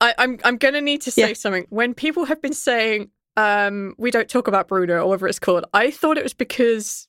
[0.00, 1.34] I, I'm I'm gonna need to say Yeah.
[1.34, 1.66] something.
[1.70, 5.64] When people have been saying um, we don't talk about Bruno or whatever it's called,
[5.72, 7.06] I thought it was because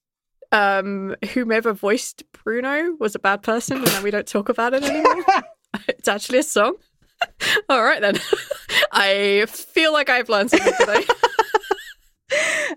[0.52, 4.84] um, whomever voiced Bruno was a bad person, and then we don't talk about it
[4.84, 5.26] anymore.
[5.88, 6.76] it's actually a song.
[7.70, 8.20] all right then.
[8.92, 11.06] I feel like I've learned something today.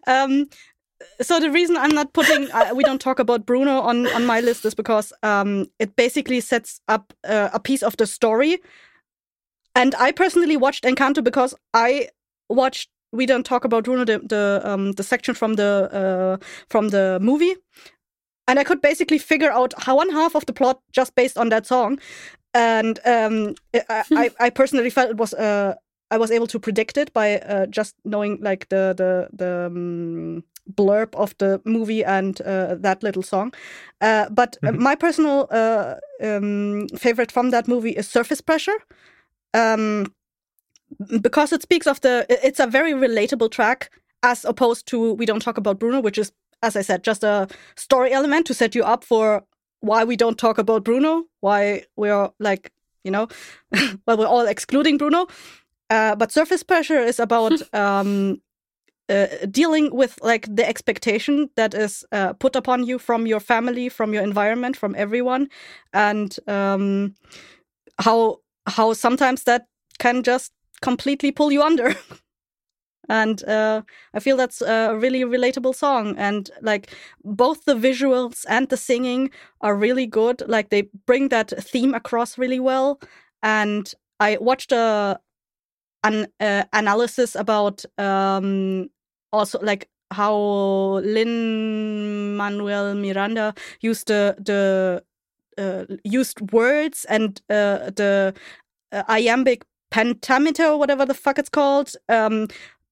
[0.06, 0.46] um,
[1.20, 4.40] so the reason I'm not putting uh, we don't talk about Bruno on on my
[4.40, 8.60] list is because um, it basically sets up uh, a piece of the story.
[9.74, 12.08] And I personally watched Encanto because I
[12.48, 16.88] watched we don't talk about Bruno the the um, the section from the uh, from
[16.88, 17.54] the movie,
[18.48, 21.50] and I could basically figure out how one half of the plot just based on
[21.50, 21.98] that song,
[22.54, 25.74] and um, I, I I personally felt it was uh,
[26.10, 30.44] I was able to predict it by uh, just knowing like the the the um,
[30.74, 33.52] blurb of the movie and uh, that little song.
[34.00, 38.78] Uh, but uh, my personal uh, um, favorite from that movie is Surface Pressure.
[39.54, 40.06] Um,
[41.20, 43.90] because it speaks of the it's a very relatable track
[44.22, 46.32] as opposed to we don't talk about Bruno, which is
[46.62, 49.44] as I said, just a story element to set you up for
[49.80, 52.70] why we don't talk about Bruno, why we're like,
[53.02, 53.28] you know,
[54.06, 55.26] well, we're all excluding Bruno.
[55.90, 58.40] Uh, but surface pressure is about um,
[59.08, 63.88] uh, dealing with like the expectation that is uh, put upon you from your family,
[63.88, 65.48] from your environment, from everyone,
[65.92, 67.14] and um,
[67.98, 69.66] how how sometimes that
[69.98, 70.52] can just
[70.82, 71.94] completely pull you under.
[73.08, 73.82] and uh,
[74.14, 76.16] I feel that's a really relatable song.
[76.18, 76.90] And like
[77.24, 79.30] both the visuals and the singing
[79.60, 80.42] are really good.
[80.46, 83.00] Like they bring that theme across really well.
[83.42, 85.18] And I watched a
[86.04, 88.90] an uh, analysis about um,
[89.32, 90.34] also like how
[91.04, 95.02] Lin Manuel Miranda used the the
[95.58, 98.34] uh, used words and uh, the
[98.92, 102.48] uh, iambic pentameter or whatever the fuck it's called um,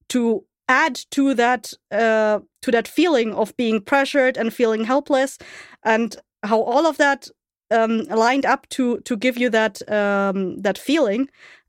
[0.07, 5.37] to add to that uh, to that feeling of being pressured and feeling helpless
[5.83, 7.27] and how all of that
[7.71, 11.27] um, lined up to to give you that um, that feeling.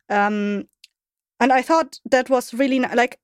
[0.09, 0.69] Um,
[1.41, 3.19] and I thought that was really like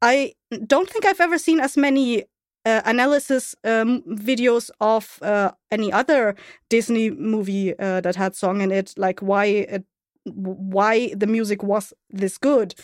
[0.00, 0.34] I
[0.66, 2.24] don't think I've ever seen as many
[2.64, 6.36] uh, analysis um, videos of uh, any other
[6.70, 9.84] Disney movie uh, that had song in it, like why it,
[10.24, 12.74] why the music was this good,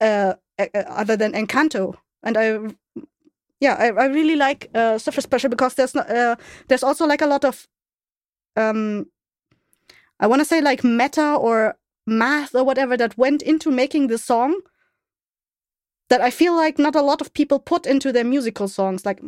[0.00, 0.34] uh,
[0.74, 1.94] other than Encanto.
[2.22, 2.58] And I,
[3.60, 6.36] yeah, I, I really like uh, Surface Pressure because there's not, uh,
[6.68, 7.68] there's also like a lot of,
[8.56, 9.06] um,
[10.20, 11.76] I want to say like meta or
[12.06, 14.60] math or whatever that went into making the song
[16.08, 19.06] that I feel like not a lot of people put into their musical songs.
[19.06, 19.20] Like,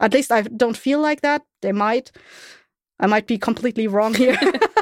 [0.00, 1.42] at least I don't feel like that.
[1.62, 2.12] They might.
[2.98, 4.38] I might be completely wrong here.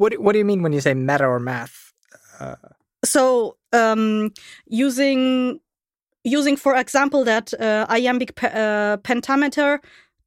[0.00, 1.92] what What do you mean when you say meta or math?
[2.38, 2.56] Uh...
[3.04, 4.32] So, um,
[4.66, 5.60] using
[6.24, 9.80] using, for example, that uh, iambic pe- uh, pentameter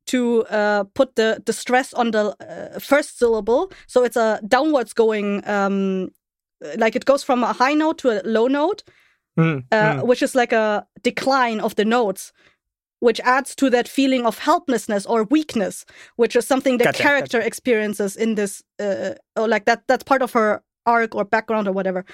[0.05, 3.71] to uh, put the, the stress on the uh, first syllable.
[3.87, 6.09] So it's a downwards going, um,
[6.77, 8.83] like it goes from a high note to a low note
[9.37, 10.05] mm, uh, mm.
[10.05, 12.31] which is like a decline of the notes,
[13.03, 15.85] which adds to that feeling of helplessness or weakness,
[16.15, 17.47] which is something the gotcha, character gotcha.
[17.47, 19.83] experiences in this, uh, or like that.
[19.87, 22.05] That's part of her arc or background or whatever.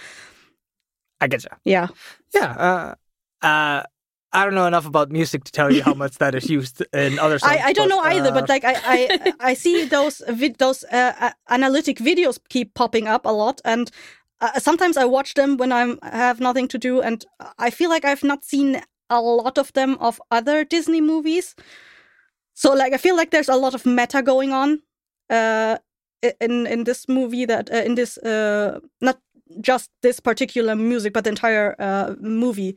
[1.21, 1.49] I get you.
[1.63, 1.87] Yeah.
[2.33, 2.95] Yeah.
[3.41, 3.83] Uh, uh,
[4.31, 7.19] I don't know enough about music to tell you how much that is used in
[7.19, 7.53] other songs.
[7.53, 8.33] I, I don't but, know either, uh...
[8.33, 10.21] but like I, I, I see those
[10.57, 13.91] those uh, analytic videos keep popping up a lot, and
[14.41, 17.25] uh, sometimes I watch them when I'm, I have nothing to do, and
[17.57, 21.56] I feel like I've not seen a lot of them of other Disney movies.
[22.53, 24.81] So like I feel like there's a lot of meta going on
[25.30, 25.77] uh,
[26.41, 29.19] in in this movie that uh, in this uh, not
[29.61, 32.76] just this particular music but the entire uh, movie,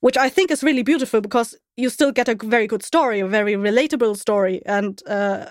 [0.00, 3.26] which I think is really beautiful because you still get a very good story, a
[3.26, 5.46] very relatable story, and uh,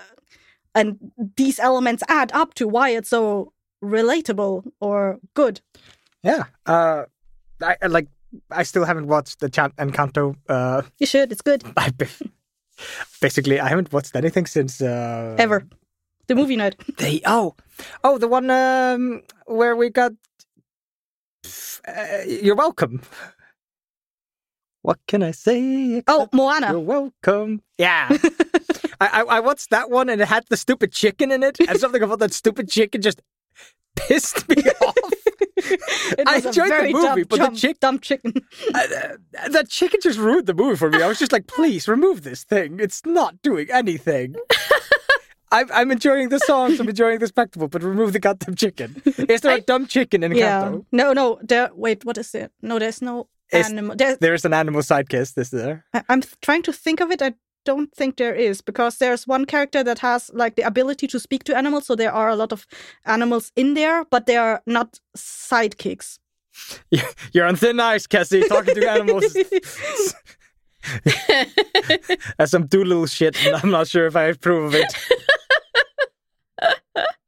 [0.74, 0.98] and
[1.36, 5.60] these elements add up to why it's so relatable or good.
[6.22, 6.44] Yeah.
[6.66, 7.04] Uh,
[7.60, 8.08] I like.
[8.50, 10.36] I still haven't watched the Chan- Encanto.
[10.48, 11.32] Uh, you should.
[11.32, 11.62] It's good.
[11.76, 11.92] I,
[13.20, 15.66] basically, I haven't watched anything since uh, ever.
[16.26, 16.76] The movie night.
[16.96, 17.54] They oh
[18.02, 20.12] oh the one um, where we got.
[21.86, 23.02] Uh, you're welcome.
[24.82, 26.02] What can I say?
[26.06, 26.72] Oh, Moana.
[26.72, 27.62] You're welcome.
[27.78, 28.08] Yeah.
[29.00, 31.78] I, I, I watched that one and it had the stupid chicken in it, and
[31.80, 33.22] something about that stupid chicken just
[33.96, 34.80] pissed me off.
[36.26, 38.32] I enjoyed the movie, dumb, but dumb, the chick, dumb chicken,
[38.74, 38.86] uh,
[39.50, 41.02] that chicken just ruined the movie for me.
[41.02, 42.80] I was just like, please remove this thing.
[42.80, 44.36] It's not doing anything.
[45.52, 49.00] I'm, I'm enjoying the songs, I'm enjoying the spectacle, but remove the goddamn chicken.
[49.28, 50.64] Is there I, a dumb chicken in yeah.
[50.64, 50.84] Encanto?
[50.90, 51.38] No, no.
[51.42, 51.70] There.
[51.74, 52.50] Wait, what is it?
[52.60, 53.94] No, there's no animal.
[53.94, 55.36] There's, there's an animal side kiss.
[55.38, 55.84] Is there?
[55.94, 57.22] I, am trying to think of it.
[57.22, 57.34] I
[57.64, 61.44] don't think there is because there's one character that has like the ability to speak
[61.44, 61.86] to animals.
[61.86, 62.66] So there are a lot of
[63.06, 66.18] animals in there, but they are not sidekicks.
[67.32, 69.34] You're on thin ice, Cassie, talking to animals.
[72.38, 74.94] That's some Dolittle shit, and I'm not sure if I approve of it.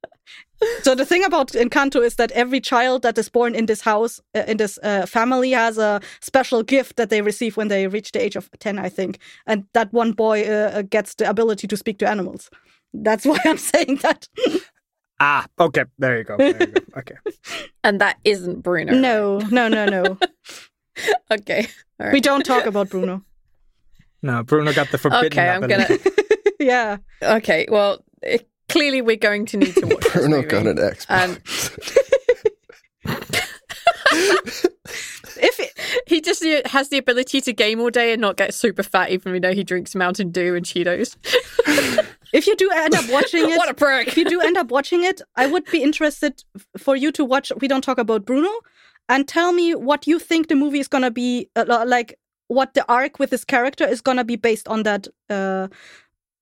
[0.83, 4.21] So the thing about Encanto is that every child that is born in this house,
[4.35, 8.13] uh, in this uh, family, has a special gift that they receive when they reach
[8.13, 11.67] the age of ten, I think, and that one boy uh, uh gets the ability
[11.69, 12.51] to speak to animals.
[12.95, 14.29] That's why I'm saying that.
[15.21, 15.85] Ah, okay.
[15.99, 16.37] There you go.
[16.37, 16.81] There you go.
[16.99, 17.17] Okay.
[17.85, 18.93] And that isn't Bruno.
[18.95, 20.19] no, no, no, no.
[21.31, 21.67] Okay.
[22.01, 22.13] All right.
[22.15, 23.23] we don't talk about Bruno.
[24.23, 25.99] No, Bruno got the forbidden Okay, I'm ability.
[25.99, 26.17] gonna.
[26.59, 26.97] yeah.
[27.23, 30.49] Okay, well, it, clearly we're going to need to watch this Bruno movie.
[30.49, 31.07] got an Xbox.
[31.09, 31.41] And
[35.39, 38.83] If it, he just has the ability to game all day and not get super
[38.83, 41.17] fat, even though he drinks Mountain Dew and Cheetos.
[42.33, 44.09] if you do end up watching it, what a prick!
[44.09, 46.43] if you do end up watching it, I would be interested
[46.79, 47.53] for you to watch.
[47.61, 48.51] We don't talk about Bruno,
[49.09, 52.19] and tell me what you think the movie is gonna be uh, like.
[52.49, 55.67] What the arc with this character is gonna be based on that uh,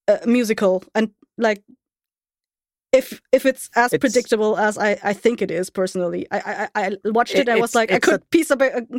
[0.07, 1.63] uh, musical, and like
[2.95, 6.27] if if it's as It's- predictable as I, I think it is personally.
[6.31, 7.49] I I, I watched it.
[7.49, 8.99] I was like I could a- piece about, uh,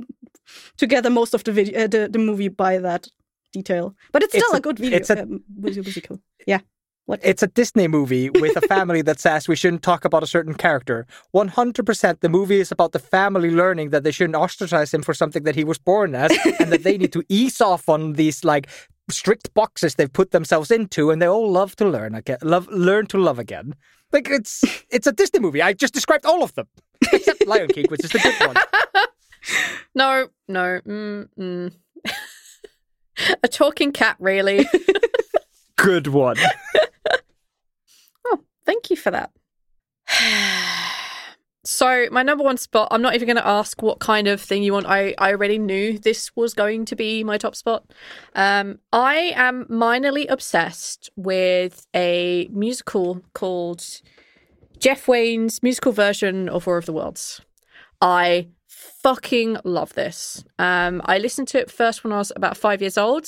[0.78, 3.08] together most of the video uh, the the movie by that
[3.54, 6.20] detail, but it's It's still a, a- good video it's a- um, musical.
[6.48, 6.60] Yeah.
[7.08, 7.20] What?
[7.24, 10.56] It's a Disney movie with a family that says we shouldn't talk about a certain
[10.56, 11.06] character.
[11.36, 15.44] 100% the movie is about the family learning that they shouldn't ostracize him for something
[15.44, 18.68] that he was born as and that they need to ease off on these like
[19.10, 23.06] strict boxes they've put themselves into and they all love to learn again love learn
[23.08, 23.76] to love again.
[24.12, 25.62] Like it's it's a Disney movie.
[25.62, 26.68] I just described all of them.
[27.12, 28.56] Except Lion King, which is the good one.
[29.94, 30.82] No, no.
[30.88, 31.72] Mm, mm.
[33.44, 34.68] a talking cat, really?
[35.76, 36.38] Good one.
[38.26, 39.32] oh, thank you for that.
[41.66, 44.62] So my number one spot, I'm not even going to ask what kind of thing
[44.62, 44.86] you want.
[44.86, 47.92] I, I already knew this was going to be my top spot.
[48.36, 53.84] Um, I am minorly obsessed with a musical called
[54.78, 57.42] Jeff Wayne's musical version of War of the Worlds.
[58.00, 60.44] I fucking love this.
[60.60, 63.28] Um, I listened to it first when I was about five years old,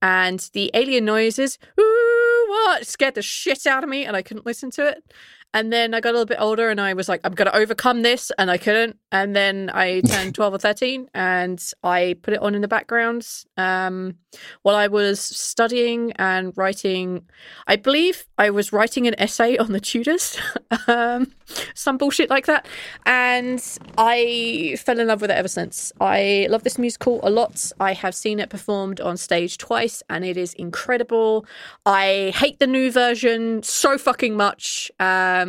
[0.00, 4.46] and the alien noises, ooh, what, scared the shit out of me, and I couldn't
[4.46, 5.12] listen to it.
[5.54, 7.56] And then I got a little bit older and I was like, I'm going to
[7.56, 8.32] overcome this.
[8.38, 8.96] And I couldn't.
[9.10, 13.26] And then I turned 12 or 13 and I put it on in the background
[13.56, 14.16] um,
[14.62, 17.24] while I was studying and writing.
[17.66, 20.38] I believe I was writing an essay on the Tudors,
[20.86, 21.32] um,
[21.74, 22.66] some bullshit like that.
[23.04, 23.62] And
[23.98, 25.92] I fell in love with it ever since.
[26.00, 27.70] I love this musical a lot.
[27.78, 31.44] I have seen it performed on stage twice and it is incredible.
[31.84, 34.90] I hate the new version so fucking much.
[34.98, 35.41] Um,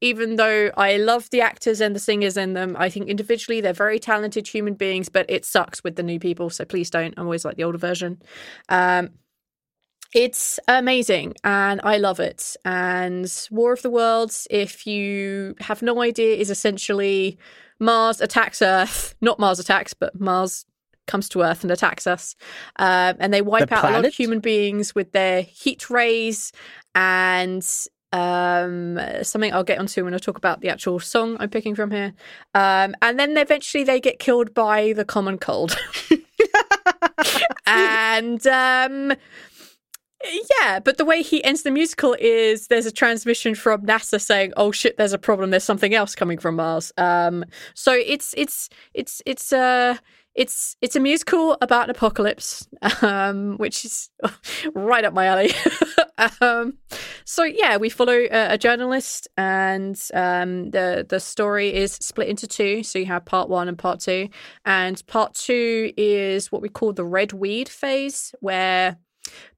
[0.00, 3.72] even though I love the actors and the singers in them, I think individually they're
[3.72, 6.50] very talented human beings, but it sucks with the new people.
[6.50, 7.14] So please don't.
[7.16, 8.20] I'm always like the older version.
[8.68, 9.10] Um,
[10.14, 12.56] it's amazing and I love it.
[12.64, 17.38] And War of the Worlds, if you have no idea, is essentially
[17.80, 19.14] Mars attacks Earth.
[19.20, 20.66] Not Mars attacks, but Mars
[21.06, 22.36] comes to Earth and attacks us.
[22.76, 26.52] Um, and they wipe The out a lot of human beings with their heat rays
[26.94, 27.66] and
[28.12, 31.90] um something I'll get onto when I talk about the actual song I'm picking from
[31.90, 32.12] here.
[32.54, 35.76] Um and then eventually they get killed by the common cold.
[37.66, 39.12] and um
[40.60, 44.52] yeah, but the way he ends the musical is there's a transmission from NASA saying,
[44.56, 45.50] "Oh shit, there's a problem.
[45.50, 47.44] There's something else coming from Mars." Um,
[47.74, 49.96] so it's it's it's it's uh
[50.34, 52.66] it's it's a musical about an apocalypse,
[53.02, 54.10] um, which is
[54.74, 55.52] right up my alley.
[56.40, 56.78] um,
[57.24, 62.46] so yeah, we follow a, a journalist, and um, the the story is split into
[62.46, 62.82] two.
[62.82, 64.28] So you have part one and part two,
[64.64, 68.96] and part two is what we call the red weed phase, where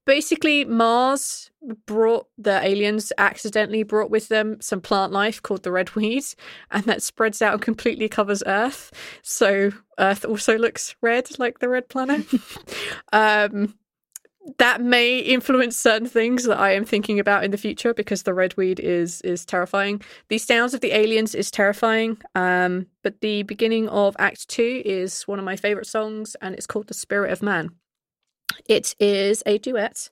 [0.05, 1.51] basically Mars
[1.86, 6.24] brought the aliens accidentally brought with them some plant life called the red weed
[6.70, 8.93] and that spreads out and completely covers earth.
[9.23, 12.27] So earth also looks red like the red planet.
[13.12, 13.74] Um
[14.59, 18.35] that may influence certain things that I am thinking about in the future because the
[18.35, 20.03] red weed is is terrifying.
[20.29, 22.19] The sounds of the aliens is terrifying.
[22.35, 26.66] Um, but the beginning of Act Two is one of my favorite songs, and it's
[26.66, 27.71] called "The Spirit of Man."
[28.69, 30.11] It is a duet.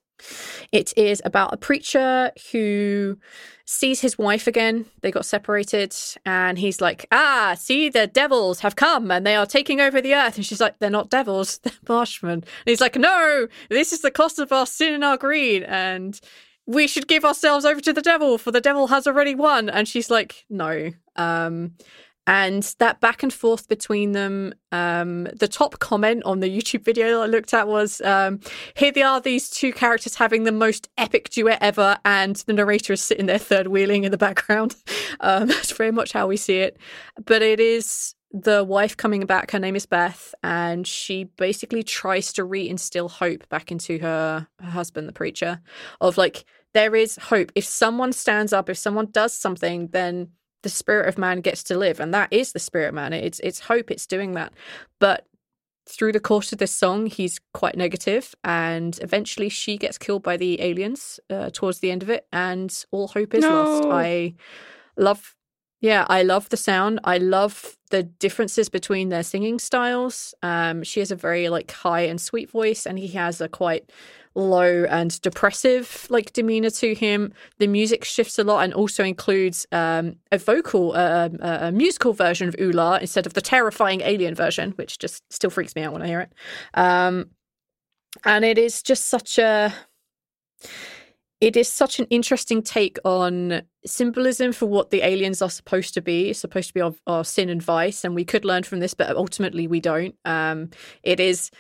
[0.70, 3.18] It is about a preacher who
[3.64, 4.86] sees his wife again.
[5.00, 5.94] They got separated,
[6.24, 10.14] and he's like, Ah, see, the devils have come and they are taking over the
[10.14, 10.36] earth.
[10.36, 12.32] And she's like, They're not devils, they're marshmen.
[12.32, 15.64] And he's like, No, this is the cost of our sin and our greed.
[15.64, 16.20] And
[16.66, 19.68] we should give ourselves over to the devil, for the devil has already won.
[19.68, 20.92] And she's like, No.
[21.16, 21.72] Um,
[22.26, 24.54] and that back and forth between them.
[24.70, 28.40] Um, the top comment on the YouTube video I looked at was, um,
[28.74, 32.92] "Here they are, these two characters having the most epic duet ever," and the narrator
[32.92, 34.76] is sitting there third wheeling in the background.
[35.20, 36.78] Um, that's very much how we see it,
[37.26, 39.50] but it is the wife coming back.
[39.50, 44.70] Her name is Beth, and she basically tries to reinstill hope back into her, her
[44.70, 45.60] husband, the preacher,
[46.00, 47.52] of like there is hope.
[47.54, 50.28] If someone stands up, if someone does something, then
[50.62, 53.12] the spirit of man gets to live, and that is the spirit of man.
[53.12, 53.90] It's it's hope.
[53.90, 54.52] It's doing that,
[54.98, 55.26] but
[55.88, 60.36] through the course of this song, he's quite negative, and eventually she gets killed by
[60.36, 63.84] the aliens uh, towards the end of it, and all hope is lost.
[63.90, 64.34] I
[64.96, 65.34] love,
[65.82, 67.00] yeah, I love the sound.
[67.02, 70.32] I love the differences between their singing styles.
[70.40, 73.90] Um, she has a very like high and sweet voice, and he has a quite
[74.36, 77.32] low and depressive like demeanor to him.
[77.58, 82.12] The music shifts a lot and also includes um, a vocal, uh, a, a musical
[82.12, 85.92] version of Ulla instead of the terrifying alien version, which just still freaks me out
[85.92, 86.32] when I hear it.
[86.74, 87.30] Um,
[88.24, 89.74] and it is just such a.
[91.42, 96.00] It is such an interesting take on symbolism for what the aliens are supposed to
[96.00, 96.30] be.
[96.30, 98.94] It's supposed to be our, our sin and vice, and we could learn from this,
[98.94, 100.14] but ultimately we don't.
[100.24, 100.70] Um,
[101.02, 101.50] it is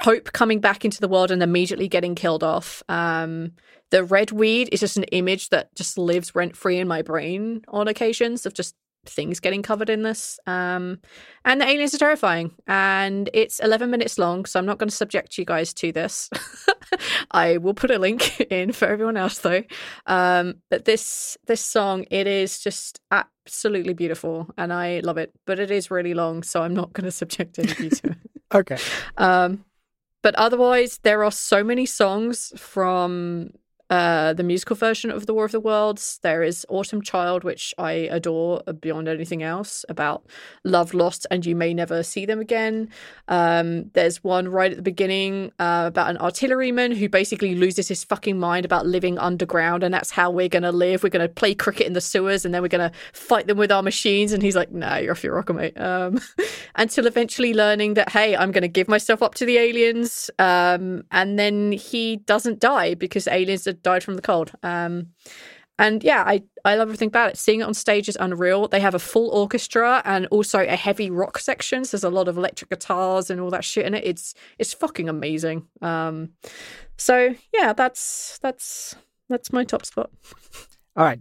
[0.00, 2.82] Hope coming back into the world and immediately getting killed off.
[2.88, 3.52] Um,
[3.90, 7.62] the red weed is just an image that just lives rent free in my brain
[7.68, 8.74] on occasions of just
[9.08, 10.38] things getting covered in this.
[10.46, 11.00] Um,
[11.44, 12.54] and the aliens are terrifying.
[12.66, 16.30] And it's 11 minutes long, so I'm not going to subject you guys to this.
[17.30, 19.62] I will put a link in for everyone else though.
[20.06, 25.32] Um, but this this song, it is just absolutely beautiful, and I love it.
[25.46, 28.10] But it is really long, so I'm not going to subject any of you to
[28.10, 28.16] it.
[28.54, 28.76] Okay.
[29.16, 29.64] Um,
[30.22, 33.50] but otherwise, there are so many songs from
[33.90, 36.18] uh, the musical version of The War of the Worlds.
[36.22, 40.24] There is Autumn Child, which I adore beyond anything else, about
[40.64, 42.88] love lost and you may never see them again.
[43.28, 48.04] Um, there's one right at the beginning uh, about an artilleryman who basically loses his
[48.04, 51.02] fucking mind about living underground, and that's how we're going to live.
[51.02, 53.58] We're going to play cricket in the sewers, and then we're going to fight them
[53.58, 54.32] with our machines.
[54.32, 56.20] And he's like, nah, you're off your rocker, mate." Um,
[56.76, 61.04] until eventually learning that, hey, I'm going to give myself up to the aliens, um,
[61.10, 64.52] and then he doesn't die because aliens had died from the cold.
[64.62, 65.08] Um,
[65.78, 67.38] and yeah, I, I love everything about it.
[67.38, 68.68] Seeing it on stage is unreal.
[68.68, 71.84] They have a full orchestra and also a heavy rock section.
[71.84, 74.04] So there's a lot of electric guitars and all that shit in it.
[74.04, 75.66] It's it's fucking amazing.
[75.82, 76.30] Um,
[76.96, 78.94] so yeah, that's that's
[79.28, 80.10] that's my top spot.
[80.96, 81.20] All right.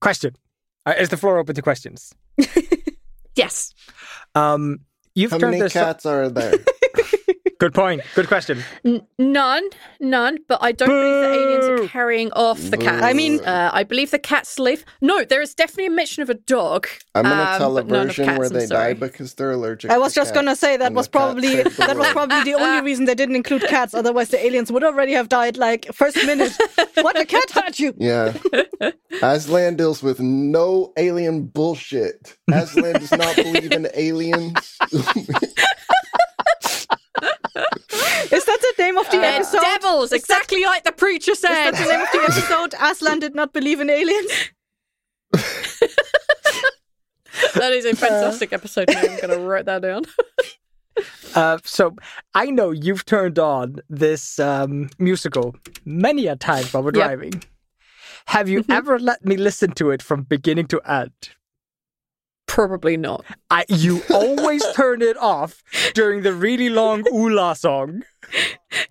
[0.00, 0.36] Question.
[0.84, 2.14] Uh, is the floor open to questions?
[3.36, 3.74] Yes.
[4.34, 4.80] Um,
[5.14, 5.72] you've How turned many this.
[5.72, 6.52] cats are there?
[7.64, 8.02] Good point.
[8.14, 8.62] Good question.
[8.84, 9.62] N- none,
[9.98, 10.36] none.
[10.48, 13.02] But I don't believe the aliens are carrying off the cat.
[13.02, 14.84] I mean- uh, I believe the cats live.
[15.00, 16.86] No, there is definitely a mention of a dog.
[17.14, 18.92] I'm gonna um, tell a but none of version cats, where I'm they sorry.
[18.92, 19.90] die because they're allergic.
[19.90, 23.06] I was to just gonna say that was probably that was probably the only reason
[23.06, 23.94] they didn't include cats.
[23.94, 26.52] Otherwise, the aliens would already have died like first minute.
[27.00, 27.94] what a cat had you?
[27.96, 28.34] Yeah.
[29.22, 32.36] Aslan deals with no alien bullshit.
[32.52, 34.76] Aslan does not believe in aliens.
[38.32, 39.60] Is that the name of the They're episode?
[39.60, 41.72] devils, exactly like the preacher said.
[41.72, 42.74] Is that the name of the episode?
[42.80, 44.30] Aslan did not believe in aliens.
[47.54, 48.98] that is a fantastic episode name.
[48.98, 50.04] I'm going to write that down.
[51.34, 51.96] Uh, so
[52.34, 57.04] I know you've turned on this um, musical many a time while we're Yep.
[57.08, 57.42] driving.
[58.26, 61.10] Have you ever let me listen to it from beginning to end?
[62.54, 63.24] Probably not.
[63.50, 65.60] I, you always turn it off
[65.92, 68.04] during the really long Ulla song.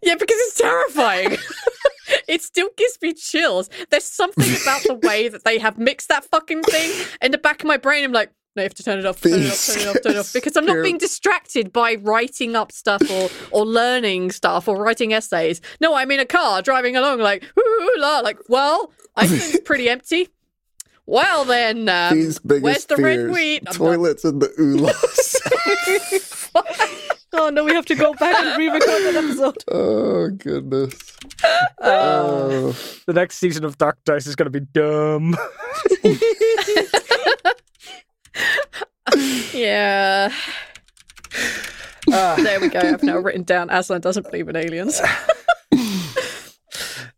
[0.02, 1.38] Yeah, because it's terrifying.
[2.28, 3.70] it still gives me chills.
[3.90, 7.62] There's something about the way that they have mixed that fucking thing in the back
[7.62, 8.04] of my brain.
[8.04, 10.04] I'm like, no, you have to turn it off, turn it off, turn it off,
[10.04, 10.34] turn it off.
[10.34, 15.14] Because I'm not being distracted by writing up stuff or, or learning stuff or writing
[15.14, 15.62] essays.
[15.80, 19.64] No, I'm in a car driving along, like, ooh, la, like, well, I think it's
[19.66, 20.28] pretty empty.
[21.06, 23.32] Well, then, um, These biggest where's the red fears.
[23.34, 23.64] wheat?
[23.68, 23.76] I'm done.
[23.76, 25.40] Toilets and the Ullas.
[27.36, 29.64] Oh no, we have to go back and re-record that episode.
[29.72, 30.94] oh goodness.
[31.82, 32.76] Uh, Oh.
[33.08, 35.36] The next season of Dark Dice is going to be dumb.
[39.54, 40.32] Yeah.
[42.12, 42.80] Uh, There we go.
[42.80, 45.02] I've now written down Aslan doesn't believe in aliens.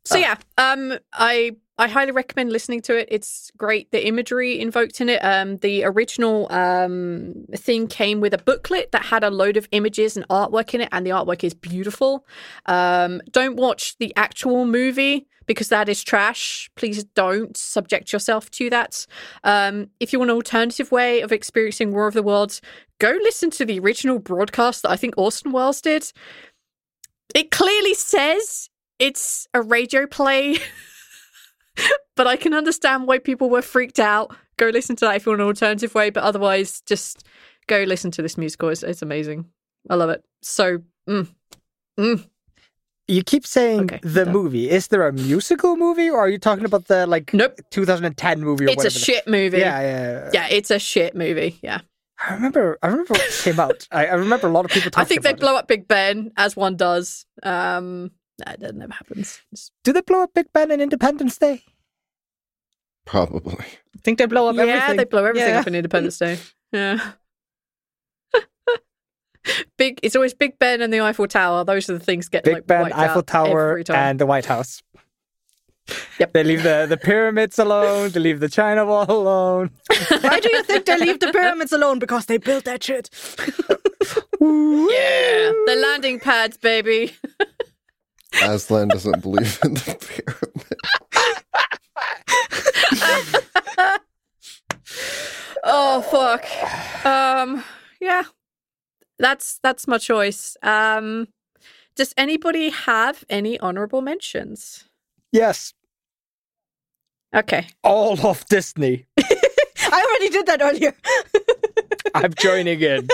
[0.05, 3.09] so yeah, um, I I highly recommend listening to it.
[3.11, 3.91] It's great.
[3.91, 5.17] The imagery invoked in it.
[5.17, 10.15] Um, the original um thing came with a booklet that had a load of images
[10.15, 12.25] and artwork in it, and the artwork is beautiful.
[12.65, 16.69] Um, don't watch the actual movie because that is trash.
[16.75, 19.05] Please don't subject yourself to that.
[19.43, 22.61] Um, if you want an alternative way of experiencing War of the Worlds,
[22.99, 26.11] go listen to the original broadcast that I think Orson Welles did.
[27.35, 30.57] It clearly says it's a radio play.
[32.15, 34.35] but I can understand why people were freaked out.
[34.57, 37.25] Go listen to that if you want an alternative way, but otherwise, just
[37.67, 38.69] go listen to this musical.
[38.69, 39.45] It's, it's amazing.
[39.89, 40.23] I love it.
[40.41, 40.79] So,
[41.09, 41.27] mm,
[41.99, 42.27] mm.
[43.07, 44.69] You keep saying Okay, the movie.
[44.69, 47.59] Is there a musical movie, or are you talking about the like Nope.
[47.69, 48.65] 2010 movie?
[48.65, 49.59] Or it's a shit movie.
[49.59, 50.29] Yeah, yeah, yeah.
[50.33, 51.59] Yeah, it's a shit movie.
[51.61, 51.81] Yeah.
[52.27, 52.79] I remember.
[52.81, 53.87] I remember when it came out.
[53.91, 54.89] I, I remember a lot of people.
[54.91, 55.41] Talking I think they about it.
[55.41, 57.25] blow up Big Ben, as one does.
[57.43, 59.41] Um, that that never happens.
[59.83, 61.63] Do they blow up Big Ben in Independence Day?
[63.05, 63.65] Probably.
[63.65, 64.97] I think they blow up yeah, everything.
[64.97, 65.59] they blow everything Yeah.
[65.59, 66.39] up in Independence Day.
[66.71, 67.11] Yeah.
[69.77, 69.99] Big.
[70.01, 71.63] It's always Big Ben and the Eiffel Tower.
[71.63, 73.95] Those are the things get Big like, Ben, wiped Eiffel out Tower, every time.
[73.95, 74.81] and the White House.
[76.19, 76.33] Yep.
[76.33, 78.09] They leave the, the pyramids alone.
[78.09, 79.69] They leave the China Wall alone.
[80.21, 81.99] Why do you think they leave the pyramids alone?
[81.99, 83.09] Because they built that shit.
[84.41, 87.15] Yeah, the landing pads, baby.
[88.43, 90.79] Aslan doesn't believe in the pyramid.
[95.63, 97.05] oh fuck.
[97.05, 97.63] Um,
[97.99, 98.23] yeah,
[99.19, 100.57] that's that's my choice.
[100.61, 101.27] Um,
[101.95, 104.85] does anybody have any honorable mentions?
[105.31, 105.73] Yes,
[107.35, 109.05] Okay, all of Disney.
[109.17, 110.95] I already did that earlier.
[112.15, 113.09] I'm joining in.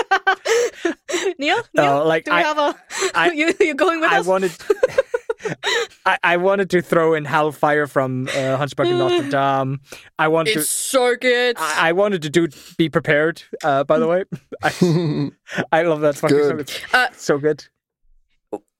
[1.38, 2.74] Neil, Neil, No, like, do we I- have a?
[3.14, 4.26] I- you you're going with I us?
[4.26, 4.52] wanted.
[6.06, 9.80] I, I wanted to throw in Hellfire from uh, Hunchback of Notre Dame.
[10.18, 10.72] I wanted it's to.
[10.72, 11.56] so good.
[11.58, 13.42] I, I wanted to do be prepared.
[13.62, 14.24] Uh, by the way,
[14.62, 15.30] I,
[15.72, 16.48] I love that fucking Good.
[16.48, 16.60] song.
[16.60, 17.64] It's Uh, so good.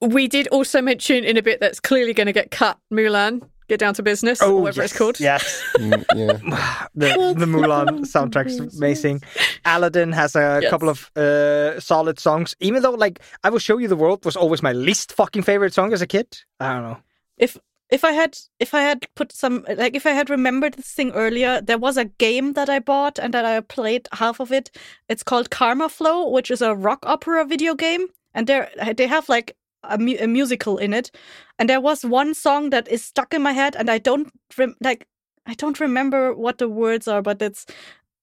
[0.00, 2.78] we did also mention in a bit that's clearly going to get cut.
[2.92, 5.20] Mulan, get down to business, or whatever yes, it's called.
[5.20, 5.44] Yes,
[5.78, 6.86] Mm, yeah.
[7.02, 7.08] the
[7.42, 9.20] the Mulan soundtrack's amazing.
[9.64, 10.70] Aladdin has a Yes.
[10.70, 12.54] couple of uh, solid songs.
[12.60, 15.74] Even though, like, I will show you the world was always my least fucking favorite
[15.74, 16.26] song as a kid.
[16.60, 16.98] I don't know.
[17.38, 17.56] if
[17.90, 21.12] if I had if I had put some like if I had remembered this thing
[21.14, 24.70] earlier, there was a game that I bought and that I played half of it.
[25.08, 28.66] It's called Karmaflow, which is a rock opera video game, and they
[28.96, 31.10] they have like a, mu- a musical in it.
[31.58, 34.76] And there was one song that is stuck in my head, and I don't rem-
[34.80, 35.06] like
[35.46, 37.66] I don't remember what the words are, but it's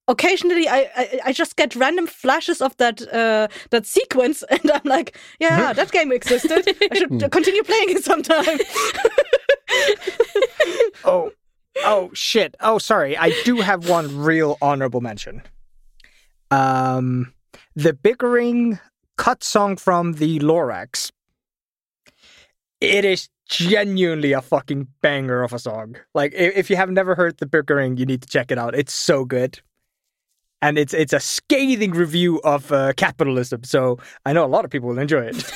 [0.08, 4.82] occasionally I, I I just get random flashes of that uh that sequence and I'm
[4.86, 6.68] like, yeah, that game existed.
[6.92, 8.60] I should continue playing it sometime.
[11.06, 11.32] Oh,
[11.86, 12.56] oh shit.
[12.60, 13.16] Oh, sorry.
[13.18, 15.42] I do have one real honorable mention.
[16.52, 17.34] Um,
[17.76, 18.80] the bickering
[19.18, 21.12] cut song from the Lorax.
[22.82, 25.96] It is genuinely a fucking banger of a song.
[26.14, 28.76] Like, if you have never heard the bickering, you need to check it out.
[28.76, 29.60] It's so good.
[30.62, 34.72] And it's it's a scathing review of uh, capitalism, so I know a lot of
[34.72, 35.52] people will enjoy it.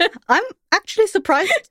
[0.28, 1.68] I'm actually surprised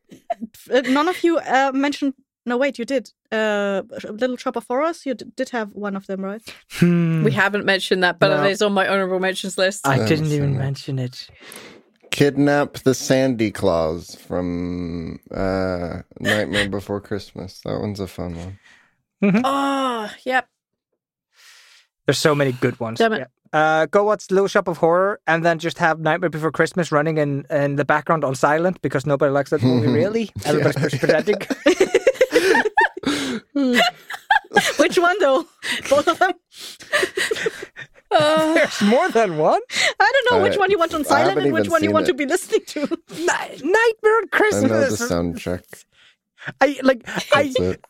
[0.70, 2.14] uh, none of you uh, mentioned.
[2.46, 3.12] No, wait, you did.
[3.32, 5.06] Uh, Little Shop of Horrors.
[5.06, 6.44] You d- did have one of them, right?
[6.74, 8.44] Hmm, We haven't mentioned that, but No.
[8.44, 9.88] it is on my honorable mentions list.
[9.88, 11.28] I Yeah, didn't so- even mention it.
[12.16, 17.60] Kidnap the Sandy Claws from uh, Nightmare Before Christmas.
[17.66, 19.42] That one's a fun one.
[19.44, 20.48] oh, yep.
[22.06, 23.00] There's so many good ones.
[23.00, 23.28] Damn it.
[23.54, 23.60] Yeah.
[23.60, 27.18] Uh, go watch Little Shop of Horror and then just have Nightmare Before Christmas running
[27.18, 30.30] in, in the background on silent because nobody likes that movie, really.
[30.46, 31.36] Everybody's pretending.
[34.80, 35.46] Which one though?
[35.90, 36.32] Both of them?
[38.12, 39.62] Uh, There's more than one.
[40.00, 42.06] I don't know which I- one you want on silent and which one you want
[42.06, 42.12] it.
[42.12, 42.80] to be listening to.
[42.82, 45.02] Ni- Nightmare on I know the Christmas.
[45.12, 45.86] soundtrack.
[46.62, 47.02] I like.
[47.34, 47.84] I it.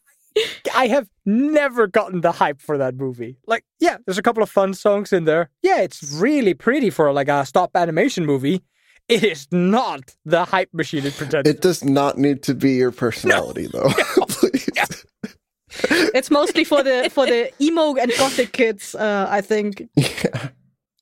[0.75, 3.37] I have never gotten the hype for that movie.
[3.47, 5.49] Like, yeah, there's a couple of fun songs in there.
[5.61, 8.61] Yeah, it's really pretty for like a stop animation movie.
[9.07, 11.47] It is not the hype machine it pretends.
[11.49, 13.89] It does not need to be your personality, though.
[14.27, 14.94] Please.
[16.13, 19.83] It's mostly for the for the emo and gothic kids, uh, I think.
[19.95, 20.49] Yeah.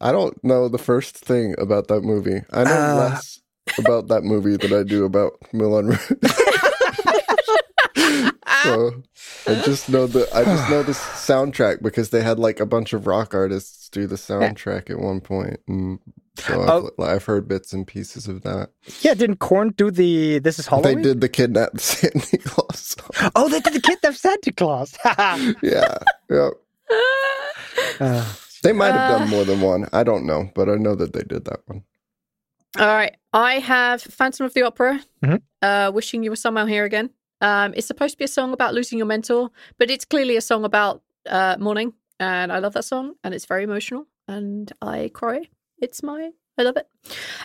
[0.02, 2.42] I don't know the first thing about that movie.
[2.52, 2.96] I know Uh.
[2.96, 3.40] less
[3.78, 6.12] about that movie than I do about Moulin Rouge.
[8.64, 9.04] so
[9.48, 10.92] I just know the I just know the
[11.28, 15.22] soundtrack because they had like a bunch of rock artists do the soundtrack at one
[15.22, 15.60] point.
[15.68, 16.00] And
[16.38, 18.70] So I've, I've heard bits and pieces of that.
[19.02, 20.98] Yeah, didn't Korn do the This is Halloween?
[20.98, 23.32] They did the Kidnap Santa Claus song.
[23.36, 24.98] Oh, they did the kidnapped Santa Claus.
[25.62, 25.98] yeah,
[26.30, 26.50] yeah.
[28.00, 28.34] Uh,
[28.64, 29.20] They might have Uh.
[29.20, 29.88] done more than one.
[29.94, 31.84] I don't know, but I know that they did that one.
[32.80, 33.16] All right.
[33.34, 35.42] I have Phantom of the Opera, Mhm.
[35.62, 37.10] uh, Wishing You Were Somehow Here Again.
[37.44, 40.42] Um, it's supposed to be a song about losing your mentor, but it's clearly a
[40.42, 41.94] song about uh, mourning.
[42.20, 45.50] And I love that song, and it's very emotional, and I cry.
[45.82, 46.88] It's my, I love it.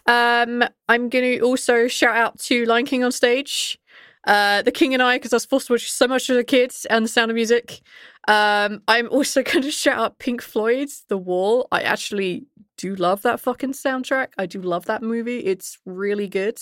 [0.07, 3.79] Um, I'm going to also shout out to Lion King on stage,
[4.25, 6.45] uh, The King and I, because I was forced to watch so much as a
[6.45, 7.81] kid, and The Sound of Music.
[8.29, 11.67] Um, I'm also going to shout out Pink Floyd's The Wall.
[11.73, 12.47] I actually
[12.77, 14.29] do love that fucking soundtrack.
[14.39, 15.41] I do love that movie.
[15.41, 16.61] It's really good.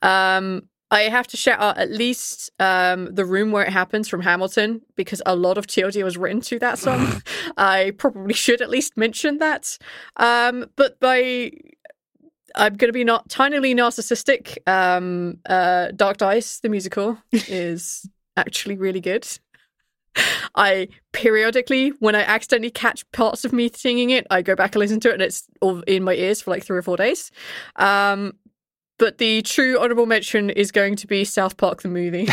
[0.00, 0.62] Um,
[0.92, 4.82] I have to shout out at least um, the room where it happens from Hamilton
[4.94, 7.22] because a lot of TLD was written to that song.
[7.56, 9.78] I probably should at least mention that.
[10.18, 11.50] Um, but by
[12.54, 14.58] I'm going to be not tinily narcissistic.
[14.68, 18.06] Um, uh, Dark Dice, the musical, is
[18.36, 19.26] actually really good.
[20.54, 24.80] I periodically, when I accidentally catch parts of me singing it, I go back and
[24.80, 27.30] listen to it, and it's all in my ears for like three or four days.
[27.76, 28.34] Um,
[29.02, 32.26] but the true honorable mention is going to be South Park the movie.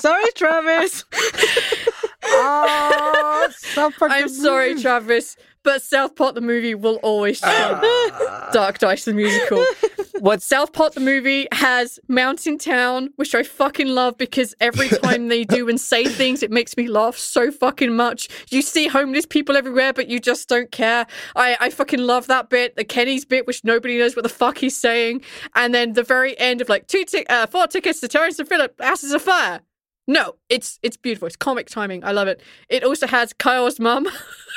[0.00, 1.06] Sorry, Travis.
[2.26, 4.82] oh, South Park I'm the sorry, movie.
[4.82, 7.78] Travis, but South Park the movie will always ah.
[7.80, 9.64] trump Dark Dice the musical.
[10.20, 15.28] What South Park the movie has Mountain Town, which I fucking love because every time
[15.28, 18.28] they do and say things, it makes me laugh so fucking much.
[18.50, 21.06] You see homeless people everywhere, but you just don't care.
[21.36, 24.58] I, I fucking love that bit, the Kenny's bit, which nobody knows what the fuck
[24.58, 25.22] he's saying,
[25.54, 28.46] and then the very end of like two, ti- uh, four tickets to Terrence and
[28.46, 29.62] Phillip, Asses of Fire.
[30.06, 31.26] No, it's it's beautiful.
[31.26, 32.04] It's comic timing.
[32.04, 32.42] I love it.
[32.68, 34.06] It also has Kyle's mum.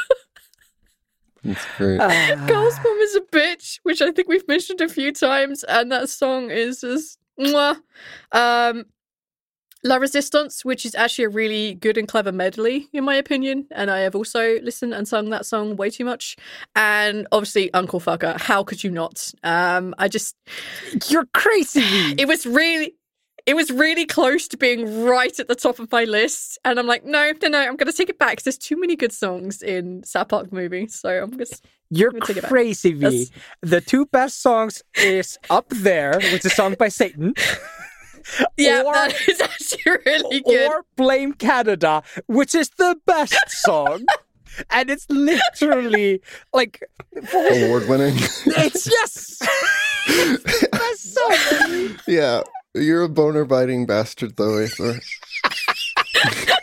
[1.44, 2.00] It's great.
[2.00, 6.10] Kyle's mum is a bitch, which I think we've mentioned a few times, and that
[6.10, 7.80] song is just mwah.
[8.32, 8.86] Um,
[9.86, 13.92] La Resistance, which is actually a really good and clever medley, in my opinion, and
[13.92, 16.38] I have also listened and sung that song way too much.
[16.76, 18.40] And obviously, Uncle Fucker.
[18.40, 19.34] How could you not?
[19.44, 20.36] Um, I just
[21.10, 21.82] You're crazy.
[22.18, 22.96] it was really
[23.46, 26.88] it was really close to being right at the top of my list and i'm
[26.88, 29.62] like no no no i'm gonna take it back because there's too many good songs
[29.62, 32.50] in south park movie so i'm just You're Let me it back.
[32.50, 33.00] crazy, V.
[33.00, 33.30] That's-
[33.62, 37.34] The two best songs is Up There, which is sung by Satan,
[38.58, 44.06] yeah Or- that is actually really good or Blame Canada, which is the best song.
[44.72, 46.22] and it's literally
[46.54, 46.82] like
[47.34, 48.16] Award winning.
[48.18, 49.40] it's yes.
[50.72, 51.98] best song.
[52.08, 52.42] yeah.
[52.76, 55.00] You're a boner biting bastard, though, Eyþór.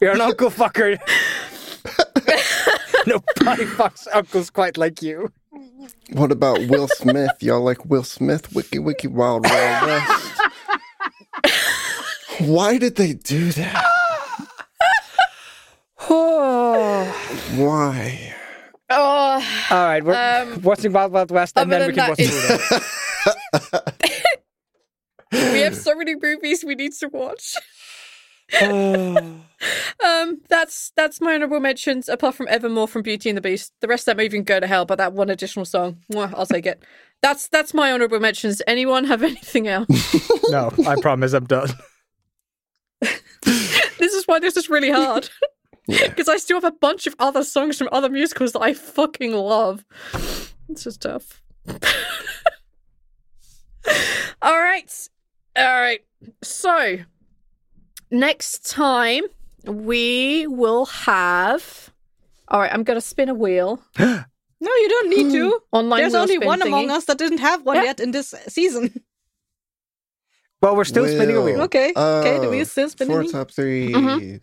[0.00, 0.98] You're an uncle fucker.
[3.06, 5.30] Nobody fucks uncles quite like you.
[6.12, 7.30] What about Will Smith?
[7.40, 8.52] Y'all like Will Smith?
[8.54, 10.40] Wiki Wiki Wild Wild West.
[12.40, 13.84] Why did they do that?
[17.56, 18.28] Why?
[18.94, 22.84] oh right, we're Um, watching Wild Wild West, and then we can that, watch Buddha.
[25.32, 27.54] we have so many movies we need to watch
[28.62, 33.88] um that's that's my honorable mentions apart from evermore from beauty and the beast the
[33.88, 36.44] rest of that movie can go to hell but that one additional song mwah, i'll
[36.44, 36.82] take it
[37.22, 39.88] that's that's my honorable mentions anyone have anything else
[40.50, 41.70] no, I promise I'm done.
[43.00, 45.30] this is why this is really hard
[45.86, 46.08] Yeah.
[46.08, 49.32] because I still have a bunch of other songs from other musicals that I fucking
[49.32, 49.84] love.
[50.68, 51.42] It's just tough.
[54.42, 55.08] all right,
[55.56, 56.00] all right.
[56.42, 56.98] So
[58.10, 59.24] next time
[59.64, 61.90] we will have.
[62.48, 63.82] All right, I'm gonna spin a wheel.
[64.64, 65.58] No, you don't need to.
[65.72, 67.82] Online There's only spin one among us that didn't have one Yeah.
[67.82, 68.92] yet in this season.
[70.62, 71.62] Well, we're still spinning a wheel.
[71.62, 71.90] Okay.
[71.90, 73.12] okay, the Oh, wheel's still spinning.
[73.12, 74.40] Four top 3s Mhm.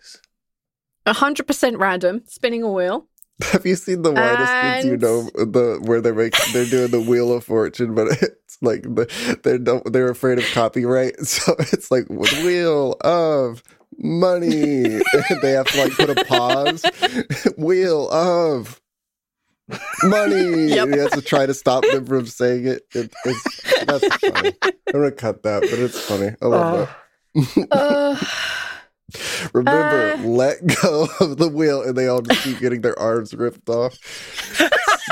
[1.05, 2.23] A hundred percent random.
[2.27, 3.07] Spinning a wheel.
[3.53, 6.99] Have you seen the Whitest kids you know the where they're making they're doing the
[6.99, 11.89] wheel of fortune, but it's like the, they don't they're afraid of copyright, so it's
[11.91, 13.63] like wheel of
[13.97, 15.01] money.
[15.41, 16.83] They have to like put a pause.
[17.57, 18.79] wheel of
[20.03, 20.67] money.
[20.73, 20.87] Yep.
[20.89, 22.83] He has to try to stop them from saying it.
[22.93, 24.53] it it's, that's funny.
[24.63, 26.35] I'm gonna cut that, but it's funny.
[26.41, 26.89] I love.
[27.71, 29.49] Uh, that.
[29.53, 30.17] Remember, Uh.
[30.23, 33.97] let go of the wheel, and they all just keep getting their arms ripped off.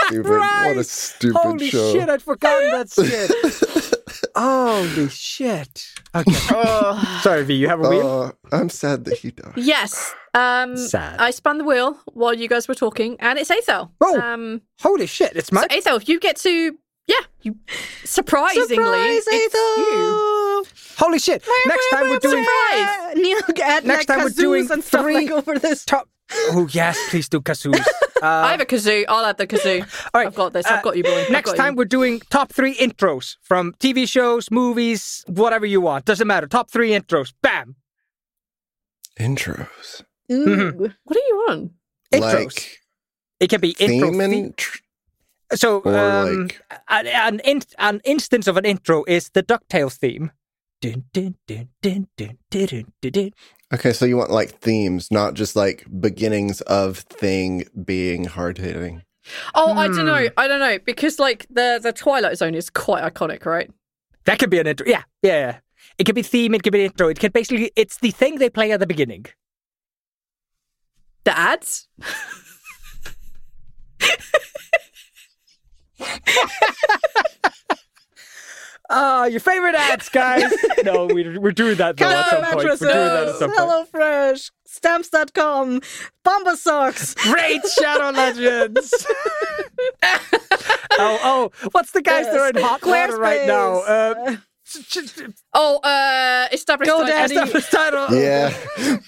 [0.06, 0.30] Stupid!
[0.30, 0.86] What a Right.
[0.86, 1.91] stupid Holy show.
[1.94, 4.32] shit, I'd forgotten that shit.
[4.36, 5.88] Holy shit.
[6.15, 6.32] Okay.
[6.49, 7.19] Oh.
[7.22, 8.34] Sorry, V, you have a wheel?
[8.52, 9.53] Uh, I'm sad that he died.
[9.56, 10.14] Yes.
[10.34, 11.19] Um, Sad.
[11.19, 13.91] I spun the wheel while you guys were talking, and it's Eyþór.
[14.02, 14.19] Oh.
[14.22, 17.15] Um, Holy shit, it's my so Eyþór, you get to yeah.
[17.41, 17.56] You
[18.03, 20.64] surprisingly, Surprise, it's you.
[20.65, 20.98] Eyþór!
[20.99, 21.44] Holy shit.
[21.68, 25.02] Next time we're doing Uh, Neil add Next like time we're doing kazoos and stuff
[25.03, 25.86] three- like over this.
[25.86, 26.10] top
[26.49, 27.80] Oh yes, please do kazoos.
[28.22, 29.06] I Uh, have a kazoo.
[29.07, 29.81] I'll add the kazoo.
[30.14, 30.65] all right, I've got this.
[30.65, 31.22] uh, I've got you, boy.
[31.22, 31.77] I've Next got time you.
[31.77, 36.06] we're doing top three intros from TV shows, movies, whatever you want.
[36.06, 36.48] Doesn't matter.
[36.48, 37.34] Top three intros.
[37.41, 37.76] Bam.
[39.19, 40.03] Intros.
[40.31, 40.91] Ooh.
[41.03, 41.72] What are you on?
[42.14, 42.45] Intros.
[42.45, 42.80] Like
[43.39, 44.10] it can be intro.
[44.11, 44.80] theme theme- and tr-
[45.56, 49.95] So or um, like an an, in, an instance of an intro is the Ducktales
[49.98, 50.31] theme.
[50.81, 51.69] Dun, dun, dun,
[53.73, 59.03] Okay, so you want like themes, not just like beginnings of thing being hard hitting.
[59.56, 60.23] Oh, I don't know.
[60.23, 60.34] Hmm.
[60.38, 63.69] I don't know because like the the Twilight Zone is quite iconic, right?
[64.26, 64.88] That could be an intro.
[64.88, 65.60] Yeah, yeah, yeah.
[65.98, 66.53] It could be theme.
[66.53, 67.10] It could be intro.
[67.10, 67.72] It could basically.
[67.76, 69.26] It's the thing they play at the beginning.
[71.26, 71.89] The ads.
[78.89, 80.51] Ah, your favorite ads, guys.
[80.84, 82.57] no, we, we're doing that though at some point.
[82.57, 83.59] We're doing that at some point.
[83.59, 85.81] Hello Fresh, Stamps.com,
[86.23, 87.15] Bomba Socks.
[87.27, 89.05] Raid Shadow Legends.
[90.03, 93.80] oh, oh, what's the guys that are in hot water right now?
[93.80, 94.38] Uh,
[95.53, 96.89] Oh, uh, established.
[96.91, 97.07] Go, title.
[97.07, 97.35] Daddy.
[97.35, 98.07] Established title.
[98.11, 98.53] Yeah,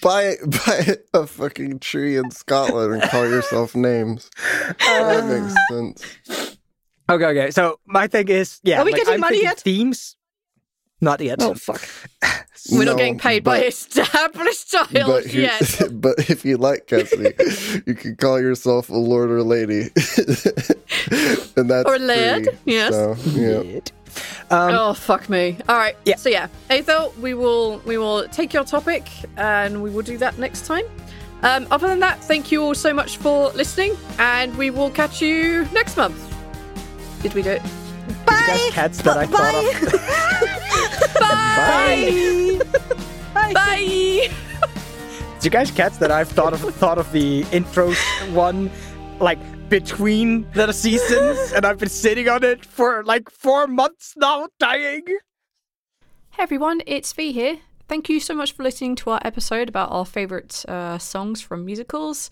[0.01, 4.29] buy buy a fucking tree in Scotland and call yourself names.
[4.79, 6.57] that makes sense.
[7.09, 7.51] Okay, okay.
[7.51, 8.81] So my thing is, yeah.
[8.81, 9.59] Are we like, getting I'm money thinking yet?
[9.59, 10.15] Themes.
[11.01, 11.41] Not yet.
[11.41, 11.81] Oh fuck.
[12.71, 15.81] We're not getting paid by but- established titles But, you- yet.
[15.93, 17.33] but if you like Cassidy,
[17.87, 19.89] you can call yourself a lord or lady,
[21.55, 22.57] and that's Or a laird, free.
[22.65, 22.93] yes.
[22.93, 23.79] So, yeah.
[24.51, 25.57] Um, oh fuck me!
[25.69, 25.95] All right.
[26.03, 26.15] Yeah.
[26.17, 29.07] So yeah, Eyþór, we will we will take your topic
[29.37, 30.83] and we will do that next time.
[31.43, 35.21] Um, other than that, thank you all so much for listening, and we will catch
[35.21, 36.28] you next month.
[37.21, 37.61] Did we do it?
[38.09, 40.09] you guys cats that I thought of.
[41.19, 42.59] Bye.
[43.33, 43.53] Bye.
[43.53, 44.29] Bye.
[45.35, 47.93] Did you guys cats that I've thought of thought of the intro
[48.31, 48.69] one
[49.19, 49.39] like
[49.69, 55.03] between the seasons and I've been sitting on it for like four months now dying.
[56.31, 57.59] Hey everyone, it's V here.
[57.87, 61.65] Thank you so much for listening to our episode about our favourite uh, songs from
[61.65, 62.29] musicals.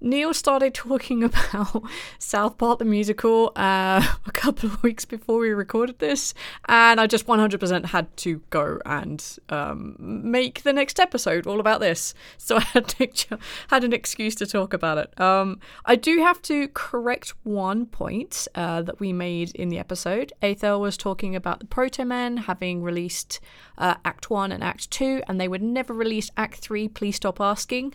[0.00, 1.82] Neil started talking about
[2.18, 6.34] South Park the musical uh, a couple of weeks before we recorded this,
[6.68, 11.80] and I just 100% had to go and um, make the next episode all about
[11.80, 12.14] this.
[12.36, 13.38] So I had to,
[13.68, 15.20] had an excuse to talk about it.
[15.20, 20.32] Um, I do have to correct one point uh, that we made in the episode.
[20.42, 23.40] Eyþór was talking about the Protomen having released
[23.76, 27.40] uh, Act 1 and Act 2, and they would never release Act 3, please stop
[27.40, 27.94] asking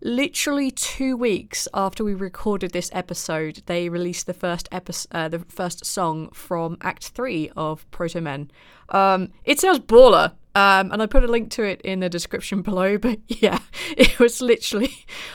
[0.00, 5.40] literally two weeks after we recorded this episode, they released the first episode, uh, the
[5.40, 8.48] first song from Act Three of Protomen.
[8.88, 10.32] Um, it sounds baller.
[10.58, 12.98] Um, and I put a link to it in the description below.
[12.98, 13.60] But yeah,
[13.96, 14.92] it was literally,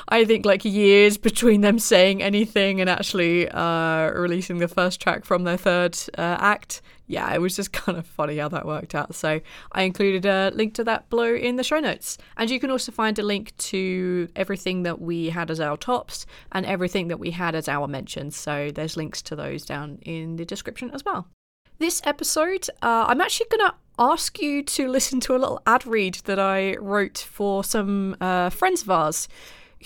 [0.09, 5.23] I think, like years between them saying anything and actually uh, releasing the first track
[5.23, 6.81] from their third uh, act.
[7.07, 9.15] Yeah, it was just kind of funny how that worked out.
[9.15, 9.39] So
[9.71, 12.17] I included a link to that below in the show notes.
[12.35, 16.25] And you can also find a link to everything that we had as our tops
[16.51, 18.35] and everything that we had as our mentions.
[18.35, 21.29] So there's links to those down in the description as well.
[21.79, 25.85] This episode, uh, I'm actually going to ask you to listen to a little ad
[25.85, 29.27] read that I wrote for some uh, friends of ours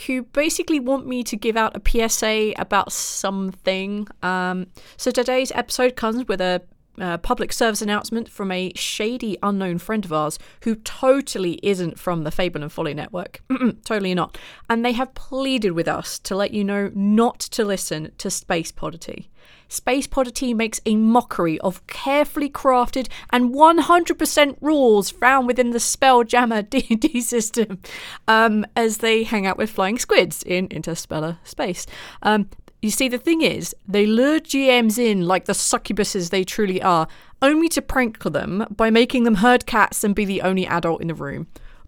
[0.06, 4.08] who basically want me to give out a PSA about something.
[4.22, 6.62] Um, so today's episode comes with a
[7.00, 12.24] uh, public service announcement from a shady unknown friend of ours who totally isn't from
[12.24, 13.42] the Fable and Folly network.
[13.86, 14.38] Totally not.
[14.70, 18.72] And they have pleaded with us to let you know not to listen to Space
[18.72, 19.30] Poddity.
[19.68, 26.70] Space Poddity makes a mockery of carefully crafted and 100% rules found within the Spelljammer
[26.70, 27.80] D&D system
[28.28, 31.86] um, as they hang out with flying squids in interstellar space.
[32.22, 32.50] Um,
[32.82, 37.08] you see, the thing is, they lure GMs in like the succubuses they truly are,
[37.42, 41.08] only to prank them by making them herd cats and be the only adult in
[41.08, 41.48] the room.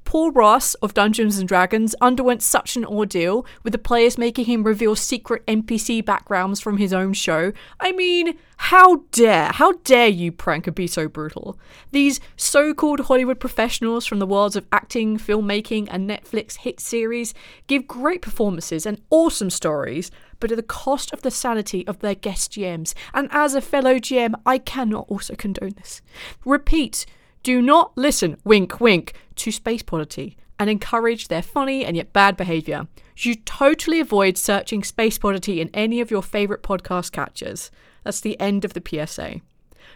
[0.09, 4.63] Paul Ross of Dungeons and Dragons underwent such an ordeal, with the players making him
[4.63, 10.31] reveal secret NPC backgrounds from his own show, I mean, how dare, how dare you
[10.31, 11.59] prank and be so brutal?
[11.91, 17.35] These so called Hollywood professionals from the worlds of acting, filmmaking, and Netflix hit series
[17.67, 20.09] give great performances and awesome stories,
[20.39, 22.95] but at the cost of the sanity of their guest GMs.
[23.13, 26.01] And as a fellow GM, I cannot also condone this.
[26.45, 27.05] Repeat,
[27.49, 32.37] do not listen, wink, wink, to Space Poddity and encourage their funny and yet bad
[32.37, 32.87] behaviour.
[33.17, 37.71] You totally avoid searching Space Poddity in any of your favourite podcast catchers.
[38.03, 39.41] That's the end of the PSA.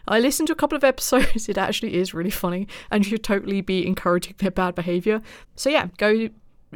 [0.07, 1.47] I listened to a couple of episodes.
[1.47, 5.21] It actually is really funny, and you should totally be encouraging their bad behavior.
[5.55, 6.29] So yeah, go.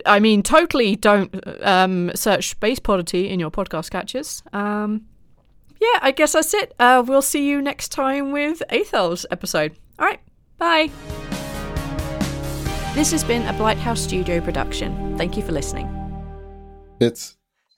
[0.05, 1.33] I mean, totally don't
[1.63, 4.43] um, search Space Poddity in your podcast catchers.
[4.53, 5.07] Um,
[5.81, 6.75] yeah, I guess that's it.
[6.77, 9.75] Uh, we'll see you next time with Eyþór's episode.
[9.97, 10.19] All right,
[10.57, 10.89] bye.
[12.95, 15.17] This has been a Blighthouse Studio production.
[15.17, 15.87] Thank you for listening.
[16.99, 17.35] It's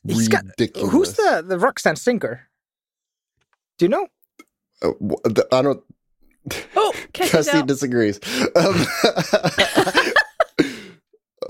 [0.07, 0.91] He's got- ridiculous.
[0.91, 2.47] who's the the Roxanne singer?
[3.77, 4.07] Do you know?
[4.81, 4.91] Uh,
[5.25, 5.83] the- I don't.
[6.75, 7.67] Oh, catch Cassie out.
[7.67, 8.19] disagrees.
[8.55, 8.85] Um,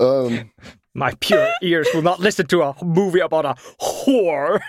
[0.00, 0.50] um,
[0.94, 4.60] My pure ears will not listen to a movie about a whore.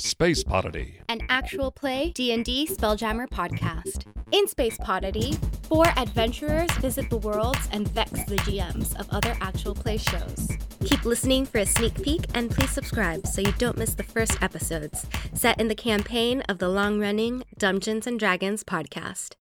[0.00, 1.00] Space Poddity.
[1.08, 4.04] an actual play D&D Spelljammer podcast.
[4.32, 9.74] In Space Poddity, four adventurers visit the worlds and vex the GMs of other actual
[9.74, 10.48] play shows.
[10.84, 14.42] Keep listening for a sneak peek and please subscribe so you don't miss the first
[14.42, 19.39] episodes set in the campaign of the long-running Dungeons and Dragons podcast.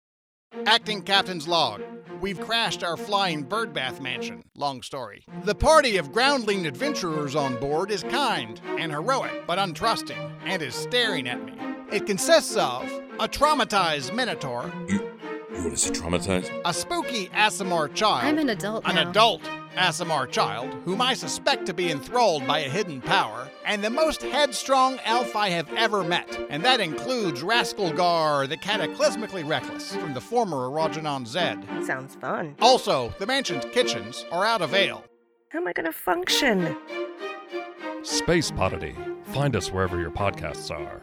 [0.66, 1.82] Acting Captain's Log.
[2.20, 4.42] We've crashed our flying birdbath mansion.
[4.56, 5.24] Long story.
[5.44, 10.74] The party of groundling adventurers on board is kind and heroic, but untrusting, and is
[10.74, 11.52] staring at me.
[11.92, 12.84] It consists of
[13.20, 14.96] a traumatized minotaur, You
[15.50, 16.50] you want to see traumatized?
[16.64, 19.10] a spooky Aasimar child, I'm an adult an now.
[19.10, 19.42] adult
[19.78, 24.22] Aasimar child, whom I suspect to be enthralled by a hidden power, and the most
[24.22, 26.38] headstrong elf I have ever met.
[26.50, 31.64] And that includes Rascalgar, the cataclysmically reckless, from the former Erogenon Zed.
[31.84, 32.56] Sounds fun.
[32.60, 35.04] Also, the mansion's kitchens are out of ale.
[35.50, 36.76] How am I gonna function?
[38.02, 38.94] Space Poddity.
[39.24, 41.02] Find us wherever your podcasts are.